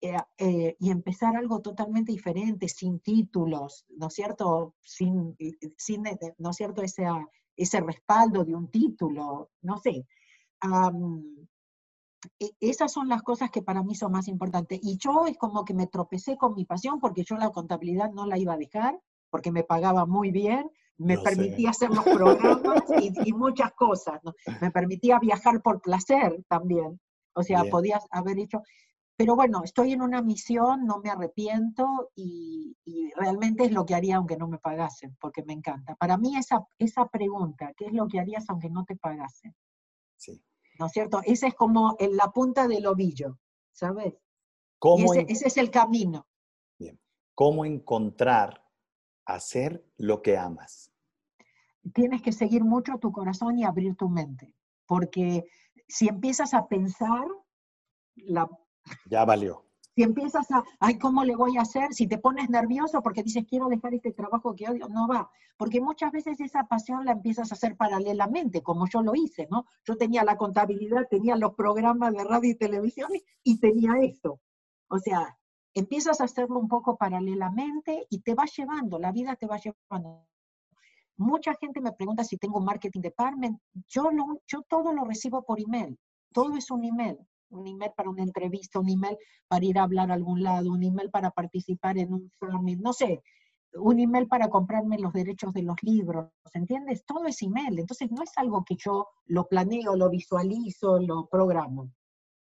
eh, 0.00 0.16
eh, 0.38 0.76
y 0.78 0.90
empezar 0.90 1.36
algo 1.36 1.60
totalmente 1.60 2.12
diferente, 2.12 2.68
sin 2.68 3.00
títulos, 3.00 3.86
¿no 3.96 4.08
es 4.08 4.14
cierto? 4.14 4.74
Sin, 4.82 5.36
sin 5.76 6.02
¿no 6.38 6.50
es 6.50 6.56
cierto? 6.56 6.82
Ese, 6.82 7.06
ese 7.56 7.80
respaldo 7.80 8.44
de 8.44 8.54
un 8.54 8.68
título, 8.68 9.50
no 9.62 9.78
sé. 9.78 9.90
E, 9.90 10.06
esas 12.60 12.92
son 12.92 13.08
las 13.08 13.22
cosas 13.22 13.50
que 13.50 13.62
para 13.62 13.82
mí 13.82 13.94
son 13.94 14.12
más 14.12 14.28
importantes. 14.28 14.78
Y 14.82 14.96
yo 14.96 15.26
es 15.26 15.36
como 15.36 15.64
que 15.64 15.74
me 15.74 15.86
tropecé 15.86 16.36
con 16.36 16.54
mi 16.54 16.64
pasión 16.64 17.00
porque 17.00 17.24
yo 17.24 17.36
la 17.36 17.50
contabilidad 17.50 18.10
no 18.12 18.26
la 18.26 18.38
iba 18.38 18.54
a 18.54 18.58
dejar, 18.58 19.00
porque 19.30 19.50
me 19.50 19.64
pagaba 19.64 20.06
muy 20.06 20.30
bien, 20.30 20.70
me 20.98 21.18
permitía 21.18 21.70
hacer 21.70 21.90
los 21.90 22.04
programas 22.04 22.84
y, 23.00 23.32
muchas 23.32 23.72
cosas. 23.72 24.20
¿no? 24.22 24.34
Me 24.60 24.70
permitía 24.70 25.18
viajar 25.18 25.62
por 25.62 25.80
placer 25.80 26.44
también. 26.48 27.00
O 27.34 27.42
sea, 27.42 27.64
podías 27.64 28.06
haber 28.10 28.36
dicho, 28.36 28.62
pero 29.16 29.36
bueno, 29.36 29.62
estoy 29.64 29.92
en 29.92 30.02
una 30.02 30.22
misión, 30.22 30.84
no 30.84 31.00
me 31.00 31.10
arrepiento 31.10 32.10
y, 32.14 32.76
realmente 33.14 33.64
es 33.64 33.72
lo 33.72 33.84
que 33.84 33.94
haría 33.94 34.16
aunque 34.16 34.36
no 34.36 34.48
me 34.48 34.58
pagasen, 34.58 35.16
porque 35.20 35.44
me 35.44 35.52
encanta. 35.52 35.94
Para 35.96 36.16
mí 36.16 36.36
esa, 36.36 36.66
esa 36.78 37.06
pregunta, 37.06 37.72
¿qué 37.76 37.86
es 37.86 37.92
lo 37.92 38.08
que 38.08 38.18
harías 38.18 38.48
aunque 38.48 38.70
no 38.70 38.84
te 38.84 38.96
pagasen? 38.96 39.54
Sí. 40.16 40.42
¿No 40.78 40.86
es 40.86 40.92
cierto? 40.92 41.20
Esa 41.24 41.46
es 41.46 41.54
como 41.54 41.96
en 41.98 42.16
la 42.16 42.30
punta 42.32 42.66
del 42.66 42.86
ovillo, 42.86 43.38
¿sabes? 43.72 44.14
¿Cómo 44.78 45.14
ese 45.14 45.46
es 45.46 45.56
el 45.56 45.70
camino. 45.70 46.26
Bien. 46.78 46.98
¿Cómo 47.34 47.64
encontrar 47.64 48.64
hacer 49.24 49.84
lo 49.96 50.22
que 50.22 50.36
amas? 50.36 50.92
Tienes 51.94 52.22
que 52.22 52.32
seguir 52.32 52.64
mucho 52.64 52.98
tu 52.98 53.12
corazón 53.12 53.58
y 53.58 53.64
abrir 53.64 53.96
tu 53.96 54.08
mente, 54.08 54.54
porque 54.86 55.44
si 55.88 56.08
empiezas 56.08 56.54
a 56.54 56.66
pensar, 56.66 57.24
la... 58.16 58.48
Ya 59.06 59.24
valió. 59.24 59.64
Si 59.94 60.02
empiezas 60.02 60.50
a, 60.50 60.64
ay, 60.80 60.98
¿cómo 60.98 61.24
le 61.24 61.36
voy 61.36 61.58
a 61.58 61.62
hacer? 61.62 61.92
Si 61.92 62.06
te 62.06 62.18
pones 62.18 62.48
nervioso 62.48 63.02
porque 63.02 63.22
dices, 63.22 63.44
quiero 63.46 63.68
dejar 63.68 63.94
este 63.94 64.12
trabajo 64.12 64.54
que 64.54 64.68
odio, 64.68 64.88
no 64.88 65.06
va. 65.06 65.30
Porque 65.56 65.80
muchas 65.80 66.12
veces 66.12 66.40
esa 66.40 66.64
pasión 66.64 67.04
la 67.04 67.12
empiezas 67.12 67.50
a 67.50 67.54
hacer 67.54 67.76
paralelamente, 67.76 68.62
como 68.62 68.86
yo 68.88 69.02
lo 69.02 69.14
hice, 69.14 69.46
¿no? 69.50 69.66
Yo 69.84 69.96
tenía 69.96 70.24
la 70.24 70.36
contabilidad, 70.36 71.06
tenía 71.10 71.36
los 71.36 71.54
programas 71.54 72.14
de 72.14 72.24
radio 72.24 72.50
y 72.50 72.54
televisión 72.54 73.10
y 73.42 73.58
tenía 73.58 73.92
esto. 74.00 74.40
O 74.88 74.98
sea, 74.98 75.38
empiezas 75.74 76.20
a 76.20 76.24
hacerlo 76.24 76.58
un 76.58 76.68
poco 76.68 76.96
paralelamente 76.96 78.06
y 78.08 78.20
te 78.20 78.34
va 78.34 78.44
llevando, 78.46 78.98
la 78.98 79.12
vida 79.12 79.36
te 79.36 79.46
va 79.46 79.58
llevando. 79.58 80.26
Mucha 81.18 81.54
gente 81.54 81.80
me 81.80 81.92
pregunta 81.92 82.24
si 82.24 82.38
tengo 82.38 82.58
un 82.58 82.64
marketing 82.64 83.00
department. 83.00 83.60
Yo, 83.88 84.10
yo 84.46 84.62
todo 84.62 84.92
lo 84.92 85.04
recibo 85.04 85.44
por 85.44 85.60
email. 85.60 85.98
Todo 86.32 86.56
es 86.56 86.70
un 86.70 86.84
email. 86.84 87.18
Un 87.52 87.66
email 87.66 87.92
para 87.96 88.10
una 88.10 88.22
entrevista, 88.22 88.80
un 88.80 88.88
email 88.88 89.16
para 89.48 89.64
ir 89.64 89.78
a 89.78 89.84
hablar 89.84 90.10
a 90.10 90.14
algún 90.14 90.42
lado, 90.42 90.70
un 90.70 90.82
email 90.82 91.10
para 91.10 91.30
participar 91.30 91.98
en 91.98 92.12
un 92.12 92.30
summit, 92.38 92.80
no 92.80 92.92
sé, 92.92 93.22
un 93.74 93.98
email 93.98 94.26
para 94.26 94.48
comprarme 94.48 94.98
los 94.98 95.12
derechos 95.12 95.52
de 95.52 95.62
los 95.62 95.76
libros, 95.82 96.30
¿entiendes? 96.52 97.04
Todo 97.04 97.26
es 97.26 97.42
email. 97.42 97.78
Entonces 97.78 98.10
no 98.10 98.22
es 98.22 98.32
algo 98.36 98.64
que 98.64 98.76
yo 98.76 99.08
lo 99.26 99.48
planeo, 99.48 99.96
lo 99.96 100.10
visualizo, 100.10 100.98
lo 100.98 101.26
programo. 101.26 101.90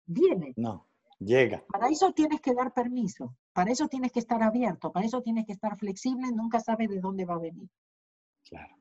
Viene. 0.07 0.53
No, 0.57 0.87
llega. 1.19 1.65
Para 1.69 1.89
eso 1.89 2.13
tienes 2.13 2.41
que 2.41 2.55
dar 2.55 2.73
permiso, 2.75 3.37
para 3.53 3.71
eso 3.71 3.89
tienes 3.89 4.13
que 4.13 4.21
estar 4.21 4.43
abierto, 4.43 4.93
para 4.93 5.07
eso 5.07 5.23
tienes 5.23 5.47
que 5.47 5.53
estar 5.53 5.77
flexible, 5.79 6.31
nunca 6.33 6.61
sabes 6.61 6.89
de 6.89 7.01
dónde 7.01 7.25
va 7.25 7.35
a 7.35 7.39
venir. 7.39 7.69
Claro. 8.45 8.75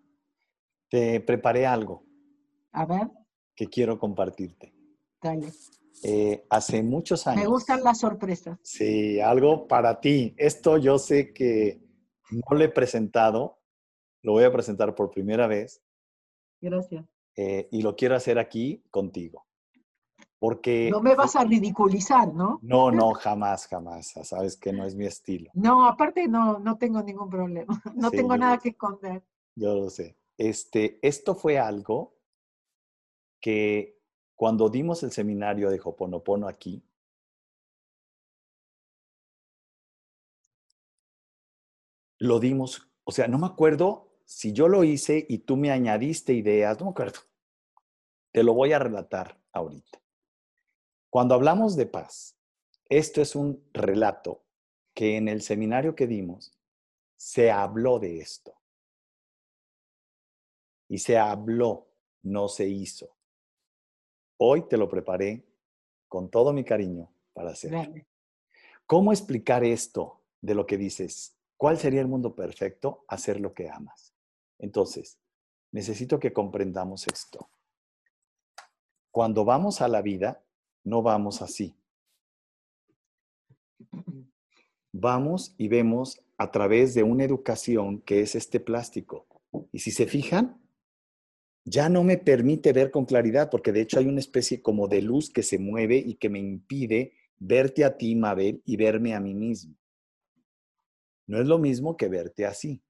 Te 0.89 1.21
preparé 1.21 1.65
algo. 1.65 2.03
A 2.73 2.85
ver. 2.85 3.09
Que 3.55 3.67
quiero 3.67 3.97
compartirte. 3.97 4.73
Dale. 5.21 5.51
Eh, 6.01 6.45
hace 6.49 6.83
muchos 6.83 7.27
años. 7.27 7.41
Me 7.43 7.47
gustan 7.47 7.83
las 7.83 7.99
sorpresas. 7.99 8.59
Sí, 8.61 9.19
algo 9.19 9.67
para 9.67 10.01
ti. 10.01 10.33
Esto 10.37 10.77
yo 10.77 10.97
sé 10.97 11.33
que 11.33 11.81
no 12.31 12.57
lo 12.57 12.63
he 12.63 12.69
presentado, 12.69 13.59
lo 14.21 14.33
voy 14.33 14.43
a 14.43 14.51
presentar 14.51 14.95
por 14.95 15.11
primera 15.11 15.47
vez. 15.47 15.81
Gracias. 16.59 17.05
Eh, 17.35 17.67
y 17.71 17.81
lo 17.81 17.95
quiero 17.95 18.15
hacer 18.15 18.39
aquí 18.39 18.83
contigo. 18.89 19.45
Porque... 20.39 20.89
No 20.91 21.01
me 21.01 21.15
vas 21.15 21.37
a 21.37 21.45
ridiculizar, 21.45 22.33
¿no? 22.33 22.59
No, 22.61 22.91
no, 22.91 23.13
jamás, 23.13 23.67
jamás. 23.67 24.13
Sabes 24.23 24.57
que 24.57 24.73
no 24.73 24.85
es 24.85 24.95
mi 24.95 25.05
estilo. 25.05 25.51
No, 25.53 25.87
aparte 25.87 26.27
no, 26.27 26.59
no 26.59 26.77
tengo 26.77 27.01
ningún 27.01 27.29
problema. 27.29 27.81
No 27.95 28.11
tengo 28.11 28.35
nada 28.35 28.57
que 28.57 28.69
esconder. 28.69 29.23
Yo 29.55 29.75
lo 29.75 29.89
sé. 29.89 30.17
Este, 30.37 30.99
esto 31.01 31.35
fue 31.35 31.59
algo 31.59 32.17
que 33.39 34.02
cuando 34.43 34.67
dimos 34.67 35.01
el 35.03 35.11
seminario 35.13 35.69
de 35.69 35.79
Hoponopono 35.81 36.49
aquí, 36.49 36.83
lo 42.19 42.41
dimos, 42.41 42.91
o 43.05 43.13
sea, 43.13 43.29
no 43.29 43.39
me 43.39 43.47
acuerdo 43.47 44.11
si 44.25 44.51
yo 44.51 44.67
lo 44.67 44.83
hice 44.83 45.25
y 45.29 45.37
tú 45.37 45.55
me 45.55 45.71
añadiste 45.71 46.33
ideas, 46.33 46.77
no 46.77 46.87
me 46.87 46.91
acuerdo. 46.91 47.21
Te 48.33 48.43
lo 48.43 48.53
voy 48.53 48.73
a 48.73 48.79
relatar 48.79 49.39
ahorita. 49.53 50.01
Cuando 51.09 51.35
hablamos 51.35 51.77
de 51.77 51.85
paz, 51.85 52.37
esto 52.89 53.21
es 53.21 53.37
un 53.37 53.63
relato 53.71 54.43
que 54.93 55.15
en 55.15 55.29
el 55.29 55.41
seminario 55.41 55.95
que 55.95 56.05
dimos 56.05 56.51
se 57.15 57.49
habló 57.49 57.97
de 57.97 58.19
esto 58.19 58.61
y 60.89 60.97
se 60.97 61.17
habló, 61.17 61.87
no 62.23 62.49
se 62.49 62.67
hizo. 62.67 63.15
Hoy 64.37 64.67
te 64.67 64.77
lo 64.77 64.89
preparé 64.89 65.45
con 66.07 66.29
todo 66.29 66.53
mi 66.53 66.63
cariño 66.63 67.11
para 67.33 67.51
hacerlo. 67.51 67.83
¿Cómo 68.85 69.11
explicar 69.11 69.63
esto 69.63 70.21
de 70.41 70.55
lo 70.55 70.65
que 70.65 70.77
dices? 70.77 71.35
¿Cuál 71.57 71.77
sería 71.77 72.01
el 72.01 72.07
mundo 72.07 72.35
perfecto? 72.35 73.05
Hacer 73.07 73.39
lo 73.39 73.53
que 73.53 73.69
amas. 73.69 74.13
Entonces, 74.59 75.17
necesito 75.71 76.19
que 76.19 76.33
comprendamos 76.33 77.07
esto. 77.07 77.49
Cuando 79.11 79.45
vamos 79.45 79.81
a 79.81 79.87
la 79.87 80.01
vida, 80.01 80.43
no 80.83 81.01
vamos 81.01 81.41
así. 81.41 81.75
Vamos 84.91 85.53
y 85.57 85.67
vemos 85.67 86.21
a 86.37 86.51
través 86.51 86.93
de 86.93 87.03
una 87.03 87.23
educación 87.23 88.01
que 88.01 88.21
es 88.21 88.35
este 88.35 88.59
plástico. 88.59 89.25
Y 89.71 89.79
si 89.79 89.91
se 89.91 90.07
fijan, 90.07 90.62
ya 91.65 91.89
no 91.89 92.03
me 92.03 92.17
permite 92.17 92.73
ver 92.73 92.91
con 92.91 93.05
claridad, 93.05 93.49
porque 93.49 93.71
de 93.71 93.81
hecho 93.81 93.99
hay 93.99 94.07
una 94.07 94.19
especie 94.19 94.61
como 94.61 94.87
de 94.87 95.01
luz 95.01 95.29
que 95.29 95.43
se 95.43 95.59
mueve 95.59 95.97
y 95.97 96.15
que 96.15 96.29
me 96.29 96.39
impide 96.39 97.13
verte 97.37 97.85
a 97.85 97.97
ti, 97.97 98.15
Mabel, 98.15 98.61
y 98.65 98.75
verme 98.75 99.13
a 99.13 99.19
mí 99.19 99.33
mismo. 99.33 99.75
No 101.27 101.39
es 101.39 101.47
lo 101.47 101.57
mismo 101.57 101.95
que 101.95 102.09
verte 102.09 102.45
así. 102.45 102.83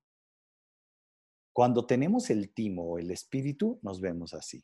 Cuando 1.53 1.85
tenemos 1.85 2.31
el 2.31 2.51
timo 2.51 2.83
o 2.83 2.97
el 2.97 3.11
espíritu, 3.11 3.79
nos 3.83 4.01
vemos 4.01 4.33
así, 4.33 4.63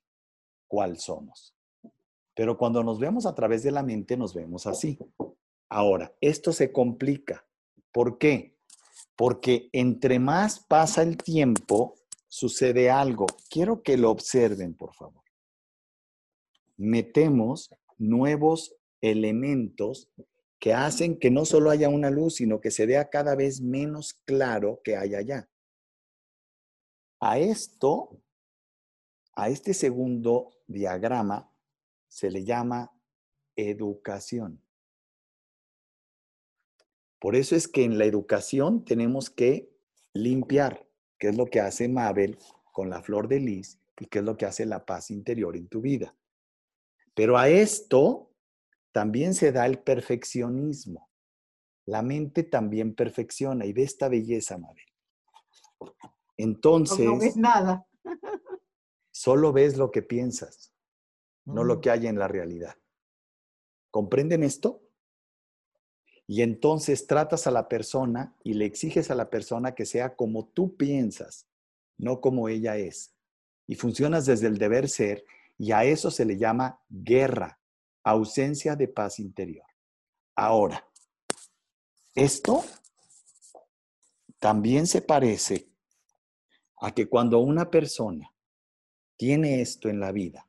cuál 0.67 0.97
somos. 0.97 1.55
Pero 2.33 2.57
cuando 2.57 2.83
nos 2.83 2.99
vemos 2.99 3.27
a 3.27 3.35
través 3.35 3.61
de 3.61 3.71
la 3.71 3.83
mente, 3.83 4.17
nos 4.17 4.33
vemos 4.33 4.65
así. 4.65 4.97
Ahora, 5.69 6.15
esto 6.19 6.51
se 6.51 6.71
complica. 6.71 7.45
¿Por 7.91 8.17
qué? 8.17 8.55
Porque 9.15 9.69
entre 9.71 10.17
más 10.17 10.59
pasa 10.59 11.03
el 11.03 11.17
tiempo, 11.17 11.98
sucede 12.29 12.89
algo. 12.89 13.25
Quiero 13.49 13.83
que 13.83 13.97
lo 13.97 14.11
observen, 14.11 14.73
por 14.75 14.93
favor. 14.93 15.23
Metemos 16.77 17.69
nuevos 17.97 18.75
elementos 19.01 20.09
que 20.59 20.73
hacen 20.73 21.19
que 21.19 21.31
no 21.31 21.45
solo 21.45 21.71
haya 21.71 21.89
una 21.89 22.09
luz, 22.09 22.35
sino 22.35 22.61
que 22.61 22.71
se 22.71 22.85
vea 22.85 23.09
cada 23.09 23.35
vez 23.35 23.61
menos 23.61 24.13
claro 24.25 24.81
que 24.83 24.95
hay 24.95 25.15
allá. 25.15 25.49
A 27.19 27.39
esto, 27.39 28.21
a 29.33 29.49
este 29.49 29.73
segundo 29.73 30.51
diagrama, 30.67 31.51
se 32.07 32.29
le 32.29 32.45
llama 32.45 32.91
educación. 33.55 34.63
Por 37.19 37.35
eso 37.35 37.55
es 37.55 37.67
que 37.67 37.83
en 37.83 37.97
la 37.97 38.05
educación 38.05 38.85
tenemos 38.85 39.29
que 39.29 39.69
limpiar 40.13 40.88
qué 41.19 41.29
es 41.29 41.37
lo 41.37 41.45
que 41.45 41.59
hace 41.59 41.87
Mabel 41.87 42.37
con 42.71 42.89
la 42.89 43.03
flor 43.03 43.27
de 43.27 43.39
lis 43.39 43.79
y 43.99 44.05
qué 44.05 44.19
es 44.19 44.25
lo 44.25 44.37
que 44.37 44.45
hace 44.45 44.65
la 44.65 44.85
paz 44.85 45.11
interior 45.11 45.55
en 45.55 45.67
tu 45.67 45.81
vida. 45.81 46.15
Pero 47.13 47.37
a 47.37 47.49
esto 47.49 48.31
también 48.91 49.33
se 49.33 49.51
da 49.51 49.65
el 49.65 49.79
perfeccionismo. 49.79 51.09
La 51.85 52.01
mente 52.01 52.43
también 52.43 52.95
perfecciona 52.95 53.65
y 53.65 53.73
ve 53.73 53.83
esta 53.83 54.07
belleza, 54.07 54.57
Mabel. 54.57 54.85
Entonces... 56.37 57.05
No, 57.05 57.19
ves 57.19 57.35
nada. 57.35 57.85
solo 59.11 59.51
ves 59.51 59.77
lo 59.77 59.91
que 59.91 60.01
piensas, 60.01 60.73
no 61.43 61.63
lo 61.63 61.77
mm. 61.77 61.81
que 61.81 61.89
hay 61.89 62.07
en 62.07 62.17
la 62.17 62.27
realidad. 62.27 62.75
¿Comprenden 63.91 64.43
esto? 64.43 64.81
Y 66.31 66.43
entonces 66.43 67.07
tratas 67.07 67.47
a 67.47 67.51
la 67.51 67.67
persona 67.67 68.35
y 68.43 68.53
le 68.53 68.65
exiges 68.65 69.09
a 69.09 69.15
la 69.15 69.31
persona 69.31 69.73
que 69.73 69.87
sea 69.87 70.15
como 70.15 70.45
tú 70.45 70.77
piensas, 70.77 71.47
no 71.97 72.21
como 72.21 72.49
ella 72.49 72.77
es. 72.77 73.15
Y 73.65 73.73
funcionas 73.73 74.27
desde 74.27 74.45
el 74.45 74.59
deber 74.59 74.89
ser 74.89 75.25
y 75.57 75.71
a 75.71 75.85
eso 75.85 76.11
se 76.11 76.25
le 76.25 76.37
llama 76.37 76.79
guerra, 76.87 77.59
ausencia 78.03 78.75
de 78.75 78.87
paz 78.87 79.17
interior. 79.17 79.65
Ahora, 80.35 80.87
esto 82.13 82.63
también 84.37 84.85
se 84.85 85.01
parece 85.01 85.67
a 86.77 86.93
que 86.93 87.09
cuando 87.09 87.39
una 87.39 87.71
persona 87.71 88.31
tiene 89.17 89.61
esto 89.61 89.89
en 89.89 89.99
la 89.99 90.11
vida 90.11 90.47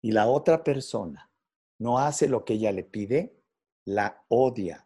y 0.00 0.12
la 0.12 0.26
otra 0.26 0.64
persona 0.64 1.30
no 1.76 1.98
hace 1.98 2.28
lo 2.28 2.46
que 2.46 2.54
ella 2.54 2.72
le 2.72 2.82
pide, 2.82 3.36
la 3.84 4.24
odia, 4.28 4.85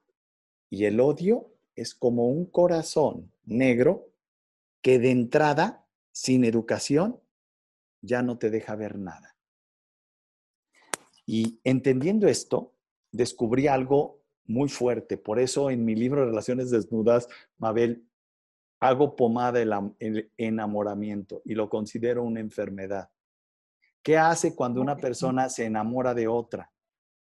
y 0.70 0.84
el 0.84 1.00
odio 1.00 1.52
es 1.74 1.94
como 1.94 2.28
un 2.28 2.46
corazón 2.46 3.32
negro 3.44 4.08
que 4.82 4.98
de 4.98 5.10
entrada, 5.10 5.86
sin 6.12 6.44
educación, 6.44 7.20
ya 8.00 8.22
no 8.22 8.38
te 8.38 8.50
deja 8.50 8.76
ver 8.76 8.98
nada. 8.98 9.36
Y 11.26 11.60
entendiendo 11.64 12.28
esto, 12.28 12.72
descubrí 13.12 13.66
algo 13.66 14.20
muy 14.46 14.68
fuerte. 14.68 15.16
Por 15.16 15.38
eso 15.38 15.70
en 15.70 15.84
mi 15.84 15.94
libro 15.94 16.24
Relaciones 16.24 16.70
Desnudas, 16.70 17.28
Mabel, 17.58 18.06
hago 18.80 19.14
pomada 19.14 19.60
el 19.60 20.32
enamoramiento 20.36 21.42
y 21.44 21.54
lo 21.54 21.68
considero 21.68 22.24
una 22.24 22.40
enfermedad. 22.40 23.10
¿Qué 24.02 24.16
hace 24.16 24.54
cuando 24.54 24.80
una 24.80 24.96
persona 24.96 25.48
se 25.50 25.66
enamora 25.66 26.14
de 26.14 26.26
otra? 26.26 26.72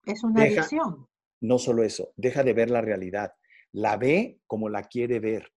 Es 0.06 0.24
una 0.24 0.44
adicción. 0.44 1.08
No 1.42 1.58
solo 1.58 1.84
eso, 1.84 2.14
deja 2.16 2.44
de 2.44 2.54
ver 2.54 2.70
la 2.70 2.82
realidad, 2.82 3.34
la 3.72 3.98
ve 3.98 4.40
como 4.48 4.70
la 4.70 4.84
quiere 4.84 5.20
ver. 5.20 5.52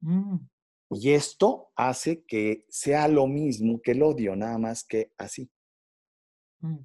Mm. 0.00 0.36
Y 0.90 1.12
esto 1.12 1.72
hace 1.74 2.24
que 2.24 2.66
sea 2.68 3.08
lo 3.08 3.26
mismo 3.26 3.80
que 3.80 3.92
el 3.92 4.02
odio, 4.02 4.36
nada 4.36 4.58
más 4.58 4.84
que 4.84 5.12
así. 5.16 5.50
Mm. 6.60 6.78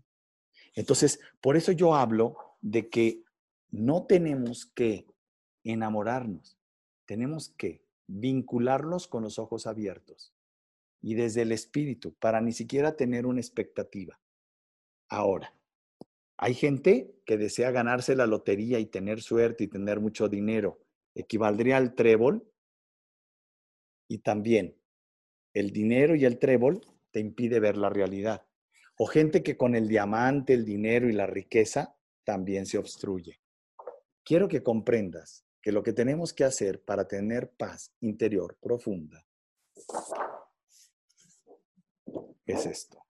Entonces, 0.76 1.20
por 1.42 1.58
eso 1.58 1.72
yo 1.72 1.96
hablo 1.96 2.38
de 2.62 2.90
que 2.90 3.24
no 3.70 4.06
tenemos 4.06 4.66
que 4.66 5.06
enamorarnos, 5.64 6.58
tenemos 7.06 7.50
que 7.50 7.84
vincularlos 8.08 9.08
con 9.08 9.24
los 9.24 9.38
ojos 9.38 9.68
abiertos 9.68 10.34
y 11.02 11.14
desde 11.14 11.44
el 11.44 11.52
espíritu 11.52 12.14
para 12.16 12.42
ni 12.42 12.52
siquiera 12.52 12.96
tener 12.96 13.26
una 13.26 13.40
expectativa. 13.40 14.20
Ahora, 15.08 15.54
hay 16.42 16.54
gente 16.54 17.14
que 17.26 17.38
desea 17.38 17.70
ganarse 17.72 18.16
la 18.16 18.26
lotería 18.26 18.80
y 18.80 18.86
tener 18.86 19.22
suerte 19.22 19.66
y 19.66 19.68
tener 19.68 20.00
mucho 20.00 20.30
dinero. 20.30 20.80
Equivaldría 21.14 21.76
al 21.76 21.96
trébol. 21.96 22.50
Y 24.08 24.20
también 24.20 24.78
el 25.54 25.72
dinero 25.72 26.16
y 26.16 26.24
el 26.24 26.40
trébol 26.40 26.80
te 27.12 27.20
impide 27.20 27.60
ver 27.60 27.76
la 27.76 27.90
realidad. 27.90 28.48
O 28.98 29.06
gente 29.06 29.44
que 29.44 29.58
con 29.58 29.76
el 29.76 29.90
diamante, 29.90 30.54
el 30.54 30.64
dinero 30.64 31.10
y 31.10 31.12
la 31.12 31.28
riqueza 31.28 31.98
también 32.24 32.66
se 32.66 32.78
obstruye. 32.78 33.42
Quiero 34.24 34.48
que 34.48 34.64
comprendas 34.64 35.46
que 35.62 35.74
lo 35.74 35.84
que 35.84 35.92
tenemos 35.92 36.32
que 36.34 36.46
hacer 36.46 36.82
para 36.84 37.06
tener 37.06 37.52
paz 37.52 37.92
interior 38.00 38.58
profunda 38.62 39.26
es 42.46 42.66
esto. 42.66 43.09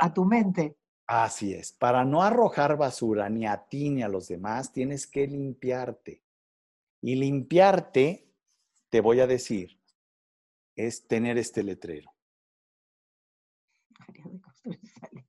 A 0.00 0.12
tu 0.12 0.24
mente. 0.24 0.76
Así 1.06 1.52
es. 1.52 1.72
Para 1.72 2.04
no 2.04 2.22
arrojar 2.22 2.76
basura 2.76 3.28
ni 3.28 3.46
a 3.46 3.66
ti 3.68 3.90
ni 3.90 4.02
a 4.02 4.08
los 4.08 4.28
demás, 4.28 4.72
tienes 4.72 5.06
que 5.06 5.26
limpiarte. 5.26 6.22
Y 7.00 7.16
limpiarte, 7.16 8.32
te 8.88 9.00
voy 9.00 9.20
a 9.20 9.26
decir, 9.26 9.78
es 10.74 11.06
tener 11.06 11.38
este 11.38 11.62
letrero. 11.62 12.10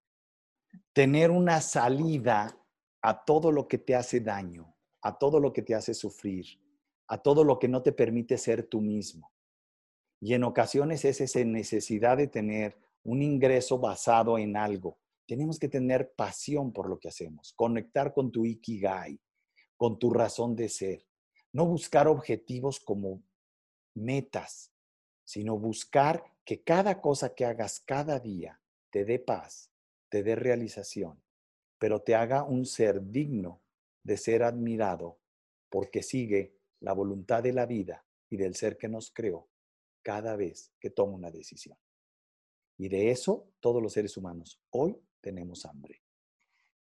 Tener 0.93 1.29
una 1.29 1.59
salida 1.59 2.57
a 3.01 3.25
todo 3.25 3.51
lo 3.51 3.67
que 3.67 3.77
te 3.77 3.95
hace 3.95 4.21
daño, 4.21 4.73
a 5.01 5.17
todo 5.17 5.41
lo 5.41 5.51
que 5.51 5.61
te 5.61 5.75
hace 5.75 5.93
sufrir, 5.93 6.45
a 7.07 7.17
todo 7.17 7.43
lo 7.43 7.59
que 7.59 7.67
no 7.67 7.83
te 7.83 7.91
permite 7.91 8.37
ser 8.37 8.63
tú 8.63 8.79
mismo. 8.79 9.31
Y 10.21 10.33
en 10.33 10.45
ocasiones 10.45 11.03
es 11.03 11.19
esa 11.19 11.43
necesidad 11.43 12.15
de 12.15 12.27
tener 12.27 12.79
un 13.05 13.21
ingreso 13.21 13.77
basado 13.77 14.37
en 14.37 14.57
algo. 14.57 14.99
Tenemos 15.27 15.59
que 15.59 15.69
tener 15.69 16.13
pasión 16.13 16.73
por 16.73 16.89
lo 16.89 16.99
que 16.99 17.07
hacemos, 17.07 17.53
conectar 17.53 18.13
con 18.13 18.31
tu 18.31 18.45
ikigai, 18.45 19.19
con 19.77 19.97
tu 19.97 20.11
razón 20.11 20.55
de 20.55 20.69
ser. 20.69 21.05
No 21.53 21.65
buscar 21.65 22.07
objetivos 22.07 22.79
como 22.79 23.23
metas, 23.95 24.73
sino 25.23 25.57
buscar 25.57 26.23
que 26.43 26.63
cada 26.63 26.99
cosa 26.99 27.33
que 27.33 27.45
hagas 27.45 27.79
cada 27.79 28.19
día 28.19 28.61
te 28.91 29.05
dé 29.05 29.19
paz, 29.19 29.71
te 30.09 30.23
dé 30.23 30.35
realización, 30.35 31.23
pero 31.79 32.01
te 32.01 32.15
haga 32.15 32.43
un 32.43 32.65
ser 32.65 33.01
digno 33.11 33.61
de 34.03 34.17
ser 34.17 34.43
admirado 34.43 35.19
porque 35.69 36.03
sigue 36.03 36.55
la 36.79 36.93
voluntad 36.93 37.43
de 37.43 37.53
la 37.53 37.65
vida 37.65 38.05
y 38.29 38.37
del 38.37 38.55
ser 38.55 38.77
que 38.77 38.87
nos 38.87 39.11
creó 39.11 39.49
cada 40.03 40.35
vez 40.35 40.71
que 40.79 40.89
toma 40.89 41.13
una 41.13 41.31
decisión. 41.31 41.77
Y 42.77 42.89
de 42.89 43.11
eso 43.11 43.47
todos 43.59 43.81
los 43.81 43.93
seres 43.93 44.17
humanos 44.17 44.59
hoy 44.71 44.97
tenemos 45.21 45.65
hambre. 45.65 46.01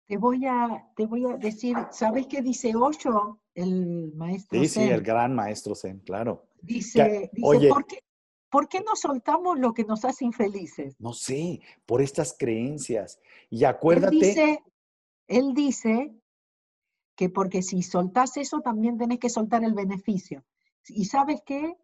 Te 0.07 0.19
voy 0.19 0.45
a, 0.45 0.91
te 0.97 1.07
voy 1.07 1.25
a 1.25 1.37
decir, 1.37 1.77
¿sabes 1.91 2.27
qué 2.27 2.43
dice 2.43 2.75
Osho, 2.77 3.41
el 3.55 4.13
maestro 4.15 4.61
Sí, 4.61 4.69
sí, 4.69 4.83
el 4.83 5.03
gran 5.03 5.35
maestro 5.35 5.75
Zen, 5.75 6.01
claro. 6.01 6.47
Dice, 6.61 7.31
dice 7.33 7.69
¿por, 7.69 7.87
qué, 7.87 7.99
¿por 8.51 8.69
qué 8.69 8.81
no 8.81 8.97
soltamos 8.97 9.59
lo 9.59 9.73
que 9.73 9.85
nos 9.85 10.05
hace 10.05 10.27
infelices? 10.27 10.95
No 10.99 11.15
sé, 11.15 11.61
por 11.87 12.03
estas 12.03 12.37
creencias. 12.39 13.19
Y 13.49 13.65
acuérdate. 13.65 14.15
Él 14.15 14.21
dice, 14.21 14.63
él 15.29 15.55
dice 15.55 16.15
que 17.17 17.31
porque 17.31 17.63
si 17.63 17.83
soltás 17.83 18.37
eso, 18.37 18.61
también 18.61 18.99
tenés 18.99 19.21
que 19.21 19.31
soltar 19.31 19.65
el 19.65 19.73
beneficio. 19.73 20.45
¿Y 20.89 21.07
sabes 21.07 21.41
qué? 21.47 21.77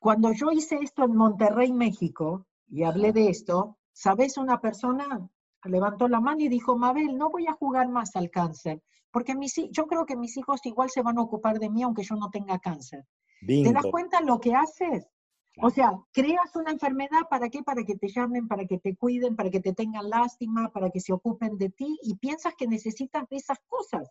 Cuando 0.00 0.32
yo 0.32 0.50
hice 0.52 0.76
esto 0.82 1.04
en 1.04 1.16
Monterrey, 1.16 1.72
México, 1.72 2.46
y 2.68 2.82
hablé 2.84 3.12
de 3.12 3.28
esto, 3.28 3.78
¿sabes? 3.92 4.36
Una 4.36 4.60
persona 4.60 5.28
levantó 5.64 6.08
la 6.08 6.20
mano 6.20 6.40
y 6.40 6.48
dijo, 6.48 6.76
Mabel, 6.76 7.16
no 7.16 7.30
voy 7.30 7.46
a 7.46 7.52
jugar 7.52 7.88
más 7.88 8.16
al 8.16 8.30
cáncer, 8.30 8.82
porque 9.10 9.34
mis, 9.34 9.54
yo 9.70 9.86
creo 9.86 10.06
que 10.06 10.16
mis 10.16 10.36
hijos 10.36 10.64
igual 10.64 10.90
se 10.90 11.02
van 11.02 11.18
a 11.18 11.22
ocupar 11.22 11.58
de 11.58 11.70
mí 11.70 11.82
aunque 11.82 12.02
yo 12.02 12.16
no 12.16 12.30
tenga 12.30 12.58
cáncer. 12.58 13.06
¿Te 13.46 13.72
das 13.72 13.86
cuenta 13.90 14.20
lo 14.20 14.40
que 14.40 14.54
haces? 14.54 15.06
O 15.62 15.70
sea, 15.70 15.92
creas 16.12 16.56
una 16.56 16.72
enfermedad, 16.72 17.28
¿para 17.30 17.48
qué? 17.48 17.62
Para 17.62 17.84
que 17.84 17.94
te 17.94 18.08
llamen, 18.08 18.48
para 18.48 18.64
que 18.64 18.78
te 18.78 18.96
cuiden, 18.96 19.36
para 19.36 19.50
que 19.50 19.60
te 19.60 19.72
tengan 19.72 20.10
lástima, 20.10 20.70
para 20.72 20.90
que 20.90 21.00
se 21.00 21.12
ocupen 21.12 21.56
de 21.58 21.70
ti 21.70 21.96
y 22.02 22.16
piensas 22.16 22.54
que 22.56 22.66
necesitas 22.66 23.28
de 23.28 23.36
esas 23.36 23.58
cosas. 23.68 24.10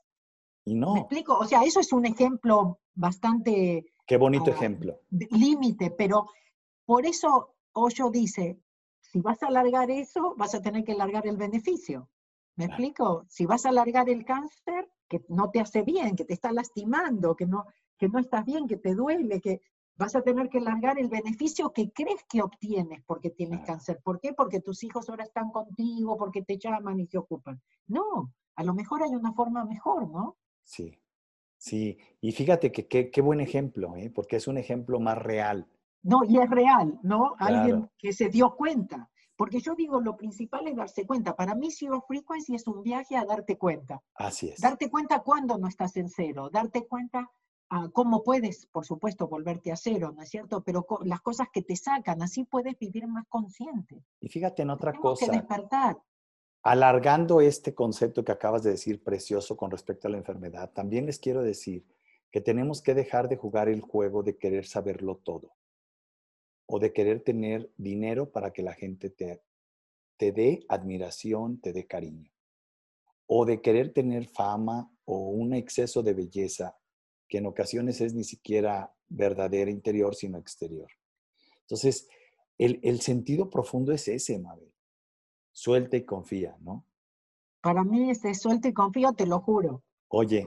Y 0.63 0.75
no. 0.75 0.93
¿Me 0.93 0.99
explico? 1.01 1.37
O 1.37 1.45
sea, 1.45 1.63
eso 1.63 1.81
es 1.81 1.91
un 1.91 2.05
ejemplo 2.05 2.79
bastante... 2.93 3.85
Qué 4.07 4.15
bonito 4.15 4.45
ah, 4.47 4.53
ejemplo. 4.53 5.01
Límite, 5.09 5.91
pero 5.91 6.27
por 6.85 7.05
eso 7.05 7.52
Osho 7.73 8.09
dice, 8.09 8.59
si 8.99 9.21
vas 9.21 9.43
a 9.43 9.47
alargar 9.47 9.91
eso, 9.91 10.35
vas 10.37 10.55
a 10.55 10.61
tener 10.61 10.83
que 10.83 10.93
alargar 10.93 11.27
el 11.27 11.37
beneficio. 11.37 12.09
¿Me 12.55 12.65
explico? 12.65 13.25
Si 13.29 13.45
vas 13.45 13.65
a 13.65 13.69
alargar 13.69 14.09
el 14.09 14.25
cáncer, 14.25 14.89
que 15.07 15.23
no 15.27 15.49
te 15.49 15.59
hace 15.59 15.81
bien, 15.81 16.15
que 16.15 16.25
te 16.25 16.33
está 16.33 16.51
lastimando, 16.51 17.35
que 17.35 17.45
no, 17.45 17.65
que 17.97 18.07
no 18.07 18.19
estás 18.19 18.45
bien, 18.45 18.67
que 18.67 18.77
te 18.77 18.93
duele, 18.93 19.41
que 19.41 19.61
vas 19.95 20.15
a 20.15 20.21
tener 20.21 20.49
que 20.49 20.59
alargar 20.59 20.99
el 20.99 21.09
beneficio 21.09 21.71
que 21.71 21.91
crees 21.91 22.23
que 22.29 22.41
obtienes 22.41 23.03
porque 23.05 23.31
tienes 23.31 23.61
cáncer. 23.65 23.99
¿Por 24.03 24.19
qué? 24.19 24.33
Porque 24.33 24.59
tus 24.59 24.83
hijos 24.83 25.09
ahora 25.09 25.23
están 25.23 25.49
contigo, 25.51 26.17
porque 26.17 26.43
te 26.43 26.57
llaman 26.57 26.99
y 26.99 27.07
se 27.07 27.17
ocupan. 27.17 27.61
No, 27.87 28.33
a 28.55 28.63
lo 28.63 28.73
mejor 28.73 29.03
hay 29.03 29.15
una 29.15 29.33
forma 29.33 29.65
mejor, 29.65 30.09
¿no? 30.09 30.37
Sí, 30.63 30.99
sí. 31.57 31.97
Y 32.21 32.31
fíjate 32.31 32.71
que 32.71 33.11
qué 33.11 33.21
buen 33.21 33.39
ejemplo, 33.39 33.95
¿eh? 33.95 34.09
porque 34.09 34.37
es 34.37 34.47
un 34.47 34.57
ejemplo 34.57 34.99
más 34.99 35.17
real. 35.17 35.67
No, 36.03 36.23
y 36.25 36.37
es 36.37 36.49
real, 36.49 36.99
¿no? 37.01 37.35
Alguien 37.39 37.89
que 37.97 38.11
se 38.11 38.27
dio 38.29 38.55
cuenta. 38.55 39.09
Porque 39.35 39.59
yo 39.59 39.73
digo, 39.73 39.99
lo 39.99 40.15
principal 40.15 40.67
es 40.67 40.75
darse 40.75 41.07
cuenta. 41.07 41.35
Para 41.35 41.55
mí, 41.55 41.71
Zero 41.71 42.03
Frequency 42.07 42.55
es 42.55 42.67
un 42.67 42.83
viaje 42.83 43.15
a 43.15 43.25
darte 43.25 43.57
cuenta. 43.57 44.01
Así 44.15 44.49
es. 44.49 44.59
Darte 44.59 44.91
cuenta 44.91 45.19
cuando 45.19 45.57
no 45.57 45.67
estás 45.67 45.97
en 45.97 46.09
cero. 46.09 46.49
Darte 46.51 46.85
cuenta 46.87 47.31
a 47.69 47.89
cómo 47.89 48.21
puedes, 48.21 48.67
por 48.67 48.85
supuesto, 48.85 49.27
volverte 49.27 49.71
a 49.71 49.75
cero, 49.75 50.13
¿no 50.15 50.21
es 50.21 50.29
cierto? 50.29 50.61
Pero 50.61 50.85
las 51.05 51.21
cosas 51.21 51.47
que 51.51 51.63
te 51.63 51.75
sacan, 51.75 52.21
así 52.21 52.43
puedes 52.43 52.77
vivir 52.77 53.07
más 53.07 53.25
consciente. 53.27 54.03
Y 54.19 54.27
fíjate 54.27 54.61
en 54.61 54.69
otra 54.69 54.93
cosa. 54.93 55.25
Que 55.25 55.31
despertar. 55.31 55.97
Alargando 56.61 57.41
este 57.41 57.73
concepto 57.73 58.23
que 58.23 58.31
acabas 58.31 58.63
de 58.63 58.71
decir 58.71 59.03
precioso 59.03 59.57
con 59.57 59.71
respecto 59.71 60.07
a 60.07 60.11
la 60.11 60.17
enfermedad, 60.17 60.71
también 60.71 61.05
les 61.05 61.17
quiero 61.17 61.41
decir 61.41 61.85
que 62.29 62.39
tenemos 62.39 62.81
que 62.81 62.93
dejar 62.93 63.27
de 63.27 63.37
jugar 63.37 63.67
el 63.67 63.81
juego 63.81 64.21
de 64.21 64.37
querer 64.37 64.65
saberlo 64.65 65.17
todo 65.17 65.51
o 66.65 66.79
de 66.79 66.93
querer 66.93 67.21
tener 67.23 67.71
dinero 67.77 68.31
para 68.31 68.51
que 68.51 68.63
la 68.63 68.73
gente 68.73 69.09
te, 69.09 69.41
te 70.17 70.31
dé 70.31 70.65
admiración, 70.69 71.59
te 71.59 71.73
dé 71.73 71.85
cariño, 71.85 72.31
o 73.27 73.45
de 73.45 73.61
querer 73.61 73.93
tener 73.93 74.27
fama 74.27 74.91
o 75.05 75.29
un 75.29 75.53
exceso 75.53 76.01
de 76.01 76.13
belleza 76.13 76.77
que 77.27 77.39
en 77.39 77.45
ocasiones 77.45 77.99
es 78.01 78.13
ni 78.13 78.23
siquiera 78.23 78.93
verdadera 79.07 79.71
interior, 79.71 80.15
sino 80.15 80.37
exterior. 80.37 80.89
Entonces, 81.61 82.07
el, 82.57 83.01
sentido 83.01 83.49
profundo 83.49 83.91
es 83.91 84.07
ese, 84.07 84.39
Mabel. 84.39 84.71
Suelta 85.51 85.97
y 85.97 86.05
confía, 86.05 86.55
¿no? 86.61 86.85
Para 87.61 87.83
mí 87.83 88.09
ese 88.09 88.33
suelta 88.33 88.67
y 88.67 88.73
confía, 88.73 89.11
te 89.13 89.25
lo 89.25 89.39
juro. 89.39 89.83
Oye, 90.09 90.45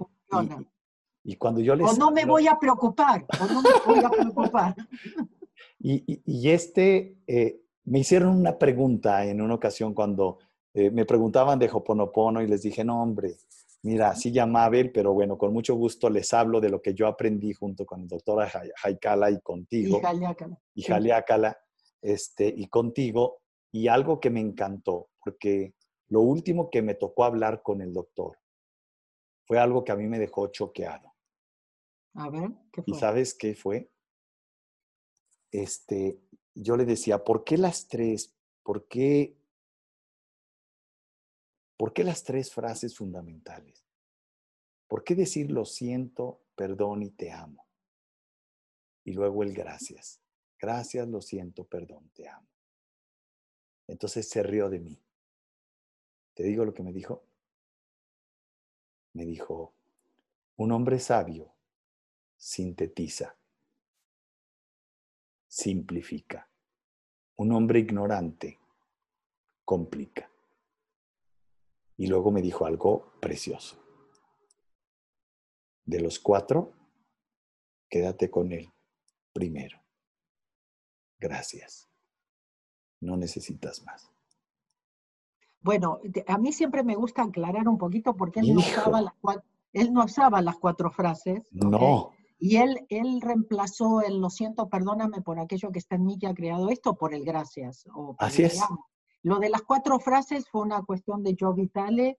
y, 1.24 1.32
y, 1.32 1.36
cuando 1.36 1.60
yo 1.60 1.74
les... 1.74 1.88
O 1.88 1.96
no 1.96 2.10
me 2.10 2.24
voy 2.24 2.46
a 2.46 2.58
preocupar, 2.58 3.26
o 3.40 3.46
no 3.46 3.62
me 3.62 3.70
voy 3.86 4.04
a 4.04 4.10
preocupar. 4.10 4.76
Y, 5.78 6.50
este, 6.50 7.18
eh, 7.26 7.60
me 7.84 8.00
hicieron 8.00 8.36
una 8.36 8.58
pregunta 8.58 9.24
en 9.24 9.40
una 9.40 9.54
ocasión 9.54 9.94
cuando 9.94 10.38
eh, 10.74 10.90
me 10.90 11.04
preguntaban 11.04 11.58
de 11.58 11.70
Hoponopono 11.70 12.42
y 12.42 12.46
les 12.46 12.62
dije, 12.62 12.84
no, 12.84 13.02
hombre, 13.02 13.36
mira, 13.82 14.14
sí 14.14 14.32
llama 14.32 14.64
Abel, 14.64 14.90
pero 14.90 15.12
bueno, 15.12 15.38
con 15.38 15.52
mucho 15.52 15.74
gusto 15.74 16.10
les 16.10 16.32
hablo 16.34 16.60
de 16.60 16.70
lo 16.70 16.82
que 16.82 16.94
yo 16.94 17.06
aprendí 17.06 17.52
junto 17.52 17.86
con 17.86 18.00
el 18.00 18.08
doctor 18.08 18.46
Jaikala 18.76 19.30
y 19.30 19.40
contigo. 19.40 19.98
Y 19.98 20.82
Jaliácala. 20.82 21.58
Y 22.02 22.10
este, 22.12 22.52
y 22.54 22.66
contigo. 22.68 23.42
Y 23.70 23.88
algo 23.88 24.20
que 24.20 24.30
me 24.30 24.40
encantó, 24.40 25.10
porque 25.22 25.74
lo 26.08 26.20
último 26.20 26.70
que 26.70 26.82
me 26.82 26.94
tocó 26.94 27.24
hablar 27.24 27.62
con 27.62 27.80
el 27.80 27.92
doctor 27.92 28.38
fue 29.44 29.58
algo 29.58 29.84
que 29.84 29.92
a 29.92 29.96
mí 29.96 30.06
me 30.06 30.18
dejó 30.18 30.48
choqueado. 30.48 31.14
A 32.14 32.30
ver, 32.30 32.50
¿qué 32.72 32.82
fue? 32.82 32.96
¿Y 32.96 32.98
sabes 32.98 33.34
qué 33.34 33.54
fue? 33.54 33.90
Este, 35.62 36.20
yo 36.54 36.76
le 36.76 36.84
decía, 36.84 37.24
¿por 37.24 37.44
qué 37.44 37.56
las 37.56 37.88
tres? 37.88 38.34
¿Por 38.62 38.86
qué, 38.88 39.36
¿Por 41.76 41.92
qué 41.92 42.04
las 42.04 42.24
tres 42.24 42.52
frases 42.52 42.96
fundamentales? 42.96 43.84
¿Por 44.86 45.02
qué 45.02 45.14
decir 45.14 45.50
lo 45.50 45.64
siento, 45.64 46.42
perdón 46.54 47.02
y 47.02 47.10
te 47.10 47.32
amo? 47.32 47.66
Y 49.04 49.12
luego 49.12 49.42
el 49.42 49.54
gracias. 49.54 50.20
Gracias, 50.58 51.08
lo 51.08 51.20
siento, 51.20 51.64
perdón, 51.64 52.10
te 52.14 52.28
amo. 52.28 52.48
Entonces 53.86 54.28
se 54.28 54.42
rió 54.42 54.68
de 54.68 54.80
mí. 54.80 55.00
¿Te 56.34 56.42
digo 56.42 56.64
lo 56.64 56.74
que 56.74 56.82
me 56.82 56.92
dijo? 56.92 57.24
Me 59.14 59.24
dijo, 59.24 59.74
un 60.56 60.72
hombre 60.72 60.98
sabio 60.98 61.54
sintetiza, 62.36 63.36
simplifica. 65.56 66.46
Un 67.36 67.52
hombre 67.52 67.78
ignorante 67.78 68.58
complica. 69.64 70.30
Y 71.96 72.08
luego 72.08 72.30
me 72.30 72.42
dijo 72.42 72.66
algo 72.66 73.12
precioso. 73.20 73.82
De 75.86 76.00
los 76.00 76.18
cuatro, 76.18 76.74
quédate 77.88 78.30
con 78.30 78.52
él 78.52 78.70
primero. 79.32 79.82
Gracias. 81.18 81.88
No 83.00 83.16
necesitas 83.16 83.82
más. 83.82 84.10
Bueno, 85.62 86.00
a 86.26 86.36
mí 86.36 86.52
siempre 86.52 86.82
me 86.84 86.96
gusta 86.96 87.22
aclarar 87.22 87.66
un 87.66 87.78
poquito 87.78 88.14
porque 88.14 88.40
él, 88.40 88.52
no 88.52 88.60
usaba, 88.60 89.00
las 89.00 89.14
cuatro, 89.22 89.44
él 89.72 89.90
no 89.90 90.04
usaba 90.04 90.42
las 90.42 90.58
cuatro 90.58 90.90
frases. 90.90 91.48
No. 91.50 92.12
Y 92.38 92.56
él, 92.56 92.86
él 92.88 93.20
reemplazó 93.20 94.02
el 94.02 94.18
lo 94.20 94.30
siento, 94.30 94.68
perdóname 94.68 95.22
por 95.22 95.38
aquello 95.38 95.72
que 95.72 95.78
está 95.78 95.96
en 95.96 96.04
mí 96.04 96.18
que 96.18 96.26
ha 96.26 96.34
creado 96.34 96.68
esto 96.68 96.96
por 96.96 97.14
el 97.14 97.24
gracias. 97.24 97.84
Así 98.18 98.44
es. 98.44 98.60
Lo 99.22 99.38
de 99.38 99.48
las 99.48 99.62
cuatro 99.62 99.98
frases 99.98 100.48
fue 100.48 100.62
una 100.62 100.82
cuestión 100.82 101.22
de 101.22 101.36
Joe 101.38 101.54
Vitale 101.54 102.18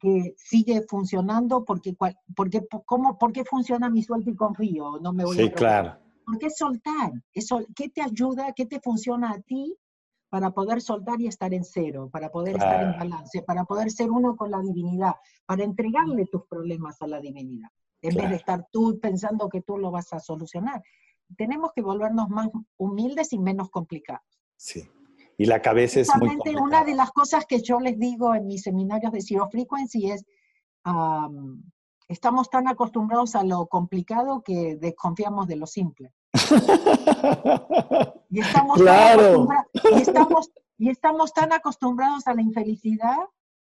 que 0.00 0.34
sigue 0.36 0.82
funcionando 0.88 1.64
porque, 1.64 1.94
porque, 2.34 2.66
¿cómo, 2.84 3.18
¿por 3.18 3.32
qué 3.32 3.44
funciona 3.44 3.88
mi 3.88 4.02
suelto 4.02 4.30
y 4.30 4.34
confío? 4.34 4.98
No 5.00 5.12
me 5.12 5.24
voy 5.24 5.36
sí, 5.36 5.50
claro. 5.50 5.96
Porque 6.26 6.46
es 6.46 6.56
soltar. 6.56 7.12
¿Qué 7.32 7.88
te 7.88 8.02
ayuda? 8.02 8.52
¿Qué 8.52 8.66
te 8.66 8.80
funciona 8.80 9.30
a 9.30 9.40
ti 9.40 9.76
para 10.34 10.50
poder 10.50 10.80
soltar 10.80 11.20
y 11.20 11.28
estar 11.28 11.54
en 11.54 11.62
cero, 11.62 12.10
para 12.12 12.28
poder 12.28 12.56
estar 12.56 12.82
en 12.82 12.98
balance, 12.98 13.42
para 13.42 13.64
poder 13.64 13.92
ser 13.92 14.10
uno 14.10 14.36
con 14.36 14.50
la 14.50 14.60
divinidad, 14.60 15.14
para 15.46 15.62
entregarle 15.62 16.26
tus 16.26 16.44
problemas 16.46 17.00
a 17.02 17.06
la 17.06 17.20
divinidad, 17.20 17.68
en 18.04 18.16
vez 18.16 18.30
de 18.30 18.36
estar 18.36 18.68
tú 18.70 18.98
pensando 19.00 19.48
que 19.48 19.62
tú 19.62 19.78
lo 19.78 19.90
vas 19.90 20.12
a 20.12 20.20
solucionar. 20.20 20.82
Tenemos 21.36 21.72
que 21.74 21.80
volvernos 21.80 22.28
más 22.28 22.48
humildes 22.76 23.32
y 23.32 23.38
menos 23.38 23.70
complicados. 23.70 24.22
Sí. 24.56 24.86
Y 25.38 25.46
la 25.46 25.62
cabeza 25.62 26.00
es 26.00 26.14
muy 26.16 26.28
complicada. 26.28 26.64
Una 26.64 26.84
de 26.84 26.94
las 26.94 27.10
cosas 27.12 27.46
que 27.46 27.62
yo 27.62 27.80
les 27.80 27.98
digo 27.98 28.34
en 28.34 28.46
mis 28.46 28.62
seminarios 28.62 29.10
de 29.12 29.22
Zero 29.22 29.48
Frequency 29.50 30.10
es, 30.10 30.24
estamos 32.08 32.50
tan 32.50 32.68
acostumbrados 32.68 33.34
a 33.34 33.42
lo 33.42 33.66
complicado 33.66 34.42
que 34.42 34.76
desconfiamos 34.76 35.48
de 35.48 35.56
lo 35.56 35.66
simple. 35.66 36.12
y, 38.30 38.40
estamos 38.40 38.78
claro. 38.78 39.48
y, 39.72 39.94
estamos, 39.94 40.50
y 40.76 40.90
estamos 40.90 41.32
tan 41.32 41.54
acostumbrados 41.54 42.26
a 42.26 42.34
la 42.34 42.42
infelicidad 42.42 43.16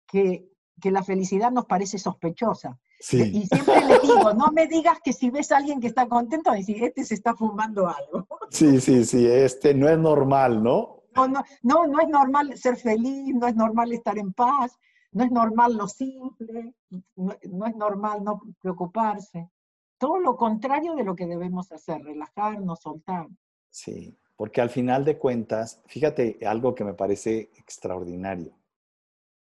que, 0.06 0.50
que 0.80 0.90
la 0.90 1.04
felicidad 1.04 1.52
nos 1.52 1.66
parece 1.66 1.98
sospechosa. 1.98 2.80
Y 2.98 3.46
siempre 3.46 3.84
le 3.84 3.98
digo, 4.00 4.32
no 4.32 4.50
me 4.52 4.66
digas 4.66 4.98
que 5.04 5.12
si 5.12 5.30
ves 5.30 5.52
a 5.52 5.58
alguien 5.58 5.80
que 5.80 5.86
está 5.86 6.08
contento, 6.08 6.52
decir, 6.52 6.82
este 6.82 7.04
se 7.04 7.14
está 7.14 7.34
fumando 7.34 7.88
algo. 7.88 8.26
Sí, 8.50 8.80
sí, 8.80 9.04
sí, 9.04 9.26
este 9.26 9.74
no 9.74 9.88
es 9.88 9.98
normal, 9.98 10.62
¿no? 10.62 11.02
No, 11.16 11.26
no, 11.26 11.44
no, 11.62 12.00
es 12.00 12.08
normal 12.08 12.56
ser 12.56 12.76
feliz, 12.76 13.34
no 13.34 13.48
es 13.48 13.56
normal 13.56 13.92
estar 13.92 14.16
en 14.18 14.32
paz, 14.32 14.78
no 15.10 15.24
es 15.24 15.30
normal 15.30 15.76
lo 15.76 15.88
simple, 15.88 16.74
no, 17.16 17.66
es 17.66 17.76
normal 17.76 18.22
no 18.22 18.40
preocuparse. 18.60 19.50
Todo 19.98 20.20
lo 20.20 20.36
contrario 20.36 20.94
de 20.94 21.04
lo 21.04 21.16
que 21.16 21.26
debemos 21.26 21.72
hacer, 21.72 22.02
relajarnos, 22.02 22.80
soltar. 22.80 23.26
Sí, 23.70 24.16
porque 24.36 24.60
al 24.60 24.70
final 24.70 25.04
de 25.04 25.18
cuentas, 25.18 25.82
fíjate 25.86 26.38
algo 26.46 26.74
que 26.74 26.84
me 26.84 26.94
parece 26.94 27.50
extraordinario. 27.56 28.52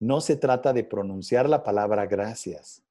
No 0.00 0.20
se 0.20 0.36
trata 0.36 0.72
de 0.72 0.84
pronunciar 0.84 1.48
la 1.48 1.62
palabra 1.62 2.06
gracias, 2.06 2.82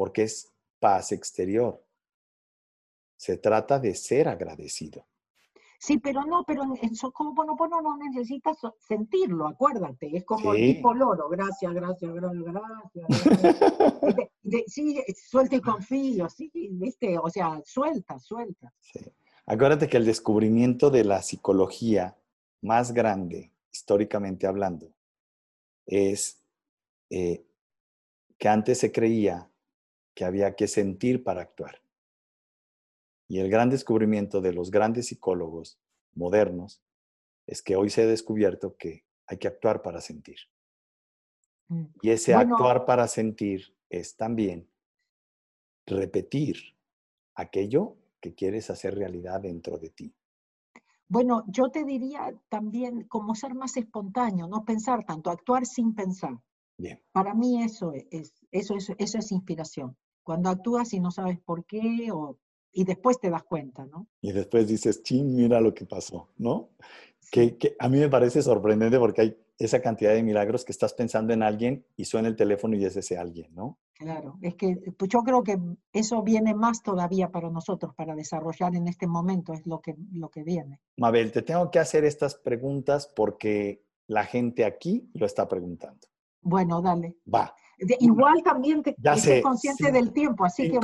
porque 0.00 0.22
es 0.22 0.50
paz 0.78 1.12
exterior. 1.12 1.84
Se 3.18 3.36
trata 3.36 3.78
de 3.78 3.94
ser 3.94 4.28
agradecido. 4.28 5.06
Sí, 5.78 5.98
pero 5.98 6.24
no, 6.24 6.42
pero 6.46 6.62
en 6.62 6.92
Ho'oponopono 6.98 7.82
no 7.82 7.98
necesitas 7.98 8.56
sentirlo, 8.78 9.46
acuérdate, 9.46 10.16
es 10.16 10.24
como 10.24 10.54
el 10.54 10.74
tipo 10.74 10.94
loro, 10.94 11.28
gracias, 11.28 11.74
gracias, 11.74 12.14
gracias, 12.14 12.44
gracias. 12.44 14.32
sí, 14.68 15.04
suelta 15.14 15.56
y 15.56 15.60
confío, 15.60 16.30
sí, 16.30 16.50
viste, 16.70 17.18
o 17.18 17.28
sea, 17.28 17.60
suelta, 17.66 18.18
suelta. 18.18 18.72
Sí. 18.80 19.00
Acuérdate 19.44 19.86
que 19.86 19.98
el 19.98 20.06
descubrimiento 20.06 20.88
de 20.88 21.04
la 21.04 21.20
psicología 21.20 22.16
más 22.62 22.94
grande, 22.94 23.52
históricamente 23.70 24.46
hablando, 24.46 24.94
es 25.84 26.42
eh, 27.10 27.44
que 28.38 28.48
antes 28.48 28.78
se 28.78 28.92
creía 28.92 29.49
que 30.20 30.26
había 30.26 30.54
que 30.54 30.68
sentir 30.68 31.24
para 31.24 31.40
actuar. 31.40 31.80
Y 33.26 33.38
el 33.38 33.48
gran 33.48 33.70
descubrimiento 33.70 34.42
de 34.42 34.52
los 34.52 34.70
grandes 34.70 35.06
psicólogos 35.06 35.80
modernos 36.12 36.82
es 37.46 37.62
que 37.62 37.74
hoy 37.74 37.88
se 37.88 38.02
ha 38.02 38.06
descubierto 38.06 38.76
que 38.76 39.06
hay 39.26 39.38
que 39.38 39.48
actuar 39.48 39.80
para 39.80 40.02
sentir. 40.02 40.36
Mm, 41.68 41.84
y 42.02 42.10
ese 42.10 42.34
actuar 42.34 42.84
para 42.84 43.08
sentir 43.08 43.74
es 43.88 44.14
también 44.14 44.68
repetir 45.86 46.76
aquello 47.34 47.96
que 48.20 48.34
quieres 48.34 48.68
hacer 48.68 48.96
realidad 48.96 49.40
dentro 49.40 49.78
de 49.78 49.88
ti. 49.88 50.14
Bueno, 51.08 51.44
yo 51.46 51.70
te 51.70 51.86
diría 51.86 52.38
también 52.50 53.08
como 53.08 53.34
ser 53.34 53.54
más 53.54 53.74
espontáneo, 53.78 54.48
no 54.48 54.66
pensar 54.66 55.06
tanto, 55.06 55.30
actuar 55.30 55.64
sin 55.64 55.94
pensar. 55.94 56.38
Bien. 56.76 57.00
Para 57.10 57.32
mí 57.32 57.62
eso 57.62 57.94
es, 57.94 58.34
eso 58.50 58.74
es, 58.74 58.92
eso 58.98 59.16
es 59.16 59.32
inspiración. 59.32 59.96
Cuando 60.22 60.50
actúas 60.50 60.92
y 60.92 61.00
no 61.00 61.10
sabes 61.10 61.38
por 61.40 61.64
qué 61.64 62.10
o 62.12 62.38
y 62.72 62.84
después 62.84 63.18
te 63.18 63.30
das 63.30 63.42
cuenta, 63.42 63.84
¿no? 63.86 64.06
Y 64.20 64.32
después 64.32 64.68
dices, 64.68 65.02
ching, 65.02 65.34
mira 65.34 65.60
lo 65.60 65.74
que 65.74 65.86
pasó, 65.86 66.28
¿no? 66.36 66.70
Que, 67.30 67.56
que, 67.56 67.76
a 67.78 67.88
mí 67.88 67.98
me 67.98 68.08
parece 68.08 68.42
sorprendente 68.42 68.98
porque 68.98 69.20
hay 69.20 69.36
esa 69.58 69.80
cantidad 69.80 70.12
de 70.12 70.22
milagros 70.22 70.64
que 70.64 70.72
estás 70.72 70.94
pensando 70.94 71.32
en 71.32 71.42
alguien 71.42 71.84
y 71.96 72.04
suena 72.04 72.28
el 72.28 72.36
teléfono 72.36 72.76
y 72.76 72.84
es 72.84 72.96
ese 72.96 73.18
alguien, 73.18 73.54
¿no? 73.54 73.78
Claro, 73.94 74.38
es 74.40 74.54
que 74.54 74.76
pues 74.96 75.10
yo 75.10 75.20
creo 75.20 75.42
que 75.42 75.58
eso 75.92 76.22
viene 76.22 76.54
más 76.54 76.82
todavía 76.82 77.30
para 77.30 77.50
nosotros, 77.50 77.94
para 77.94 78.14
desarrollar 78.14 78.74
en 78.74 78.88
este 78.88 79.06
momento, 79.06 79.52
es 79.52 79.66
lo 79.66 79.80
que, 79.80 79.94
lo 80.12 80.30
que 80.30 80.42
viene. 80.42 80.80
Mabel, 80.96 81.30
te 81.30 81.42
tengo 81.42 81.70
que 81.70 81.78
hacer 81.78 82.04
estas 82.04 82.36
preguntas 82.36 83.12
porque 83.14 83.84
la 84.06 84.24
gente 84.24 84.64
aquí 84.64 85.10
lo 85.12 85.26
está 85.26 85.46
preguntando. 85.46 86.08
Bueno, 86.40 86.80
dale. 86.80 87.16
Va 87.32 87.54
igual 88.00 88.42
también 88.42 88.82
te 88.82 88.94
ya 88.98 89.14
consciente 89.42 89.90
del 89.90 90.12
tiempo, 90.12 90.44
así 90.44 90.70
que 90.70 90.78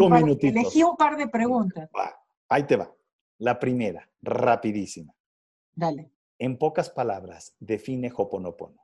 elegí 0.48 0.82
un 0.82 0.96
par 0.96 1.16
de 1.16 1.28
preguntas. 1.28 1.90
Ahí 2.48 2.64
te 2.64 2.76
va. 2.76 2.92
La 3.38 3.58
primera, 3.58 4.08
rapidísima. 4.22 5.12
Dale. 5.74 6.10
En 6.38 6.58
pocas 6.58 6.90
palabras, 6.90 7.54
define 7.60 8.12
Hoponopono. 8.14 8.82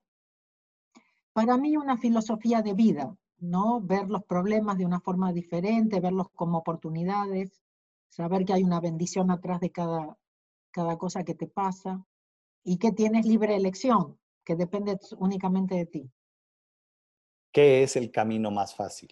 Para 1.32 1.56
mí 1.56 1.76
una 1.76 1.96
filosofía 1.96 2.60
de 2.60 2.74
vida, 2.74 3.16
¿no? 3.38 3.80
Ver 3.80 4.08
los 4.08 4.24
problemas 4.24 4.76
de 4.76 4.84
una 4.84 5.00
forma 5.00 5.32
diferente, 5.32 6.00
verlos 6.00 6.28
como 6.34 6.58
oportunidades, 6.58 7.62
saber 8.08 8.44
que 8.44 8.52
hay 8.52 8.62
una 8.62 8.80
bendición 8.80 9.30
atrás 9.30 9.60
de 9.60 9.70
cada, 9.70 10.18
cada 10.70 10.98
cosa 10.98 11.24
que 11.24 11.34
te 11.34 11.46
pasa 11.46 12.04
y 12.62 12.76
que 12.76 12.92
tienes 12.92 13.26
libre 13.26 13.56
elección, 13.56 14.18
que 14.44 14.54
depende 14.54 14.98
únicamente 15.18 15.74
de 15.74 15.86
ti. 15.86 16.10
¿Qué 17.52 17.82
es 17.82 17.96
el 17.96 18.10
camino 18.10 18.50
más 18.50 18.74
fácil? 18.74 19.10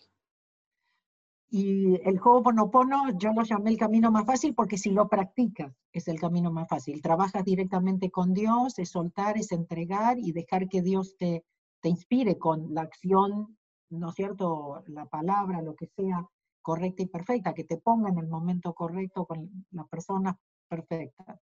Y 1.53 1.97
el 2.09 2.21
Ho'oponopono 2.23 3.19
yo 3.19 3.33
lo 3.33 3.43
llamé 3.43 3.71
el 3.71 3.77
camino 3.77 4.11
más 4.11 4.25
fácil 4.25 4.55
porque 4.55 4.79
si 4.79 4.91
lo 4.91 5.09
practicas 5.09 5.75
es 5.93 6.07
el 6.07 6.19
camino 6.19 6.53
más 6.53 6.69
fácil. 6.69 7.03
Trabajas 7.03 7.45
directamente 7.45 8.11
con 8.11 8.33
Dios, 8.33 8.79
es 8.79 8.91
soltar, 8.91 9.37
es 9.37 9.51
entregar 9.51 10.19
y 10.19 10.33
dejar 10.33 10.69
que 10.69 10.81
Dios 10.81 11.17
te, 11.19 11.45
te 11.81 11.89
inspire 11.89 12.39
con 12.39 12.73
la 12.73 12.83
acción, 12.83 13.59
¿no 13.91 14.11
es 14.11 14.15
cierto? 14.15 14.85
La 14.87 15.07
palabra, 15.07 15.61
lo 15.61 15.75
que 15.75 15.87
sea 15.87 16.25
correcta 16.63 17.03
y 17.03 17.07
perfecta, 17.07 17.53
que 17.53 17.65
te 17.65 17.79
ponga 17.79 18.11
en 18.11 18.19
el 18.19 18.29
momento 18.29 18.73
correcto 18.73 19.27
con 19.27 19.67
la 19.73 19.85
persona 19.87 20.39
perfecta, 20.69 21.41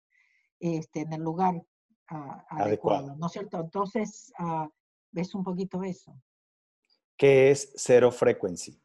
este, 0.58 1.00
en 1.00 1.12
el 1.12 1.22
lugar 1.22 1.62
ah, 2.08 2.46
adecuado, 2.48 3.14
¿no 3.16 3.26
es 3.26 3.32
cierto? 3.32 3.60
Entonces, 3.60 4.32
uh, 4.38 4.68
es 5.12 5.34
un 5.34 5.44
poquito 5.44 5.82
eso. 5.82 6.18
¿Qué 7.18 7.50
es 7.50 7.72
Zero 7.76 8.12
Frequency? 8.12 8.80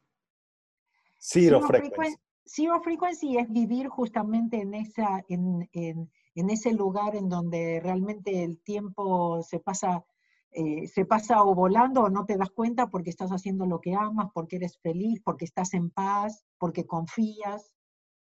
Zero, 1.16 1.62
frequency. 1.62 2.16
Zero 2.44 2.80
Frequency 2.82 3.38
es 3.38 3.48
vivir 3.48 3.88
justamente 3.88 4.60
en, 4.60 4.74
esa, 4.74 5.24
en, 5.28 5.68
en, 5.72 6.50
ese 6.50 6.72
lugar 6.72 7.16
en 7.16 7.28
donde 7.30 7.80
realmente 7.82 8.42
el 8.42 8.60
tiempo 8.60 9.40
se 9.42 9.60
pasa, 9.60 10.04
eh, 10.50 10.86
se 10.88 11.06
pasa 11.06 11.42
o 11.42 11.54
volando 11.54 12.02
o 12.02 12.10
no 12.10 12.26
te 12.26 12.36
das 12.36 12.50
cuenta 12.50 12.88
porque 12.88 13.08
estás 13.08 13.30
haciendo 13.30 13.64
lo 13.64 13.80
que 13.80 13.94
amas, 13.94 14.30
porque 14.34 14.56
eres 14.56 14.78
feliz, 14.78 15.22
porque 15.24 15.46
estás 15.46 15.72
en 15.72 15.88
paz, 15.90 16.44
porque 16.58 16.86
confías, 16.86 17.72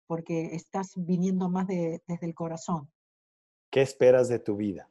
porque 0.06 0.56
estás 0.56 0.94
viniendo 0.96 1.50
más 1.50 1.68
desde 1.68 2.02
el 2.22 2.36
corazón. 2.36 2.90
¿Qué 3.70 3.82
esperas 3.82 4.30
de 4.30 4.40
tu 4.40 4.56
vida? 4.56 4.90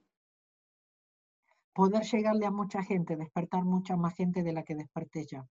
Poder 1.76 2.04
llegarle 2.04 2.46
a 2.46 2.50
mucha 2.50 2.82
gente, 2.82 3.16
despertar 3.16 3.62
mucha 3.64 3.96
más 3.96 4.14
gente 4.14 4.42
de 4.42 4.54
la 4.54 4.62
que 4.62 4.74
desperté 4.74 5.26
ya. 5.26 5.46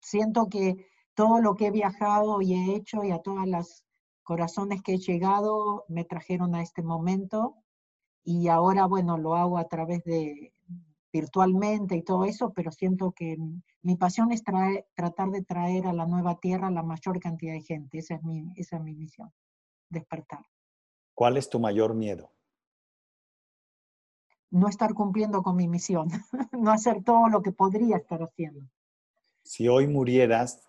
Siento 0.00 0.48
que 0.48 0.88
todo 1.14 1.40
lo 1.40 1.54
que 1.54 1.68
he 1.68 1.70
viajado 1.70 2.42
y 2.42 2.54
he 2.54 2.74
hecho 2.74 3.04
y 3.04 3.12
a 3.12 3.20
todas 3.20 3.46
las 3.46 3.84
corazones 4.24 4.82
que 4.82 4.94
he 4.94 4.98
llegado 4.98 5.84
me 5.88 6.04
trajeron 6.04 6.56
a 6.56 6.62
este 6.62 6.82
momento 6.82 7.54
y 8.24 8.48
ahora, 8.48 8.86
bueno, 8.86 9.16
lo 9.16 9.36
hago 9.36 9.58
a 9.58 9.68
través 9.68 10.02
de 10.02 10.52
virtualmente 11.12 11.94
y 11.94 12.02
todo 12.02 12.24
eso, 12.24 12.52
pero 12.52 12.72
siento 12.72 13.12
que 13.12 13.36
mi 13.82 13.96
pasión 13.96 14.32
es 14.32 14.42
tratar 14.42 15.30
de 15.30 15.42
traer 15.42 15.86
a 15.86 15.92
la 15.92 16.06
nueva 16.06 16.40
tierra 16.40 16.70
la 16.70 16.82
mayor 16.82 17.20
cantidad 17.20 17.52
de 17.52 17.62
gente. 17.62 17.98
Esa 17.98 18.16
es 18.16 18.24
mi, 18.24 18.52
esa 18.56 18.76
es 18.76 18.82
mi 18.82 18.94
misión, 18.94 19.32
despertar. 19.88 20.44
¿Cuál 21.14 21.36
es 21.36 21.48
tu 21.48 21.60
mayor 21.60 21.94
miedo? 21.94 22.32
No 24.50 24.68
estar 24.68 24.94
cumpliendo 24.94 25.42
con 25.42 25.56
mi 25.56 25.68
misión, 25.68 26.08
no 26.52 26.72
hacer 26.72 27.02
todo 27.04 27.28
lo 27.28 27.42
que 27.42 27.52
podría 27.52 27.96
estar 27.96 28.22
haciendo. 28.22 28.68
Si 29.42 29.68
hoy 29.68 29.86
murieras, 29.86 30.68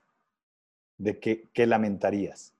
¿de 0.97 1.19
qué, 1.19 1.49
qué 1.53 1.65
lamentarías? 1.65 2.53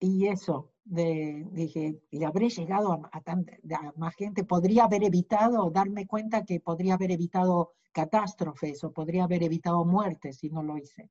Y 0.00 0.26
eso, 0.26 0.72
de, 0.84 1.46
dije, 1.52 2.00
y 2.10 2.24
habré 2.24 2.48
llegado 2.48 2.92
a, 2.92 3.10
a, 3.12 3.92
más 3.96 4.14
gente, 4.16 4.42
podría 4.42 4.84
haber 4.84 5.04
evitado, 5.04 5.70
darme 5.70 6.06
cuenta 6.06 6.44
que 6.44 6.58
podría 6.58 6.94
haber 6.94 7.12
evitado 7.12 7.74
catástrofes 7.92 8.82
o 8.82 8.92
podría 8.92 9.24
haber 9.24 9.44
evitado 9.44 9.84
muertes 9.84 10.38
si 10.38 10.50
no 10.50 10.62
lo 10.62 10.76
hice. 10.76 11.08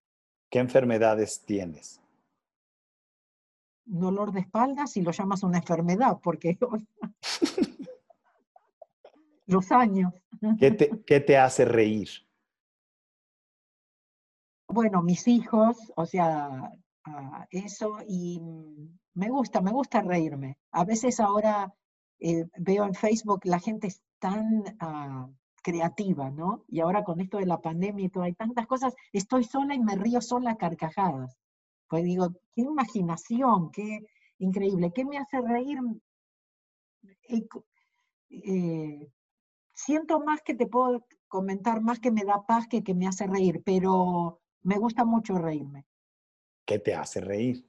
¿Qué 0.50 0.60
enfermedades 0.60 1.44
tienes? 1.46 2.02
Dolor 3.86 4.34
de 4.34 4.42
espalda, 4.42 4.88
si 4.88 5.02
lo 5.02 5.12
llamas 5.12 5.44
una 5.44 5.60
enfermedad, 5.60 6.20
porque 6.22 6.58
los 9.52 9.72
años. 9.72 10.14
¿Qué 10.60 10.72
te, 10.72 11.04
¿Qué 11.06 11.20
te 11.20 11.38
hace 11.38 11.66
reír? 11.66 12.10
Bueno, 14.68 15.02
mis 15.04 15.28
hijos, 15.28 15.92
o 15.96 16.06
sea, 16.06 16.72
eso 17.50 17.98
y 18.08 18.40
me 19.14 19.30
gusta, 19.30 19.62
me 19.62 19.72
gusta 19.72 20.02
reírme. 20.02 20.58
A 20.72 20.86
veces 20.86 21.20
ahora 21.20 21.74
eh, 22.20 22.46
veo 22.58 22.86
en 22.86 22.94
Facebook 22.94 23.42
la 23.44 23.60
gente 23.60 23.88
es 23.88 24.02
tan 24.20 24.64
ah, 24.80 25.28
creativa, 25.62 26.30
¿no? 26.32 26.64
Y 26.68 26.80
ahora 26.80 27.04
con 27.04 27.20
esto 27.20 27.38
de 27.38 27.46
la 27.46 27.60
pandemia 27.60 28.06
y 28.06 28.10
todo, 28.10 28.24
hay 28.24 28.34
tantas 28.34 28.66
cosas, 28.68 28.94
estoy 29.12 29.44
sola 29.44 29.76
y 29.76 29.80
me 29.80 29.96
río 29.96 30.22
sola 30.22 30.52
a 30.52 30.58
carcajadas. 30.58 31.38
Pues 31.90 32.04
digo, 32.06 32.30
qué 32.56 32.62
imaginación, 32.62 33.72
qué 33.72 34.00
increíble, 34.38 34.92
¿qué 34.94 35.04
me 35.04 35.18
hace 35.18 35.42
reír? 35.42 35.80
Eh, 37.28 37.46
eh, 38.30 39.12
siento 39.86 40.20
más 40.20 40.42
que 40.42 40.54
te 40.54 40.68
puedo 40.68 41.06
comentar, 41.28 41.82
más 41.82 42.00
que 42.00 42.12
me 42.12 42.24
da 42.24 42.46
paz 42.46 42.68
que 42.68 42.84
que 42.84 42.94
me 42.94 43.08
hace 43.08 43.28
reír, 43.28 43.62
pero 43.66 44.42
me 44.64 44.78
gusta 44.78 45.06
mucho 45.06 45.38
reírme. 45.38 45.86
¿Qué 46.66 46.80
te 46.80 46.94
hace 46.94 47.22
reír? 47.22 47.66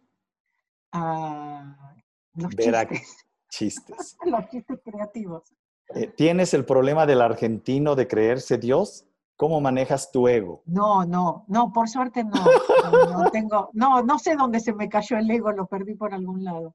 Ah, 0.92 1.94
los 2.34 2.54
Ver 2.54 2.88
chistes. 2.88 3.26
chistes. 3.48 4.16
los 4.26 4.48
chistes 4.48 4.80
creativos. 4.84 5.54
Eh, 5.94 6.08
¿Tienes 6.08 6.54
el 6.54 6.64
problema 6.64 7.06
del 7.06 7.22
argentino 7.22 7.94
de 7.94 8.06
creerse 8.06 8.58
Dios? 8.58 9.06
¿Cómo 9.36 9.60
manejas 9.60 10.12
tu 10.12 10.28
ego? 10.28 10.62
No, 10.66 11.04
no, 11.04 11.44
no, 11.48 11.72
por 11.72 11.88
suerte 11.88 12.24
no. 12.24 12.32
No, 13.22 13.30
tengo, 13.30 13.70
no, 13.72 14.02
no 14.02 14.18
sé 14.18 14.36
dónde 14.36 14.60
se 14.60 14.74
me 14.74 14.88
cayó 14.88 15.16
el 15.16 15.30
ego, 15.30 15.52
lo 15.52 15.66
perdí 15.66 15.94
por 15.94 16.12
algún 16.12 16.44
lado. 16.44 16.74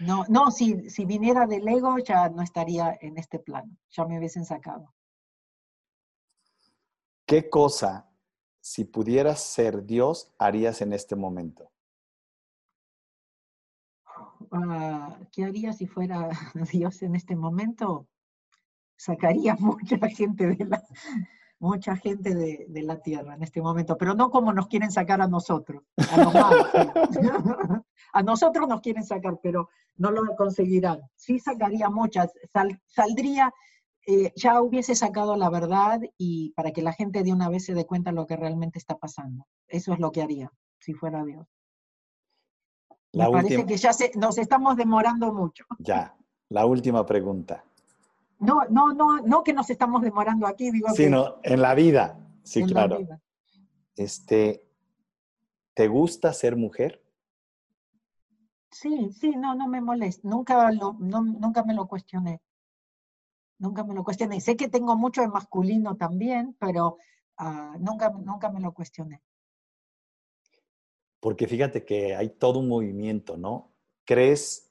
No, 0.00 0.24
no, 0.28 0.50
si, 0.50 0.90
si 0.90 1.04
viniera 1.04 1.46
del 1.46 1.66
ego 1.68 1.98
ya 1.98 2.28
no 2.28 2.42
estaría 2.42 2.96
en 3.00 3.16
este 3.16 3.38
plano, 3.38 3.76
ya 3.90 4.04
me 4.04 4.18
hubiesen 4.18 4.44
sacado. 4.44 4.92
¿Qué 7.26 7.48
cosa 7.48 8.10
si 8.60 8.84
pudieras 8.84 9.42
ser 9.42 9.84
Dios, 9.84 10.34
harías 10.38 10.82
en 10.82 10.92
este 10.92 11.16
momento? 11.16 11.70
Ah, 14.50 15.18
¿Qué 15.32 15.44
haría 15.44 15.72
si 15.72 15.86
fuera 15.86 16.28
Dios 16.72 17.02
en 17.02 17.14
este 17.14 17.36
momento? 17.36 18.08
Sacaría 18.96 19.54
mucha 19.58 19.98
gente 20.08 20.46
de 20.46 20.64
la, 20.64 20.82
mucha 21.64 21.96
gente 21.96 22.34
de, 22.34 22.82
la 22.82 23.00
tierra 23.00 23.34
en 23.34 23.42
este 23.42 23.62
momento, 23.62 23.96
pero 23.96 24.14
no 24.14 24.30
como 24.30 24.52
nos 24.52 24.68
quieren 24.68 24.90
sacar 24.90 25.22
a 25.22 25.26
nosotros. 25.26 25.82
A, 28.12 28.22
nosotros 28.22 28.68
nos 28.68 28.82
quieren 28.82 29.04
sacar, 29.04 29.38
pero 29.42 29.70
no 29.96 30.10
lo 30.10 30.36
conseguirán. 30.36 31.00
Sí 31.16 31.38
sacaría 31.38 31.88
muchas. 31.88 32.32
saldría 32.86 33.52
eh, 34.06 34.32
ya 34.36 34.60
hubiese 34.60 34.94
sacado 34.94 35.34
la 35.34 35.48
verdad 35.48 35.98
y 36.18 36.50
para 36.50 36.72
que 36.72 36.82
la 36.82 36.92
gente 36.92 37.22
de 37.22 37.32
una 37.32 37.48
vez 37.48 37.64
se 37.64 37.72
dé 37.72 37.86
cuenta 37.86 38.12
lo 38.12 38.26
que 38.26 38.36
realmente 38.36 38.78
está 38.78 38.98
pasando. 38.98 39.46
Eso 39.66 39.94
es 39.94 39.98
lo 39.98 40.12
que 40.12 40.20
haría 40.22 40.52
si 40.78 40.92
fuera 40.92 41.24
Dios. 41.24 41.46
Me 43.14 43.30
parece 43.30 43.64
que 43.64 43.78
ya 43.78 43.92
nos 44.16 44.36
estamos 44.36 44.76
demorando 44.76 45.32
mucho. 45.32 45.64
Ya, 45.78 46.14
la 46.50 46.66
última 46.66 47.06
pregunta. 47.06 47.64
No, 48.38 48.64
no, 48.68 48.92
no, 48.92 49.20
no 49.20 49.42
que 49.42 49.52
nos 49.52 49.70
estamos 49.70 50.02
demorando 50.02 50.46
aquí, 50.46 50.70
digo. 50.70 50.88
Sino 50.90 51.40
en 51.42 51.62
la 51.62 51.74
vida, 51.74 52.18
sí, 52.42 52.64
claro. 52.64 52.98
Este, 53.96 54.66
¿te 55.74 55.88
gusta 55.88 56.32
ser 56.32 56.56
mujer? 56.56 57.02
Sí, 58.70 59.10
sí, 59.18 59.30
no, 59.36 59.54
no 59.54 59.68
me 59.68 59.80
molesta. 59.80 60.28
Nunca, 60.28 60.70
lo, 60.72 60.94
nunca 60.94 61.62
me 61.62 61.74
lo 61.74 61.86
cuestioné 61.86 62.40
nunca 63.58 63.84
me 63.84 63.94
lo 63.94 64.04
cuestioné. 64.04 64.40
Sé 64.40 64.56
que 64.56 64.68
tengo 64.68 64.96
mucho 64.96 65.22
de 65.22 65.28
masculino 65.28 65.96
también, 65.96 66.56
pero 66.58 66.98
ah, 67.38 67.76
nunca, 67.80 68.10
nunca 68.10 68.50
me 68.50 68.60
lo 68.60 68.72
cuestioné. 68.72 69.22
Porque 71.20 71.48
fíjate 71.48 71.84
que 71.84 72.14
hay 72.14 72.28
todo 72.28 72.60
un 72.60 72.68
movimiento, 72.68 73.36
¿no? 73.36 73.72
¿Crees 74.04 74.70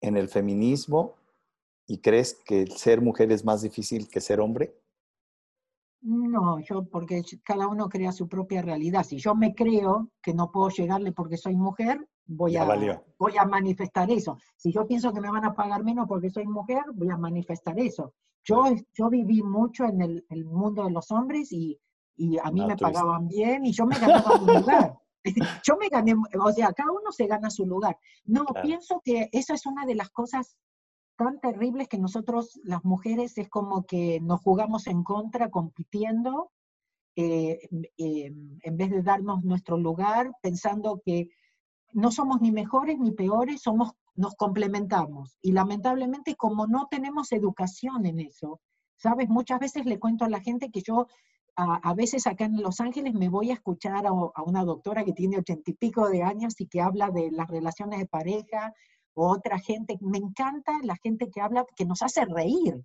en 0.00 0.16
el 0.16 0.28
feminismo 0.28 1.16
y 1.90 1.98
crees 1.98 2.40
que 2.44 2.68
ser 2.68 3.00
mujer 3.00 3.32
es 3.32 3.44
más 3.44 3.62
difícil 3.62 4.08
que 4.08 4.20
ser 4.20 4.38
hombre? 4.38 4.78
No, 6.02 6.60
yo 6.60 6.84
porque 6.84 7.24
cada 7.42 7.66
uno 7.66 7.88
crea 7.88 8.12
su 8.12 8.28
propia 8.28 8.62
realidad. 8.62 9.02
Si 9.02 9.18
yo 9.18 9.34
me 9.34 9.56
creo 9.56 10.08
que 10.22 10.32
no 10.32 10.52
puedo 10.52 10.68
llegarle 10.68 11.10
porque 11.10 11.36
soy 11.36 11.56
mujer, 11.56 12.08
voy 12.26 12.56
a, 12.56 12.64
voy 13.18 13.36
a 13.36 13.44
manifestar 13.44 14.08
eso. 14.08 14.38
Si 14.56 14.70
yo 14.70 14.86
pienso 14.86 15.12
que 15.12 15.20
me 15.20 15.32
van 15.32 15.44
a 15.44 15.52
pagar 15.52 15.82
menos 15.82 16.06
porque 16.06 16.30
soy 16.30 16.46
mujer, 16.46 16.84
voy 16.94 17.10
a 17.10 17.16
manifestar 17.16 17.76
eso. 17.80 18.14
Yo, 18.44 18.66
yo 18.94 19.10
viví 19.10 19.42
mucho 19.42 19.84
en 19.84 20.00
el, 20.00 20.44
mundo 20.44 20.84
de 20.84 20.92
los 20.92 21.10
hombres 21.10 21.50
y, 21.50 21.76
a 22.40 22.52
mí 22.52 22.64
me 22.64 22.76
pagaban 22.76 23.26
bien 23.26 23.66
y 23.66 23.72
yo 23.72 23.84
me 23.84 23.98
ganaba 23.98 24.38
mi 24.38 24.58
lugar. 24.60 24.96
Yo 25.64 25.76
me 25.76 25.90
gané, 25.90 26.14
o 26.14 26.50
sea, 26.50 26.72
cada 26.72 26.90
uno 26.92 27.12
se 27.12 27.26
gana 27.26 27.50
su 27.50 27.66
lugar. 27.66 27.94
No, 28.24 28.46
pienso 28.62 29.02
que 29.04 29.28
esa 29.32 29.52
es 29.52 29.66
una 29.66 29.84
de 29.84 29.94
las 29.94 30.08
cosas 30.08 30.56
tan 31.20 31.38
terribles 31.38 31.86
que 31.86 31.98
nosotros, 31.98 32.58
las 32.64 32.82
mujeres, 32.82 33.36
es 33.36 33.50
como 33.50 33.84
que 33.84 34.20
nos 34.22 34.40
jugamos 34.40 34.86
en 34.86 35.04
contra 35.04 35.50
compitiendo, 35.50 36.50
eh, 37.14 37.58
em, 37.98 38.58
en 38.62 38.76
vez 38.78 38.90
de 38.90 39.02
darnos 39.02 39.44
nuestro 39.44 39.76
lugar, 39.76 40.32
pensando 40.40 41.02
que 41.04 41.28
no 41.92 42.10
somos 42.10 42.40
ni 42.40 42.50
mejores 42.52 42.98
ni 42.98 43.10
peores, 43.10 43.60
somos, 43.60 43.92
nos 44.14 44.34
complementamos. 44.36 45.36
Y 45.42 45.52
lamentablemente, 45.52 46.36
como 46.36 46.66
no 46.66 46.88
tenemos 46.90 47.32
educación 47.32 48.06
en 48.06 48.20
eso, 48.20 48.58
¿sabes? 48.96 49.28
Muchas 49.28 49.60
veces 49.60 49.84
le 49.84 49.98
cuento 49.98 50.24
a 50.24 50.30
la 50.30 50.40
gente 50.40 50.70
que 50.70 50.80
yo 50.80 51.06
a, 51.54 51.92
veces 51.92 52.26
acá 52.26 52.46
en 52.46 52.62
Los 52.62 52.80
Ángeles 52.80 53.12
me 53.12 53.28
voy 53.28 53.50
a 53.50 53.54
escuchar 53.54 54.06
a, 54.06 54.12
una 54.12 54.64
doctora 54.64 55.04
que 55.04 55.12
tiene 55.12 55.36
ochenta 55.36 55.70
y 55.70 55.74
pico 55.74 56.08
de 56.08 56.22
años 56.22 56.58
y 56.58 56.66
que 56.66 56.80
habla 56.80 57.10
de 57.10 57.30
las 57.30 57.48
relaciones 57.48 57.98
de 57.98 58.06
pareja, 58.06 58.72
otra 59.28 59.58
gente, 59.58 59.98
me 60.00 60.18
encanta 60.18 60.72
la 60.82 60.96
gente 60.96 61.30
que 61.30 61.40
habla, 61.40 61.64
que 61.76 61.84
nos 61.84 62.02
hace 62.02 62.24
reír. 62.24 62.82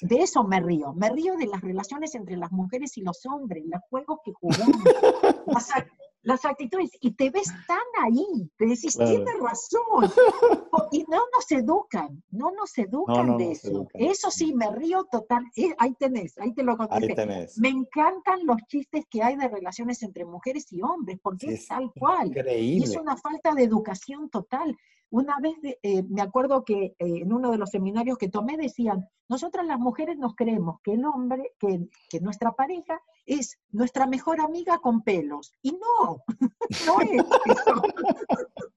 De 0.00 0.16
eso 0.16 0.42
me 0.42 0.60
río. 0.60 0.92
Me 0.92 1.08
río 1.10 1.36
de 1.36 1.46
las 1.46 1.60
relaciones 1.60 2.14
entre 2.14 2.36
las 2.36 2.50
mujeres 2.50 2.96
y 2.96 3.02
los 3.02 3.24
hombres, 3.26 3.64
los 3.66 3.80
juegos 3.88 4.18
que 4.24 4.32
jugamos, 4.32 4.82
las 6.24 6.44
actitudes, 6.44 6.90
y 7.00 7.12
te 7.12 7.30
ves 7.30 7.48
tan 7.66 7.78
ahí, 8.02 8.50
te 8.56 8.66
decís, 8.66 8.96
tiene 8.96 9.30
razón, 9.40 10.10
y 10.92 11.04
no 11.04 11.20
nos 11.32 11.52
educan, 11.52 12.22
no 12.30 12.50
nos 12.50 12.76
educan 12.78 13.36
de 13.36 13.52
eso. 13.52 13.86
Eso 13.92 14.30
sí, 14.30 14.54
me 14.54 14.70
río 14.70 15.04
total, 15.04 15.44
eh, 15.54 15.74
ahí 15.78 15.94
tenés, 15.94 16.36
ahí 16.38 16.54
te 16.54 16.62
lo 16.62 16.76
conté. 16.76 17.14
Me 17.58 17.68
encantan 17.68 18.46
los 18.46 18.56
chistes 18.68 19.04
que 19.10 19.22
hay 19.22 19.36
de 19.36 19.48
relaciones 19.48 20.02
entre 20.02 20.24
mujeres 20.24 20.72
y 20.72 20.80
hombres, 20.80 21.18
porque 21.22 21.52
es, 21.52 21.68
tal 21.68 21.92
cual. 21.92 22.28
Increíble. 22.28 22.84
es 22.84 22.96
una 22.96 23.16
falta 23.18 23.54
de 23.54 23.64
educación 23.64 24.30
total. 24.30 24.76
Una 25.14 25.38
vez 25.38 25.54
eh, 25.62 26.02
me 26.08 26.22
acuerdo 26.22 26.64
que 26.64 26.86
eh, 26.86 26.94
en 26.98 27.32
uno 27.32 27.52
de 27.52 27.58
los 27.58 27.70
seminarios 27.70 28.18
que 28.18 28.28
tomé 28.28 28.56
decían, 28.56 29.08
nosotras 29.28 29.64
las 29.64 29.78
mujeres 29.78 30.18
nos 30.18 30.34
creemos 30.34 30.80
que 30.82 30.94
el 30.94 31.04
hombre, 31.04 31.52
que, 31.56 31.86
que 32.08 32.18
nuestra 32.18 32.50
pareja 32.50 33.00
es 33.24 33.60
nuestra 33.70 34.08
mejor 34.08 34.40
amiga 34.40 34.80
con 34.80 35.04
pelos. 35.04 35.52
Y 35.62 35.70
no, 35.70 36.24
no 36.86 37.00
es 37.00 37.24
eso. 37.46 37.82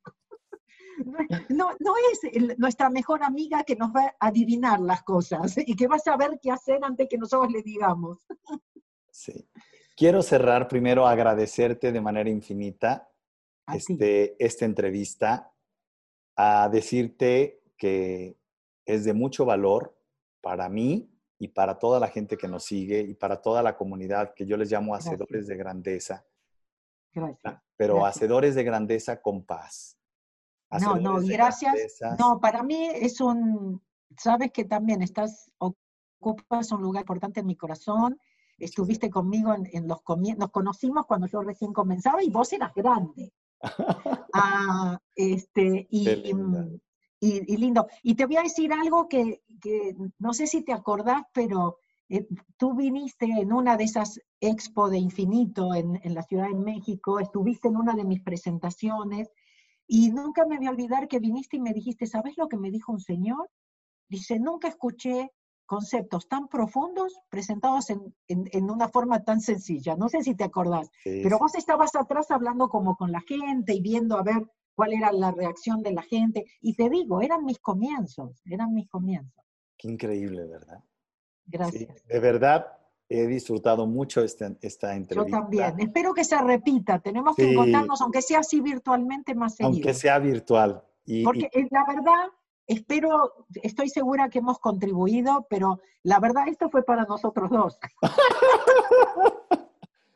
No, 1.49 1.69
no 1.79 1.93
es 2.11 2.57
nuestra 2.57 2.89
mejor 2.89 3.23
amiga 3.23 3.63
que 3.63 3.75
nos 3.75 3.91
va 3.91 4.15
a 4.19 4.27
adivinar 4.27 4.79
las 4.79 5.03
cosas 5.03 5.55
y 5.55 5.75
que 5.75 5.88
va 5.88 5.97
a 5.97 5.99
saber 5.99 6.39
qué 6.41 6.49
hacer 6.49 6.79
antes 6.81 7.07
que 7.07 7.19
nosotros 7.19 7.51
le 7.51 7.61
digamos. 7.61 8.25
Sí. 9.11 9.47
Quiero 9.95 10.23
cerrar 10.23 10.67
primero 10.67 11.07
agradecerte 11.07 11.91
de 11.91 12.01
manera 12.01 12.31
infinita 12.31 13.07
este, 13.71 14.43
esta 14.43 14.65
entrevista, 14.65 15.53
a 16.38 16.69
decirte 16.69 17.61
que 17.77 18.38
es 18.85 19.03
de 19.03 19.13
mucho 19.13 19.43
valor 19.43 19.99
para 20.41 20.69
mí 20.69 21.11
y 21.38 21.49
para 21.49 21.77
toda 21.77 21.99
la 21.99 22.07
gente 22.07 22.38
que 22.38 22.47
nos 22.47 22.63
sigue 22.63 23.01
y 23.01 23.13
para 23.13 23.41
toda 23.41 23.61
la 23.61 23.75
comunidad 23.75 24.33
que 24.33 24.45
yo 24.45 24.55
les 24.55 24.71
llamo 24.71 24.95
hacedores 24.95 25.47
de 25.47 25.57
grandeza. 25.57 26.25
Gracias. 27.11 27.41
Ah, 27.43 27.61
pero 27.75 28.05
hacedores 28.05 28.55
de 28.55 28.63
grandeza 28.63 29.21
con 29.21 29.43
paz. 29.43 29.97
no, 30.79 30.95
no, 30.95 31.19
gracias. 31.21 31.99
No, 32.17 32.39
para 32.39 32.63
mí 32.63 32.88
es 32.93 33.19
un, 33.19 33.83
sabes 34.17 34.51
que 34.53 34.63
también 34.63 35.01
estás, 35.01 35.51
ocupas 35.57 36.71
un 36.71 36.81
lugar 36.81 37.01
importante 37.01 37.41
en 37.41 37.47
mi 37.47 37.57
corazón 37.57 38.17
estuviste 38.57 39.09
conmigo 39.09 39.53
en, 39.53 39.88
los 39.88 40.01
comienzos, 40.01 40.39
nos 40.39 40.51
conocimos 40.51 41.05
cuando 41.05 41.27
yo 41.27 41.41
recién 41.41 41.73
comenzaba 41.73 42.23
y 42.23 42.29
vos 42.29 42.51
eras 42.53 42.73
grande. 42.73 43.33
Ah, 44.34 44.99
este, 45.16 45.88
mm, 45.89 46.80
y, 47.20 47.53
y, 47.53 47.58
lindo. 47.58 47.88
Y 48.03 48.14
te 48.14 48.26
voy 48.26 48.38
a 48.38 48.43
decir 48.43 48.72
algo 48.72 49.08
que, 49.10 49.41
no 50.20 50.34
sé 50.34 50.45
si 50.45 50.62
te 50.64 50.74
acordás, 50.74 51.24
pero 51.34 51.80
eh, 52.10 52.28
tú 52.58 52.76
viniste 52.76 53.26
en 53.26 53.51
una 53.51 53.78
de 53.78 53.86
esas 53.86 54.22
expo 54.39 54.89
de 54.89 54.99
infinito 54.99 55.74
en, 55.74 55.99
en, 56.03 56.14
la 56.14 56.22
Ciudad 56.22 56.49
de 56.49 56.55
México, 56.55 57.20
estuviste 57.20 57.68
en 57.68 57.78
una 57.78 57.95
de 57.95 58.05
mis 58.05 58.22
presentaciones 58.22 59.30
y 59.88 60.12
nunca 60.12 60.45
me 60.45 60.58
voy 60.58 60.68
a 60.68 60.72
olvidar 60.72 61.08
que 61.08 61.20
viniste 61.20 61.58
y 61.58 61.62
me 61.62 61.74
dijiste, 61.74 62.05
¿sabes 62.05 62.38
lo 62.38 62.47
que 62.47 62.58
me 62.58 62.70
dijo 62.70 62.91
un 62.91 62.99
señor? 62.99 63.49
Dice, 64.08 64.39
nunca 64.39 64.68
escuché 64.68 65.32
conceptos 65.68 66.28
tan 66.28 66.47
profundos 66.47 67.20
presentados 67.30 67.91
en, 67.91 68.15
en, 68.28 68.72
una 68.72 68.89
forma 68.89 69.24
tan 69.24 69.41
sencilla. 69.41 69.95
No 69.95 70.09
sé 70.09 70.24
si 70.24 70.34
te 70.34 70.43
acordás, 70.43 70.89
pero 71.03 71.38
vos 71.38 71.53
estabas 71.53 71.93
atrás 71.95 72.32
hablando 72.32 72.70
como 72.70 72.95
con 72.95 73.11
la 73.11 73.22
gente 73.22 73.74
y 73.74 73.82
viendo 73.82 74.18
a 74.18 74.24
ver 74.24 74.47
cuál 74.74 74.93
era 74.93 75.11
la 75.11 75.32
reacción 75.32 75.84
de 75.84 75.91
la 75.91 76.01
gente. 76.01 76.45
Y 76.61 76.76
te 76.76 76.89
digo, 76.89 77.22
eran 77.22 77.45
mis 77.45 77.59
comienzos, 77.59 78.41
eran 78.45 78.74
mis 78.74 78.89
comienzos. 78.89 79.43
Qué 79.78 79.89
increíble, 79.89 80.45
¿verdad? 80.45 80.84
Gracias. 81.45 82.03
de 82.05 82.20
verdad, 82.20 82.65
he 83.09 83.26
disfrutado 83.28 83.88
mucho 83.88 84.22
esta, 84.22 84.51
esta 84.61 84.95
entrevista. 84.95 85.38
Yo 85.38 85.43
también. 85.43 85.80
Espero 85.80 86.13
que 86.13 86.24
se 86.24 86.39
repita. 86.41 86.99
Tenemos 86.99 87.36
que 87.36 87.51
encontrarnos, 87.51 88.01
aunque 88.01 88.22
sea 88.22 88.39
así 88.39 88.61
virtualmente, 88.61 89.34
más 89.36 89.55
seguido. 89.55 89.74
Aunque 89.74 89.93
sea 89.93 90.20
virtual. 90.20 90.84
Y, 91.05 91.24
Porque 91.24 91.49
eh, 91.53 91.68
la 91.72 91.86
verdad, 91.88 92.28
espero, 92.68 93.45
estoy 93.63 93.89
segura 93.89 94.30
que 94.30 94.39
hemos 94.39 94.59
contribuido, 94.59 95.47
pero 95.49 95.80
la 96.03 96.20
verdad 96.20 96.47
esto 96.47 96.70
fue 96.70 96.84
para 96.84 97.05
nosotros 97.05 97.49
dos. 97.49 97.80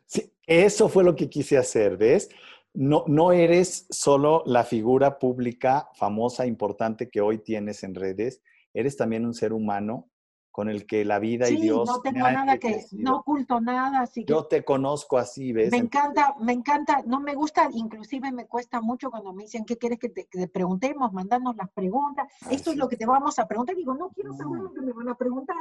Sí, 0.06 0.30
eso 0.46 0.90
fue 0.90 1.04
lo 1.04 1.16
que 1.16 1.30
quise 1.30 1.56
hacer, 1.56 1.96
¿ves? 1.96 2.28
No, 2.74 3.04
no 3.06 3.32
eres 3.32 3.86
solo 3.88 4.42
la 4.44 4.62
figura 4.62 5.18
pública 5.18 5.88
famosa, 5.94 6.44
importante 6.44 7.08
que 7.08 7.22
hoy 7.22 7.38
tienes 7.38 7.82
en 7.82 7.94
redes, 7.94 8.42
eres 8.74 8.98
también 8.98 9.24
un 9.24 9.32
ser 9.32 9.54
humano 9.54 10.10
con 10.52 10.68
el 10.68 10.86
que 10.86 11.04
la 11.04 11.18
vida 11.18 11.48
y 11.48 11.56
Dios. 11.56 11.88
No 11.88 12.02
tengo 12.02 12.30
nada 12.30 12.58
que, 12.58 12.84
no 12.92 13.16
oculto 13.16 13.58
nada. 13.60 14.02
Así 14.02 14.24
Yo 14.26 14.44
te 14.44 14.62
conozco 14.62 15.16
así, 15.16 15.52
¿ves? 15.52 15.72
Me 15.72 15.78
encanta, 15.78 16.36
me 16.40 16.52
encanta, 16.52 17.02
no 17.06 17.20
me 17.20 17.34
gusta, 17.34 17.70
inclusive 17.72 18.30
me 18.30 18.46
cuesta 18.46 18.82
mucho 18.82 19.10
cuando 19.10 19.32
me 19.32 19.44
dicen, 19.44 19.64
¿qué 19.64 19.78
quieres 19.78 19.98
que 19.98 20.10
te, 20.10 20.48
preguntemos? 20.48 21.10
Mandarnos 21.12 21.56
las 21.56 21.70
preguntas. 21.70 22.30
Esto 22.50 22.70
es 22.70 22.76
lo 22.76 22.86
que 22.86 22.98
te 22.98 23.06
vamos 23.06 23.38
a 23.38 23.48
preguntar. 23.48 23.74
Digo, 23.74 23.94
no 23.94 24.10
quiero 24.10 24.34
saber 24.34 24.60
lo 24.60 24.72
que 24.72 24.82
me 24.82 24.92
van 24.92 25.08
a 25.08 25.16
preguntar. 25.16 25.56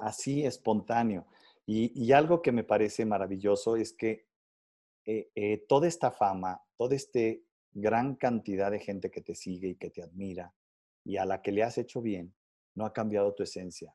Así, 0.00 0.46
espontáneo. 0.46 1.26
Y, 1.66 1.92
y 2.00 2.12
algo 2.12 2.40
que 2.40 2.52
me 2.52 2.62
parece 2.62 3.04
maravilloso 3.04 3.74
es 3.74 3.92
que 3.92 4.28
eh, 5.04 5.30
eh, 5.34 5.64
toda 5.68 5.88
esta 5.88 6.12
fama, 6.12 6.62
toda 6.76 6.94
esta 6.94 7.20
gran 7.72 8.14
cantidad 8.14 8.70
de 8.70 8.78
gente 8.78 9.10
que 9.10 9.20
te 9.20 9.34
sigue 9.34 9.68
y 9.70 9.74
que 9.74 9.90
te 9.90 10.02
admira 10.02 10.54
y 11.04 11.16
a 11.16 11.24
la 11.24 11.42
que 11.42 11.50
le 11.50 11.64
has 11.64 11.78
hecho 11.78 12.00
bien, 12.00 12.32
no 12.74 12.86
ha 12.86 12.92
cambiado 12.92 13.34
tu 13.34 13.42
esencia 13.42 13.94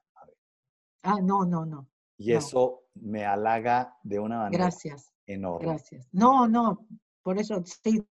Ah, 1.03 1.19
no, 1.21 1.45
no, 1.45 1.65
no. 1.65 1.87
Y 2.17 2.33
eso 2.33 2.83
me 2.95 3.25
halaga 3.25 3.97
de 4.03 4.19
una 4.19 4.37
manera 4.37 4.65
Gracias. 4.65 5.11
enorme. 5.25 5.67
Gracias. 5.67 6.07
No, 6.11 6.47
no, 6.47 6.85
por 7.23 7.39
eso 7.39 7.63
sí, 7.65 8.03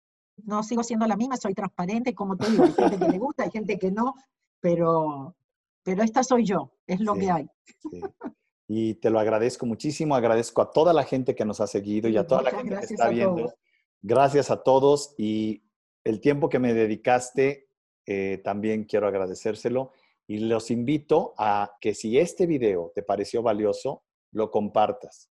no 0.45 0.63
sigo 0.63 0.83
siendo 0.83 1.05
la 1.05 1.15
misma, 1.15 1.37
soy 1.37 1.53
transparente, 1.53 2.15
como 2.15 2.35
te 2.35 2.49
digo, 2.49 2.63
hay 2.63 2.73
gente 2.73 2.97
que 2.97 3.11
le 3.11 3.17
gusta, 3.19 3.43
hay 3.43 3.51
gente 3.51 3.77
que 3.77 3.91
no, 3.91 4.15
pero, 4.59 5.35
pero 5.83 6.03
esta 6.03 6.23
soy 6.23 6.45
yo, 6.45 6.71
es 6.87 6.99
lo 6.99 7.13
que 7.15 7.29
hay. 7.29 7.47
Y 8.67 8.95
te 8.95 9.09
lo 9.09 9.19
agradezco 9.19 9.65
muchísimo, 9.65 10.15
agradezco 10.15 10.61
a 10.61 10.71
toda 10.71 10.93
la 10.93 11.03
gente 11.03 11.35
que 11.35 11.45
nos 11.45 11.59
ha 11.59 11.67
seguido 11.67 12.07
y 12.09 12.17
a 12.17 12.27
toda 12.27 12.43
la 12.43 12.51
gente 12.51 12.77
que 12.77 12.93
está 12.93 13.09
viendo. 13.09 13.53
Gracias 14.01 14.51
a 14.51 14.63
todos 14.63 15.13
y 15.17 15.63
el 16.03 16.21
tiempo 16.21 16.49
que 16.49 16.59
me 16.59 16.73
dedicaste, 16.73 17.69
eh, 18.05 18.39
también 18.43 18.85
quiero 18.85 19.07
agradecérselo. 19.07 19.91
Y 20.29 20.37
los 20.37 20.69
invito 20.69 21.33
a 21.39 21.71
que 21.81 21.95
si 21.95 22.19
este 22.19 22.45
video 22.45 22.91
te 22.93 23.01
pareció 23.01 23.41
valioso, 23.41 24.03
lo 24.31 24.51
compartas 24.51 25.31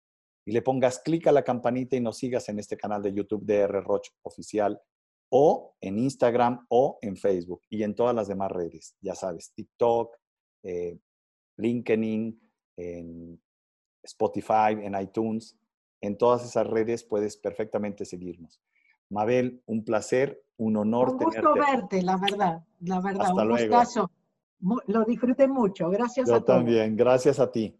y 0.46 0.52
le 0.52 0.62
pongas 0.62 1.00
clic 1.00 1.26
a 1.26 1.32
la 1.32 1.42
campanita 1.42 1.96
y 1.96 2.00
nos 2.00 2.18
sigas 2.18 2.48
en 2.48 2.60
este 2.60 2.76
canal 2.76 3.02
de 3.02 3.12
YouTube 3.12 3.44
de 3.44 3.56
R. 3.56 3.80
Roch 3.80 4.10
Oficial 4.22 4.80
o 5.30 5.74
en 5.80 5.98
Instagram 5.98 6.64
o 6.68 7.00
en 7.02 7.16
Facebook 7.16 7.62
y 7.68 7.82
en 7.82 7.96
todas 7.96 8.14
las 8.14 8.28
demás 8.28 8.52
redes. 8.52 8.94
Ya 9.00 9.16
sabes, 9.16 9.52
TikTok, 9.52 10.16
eh, 10.62 10.96
LinkedIn, 11.56 12.40
en 12.76 13.42
Spotify, 14.00 14.78
en 14.80 14.94
iTunes. 15.00 15.58
En 16.02 16.16
todas 16.16 16.44
esas 16.44 16.68
redes 16.68 17.02
puedes 17.02 17.36
perfectamente 17.36 18.04
seguirnos. 18.04 18.62
Mabel, 19.10 19.60
un 19.66 19.84
placer, 19.84 20.40
un 20.56 20.76
honor. 20.76 21.14
Un 21.14 21.18
gusto 21.18 21.54
verte, 21.54 22.00
la 22.00 22.16
verdad, 22.16 22.64
la 22.78 23.00
verdad, 23.00 23.34
un 23.34 23.48
gustazo. 23.48 24.08
Lo 24.60 25.04
disfruté 25.04 25.46
mucho. 25.46 25.90
Gracias 25.90 26.30
a 26.30 26.40
todos. 26.40 26.40
Yo 26.40 26.44
también. 26.44 26.96
Gracias 26.96 27.38
a 27.38 27.50
ti. 27.50 27.76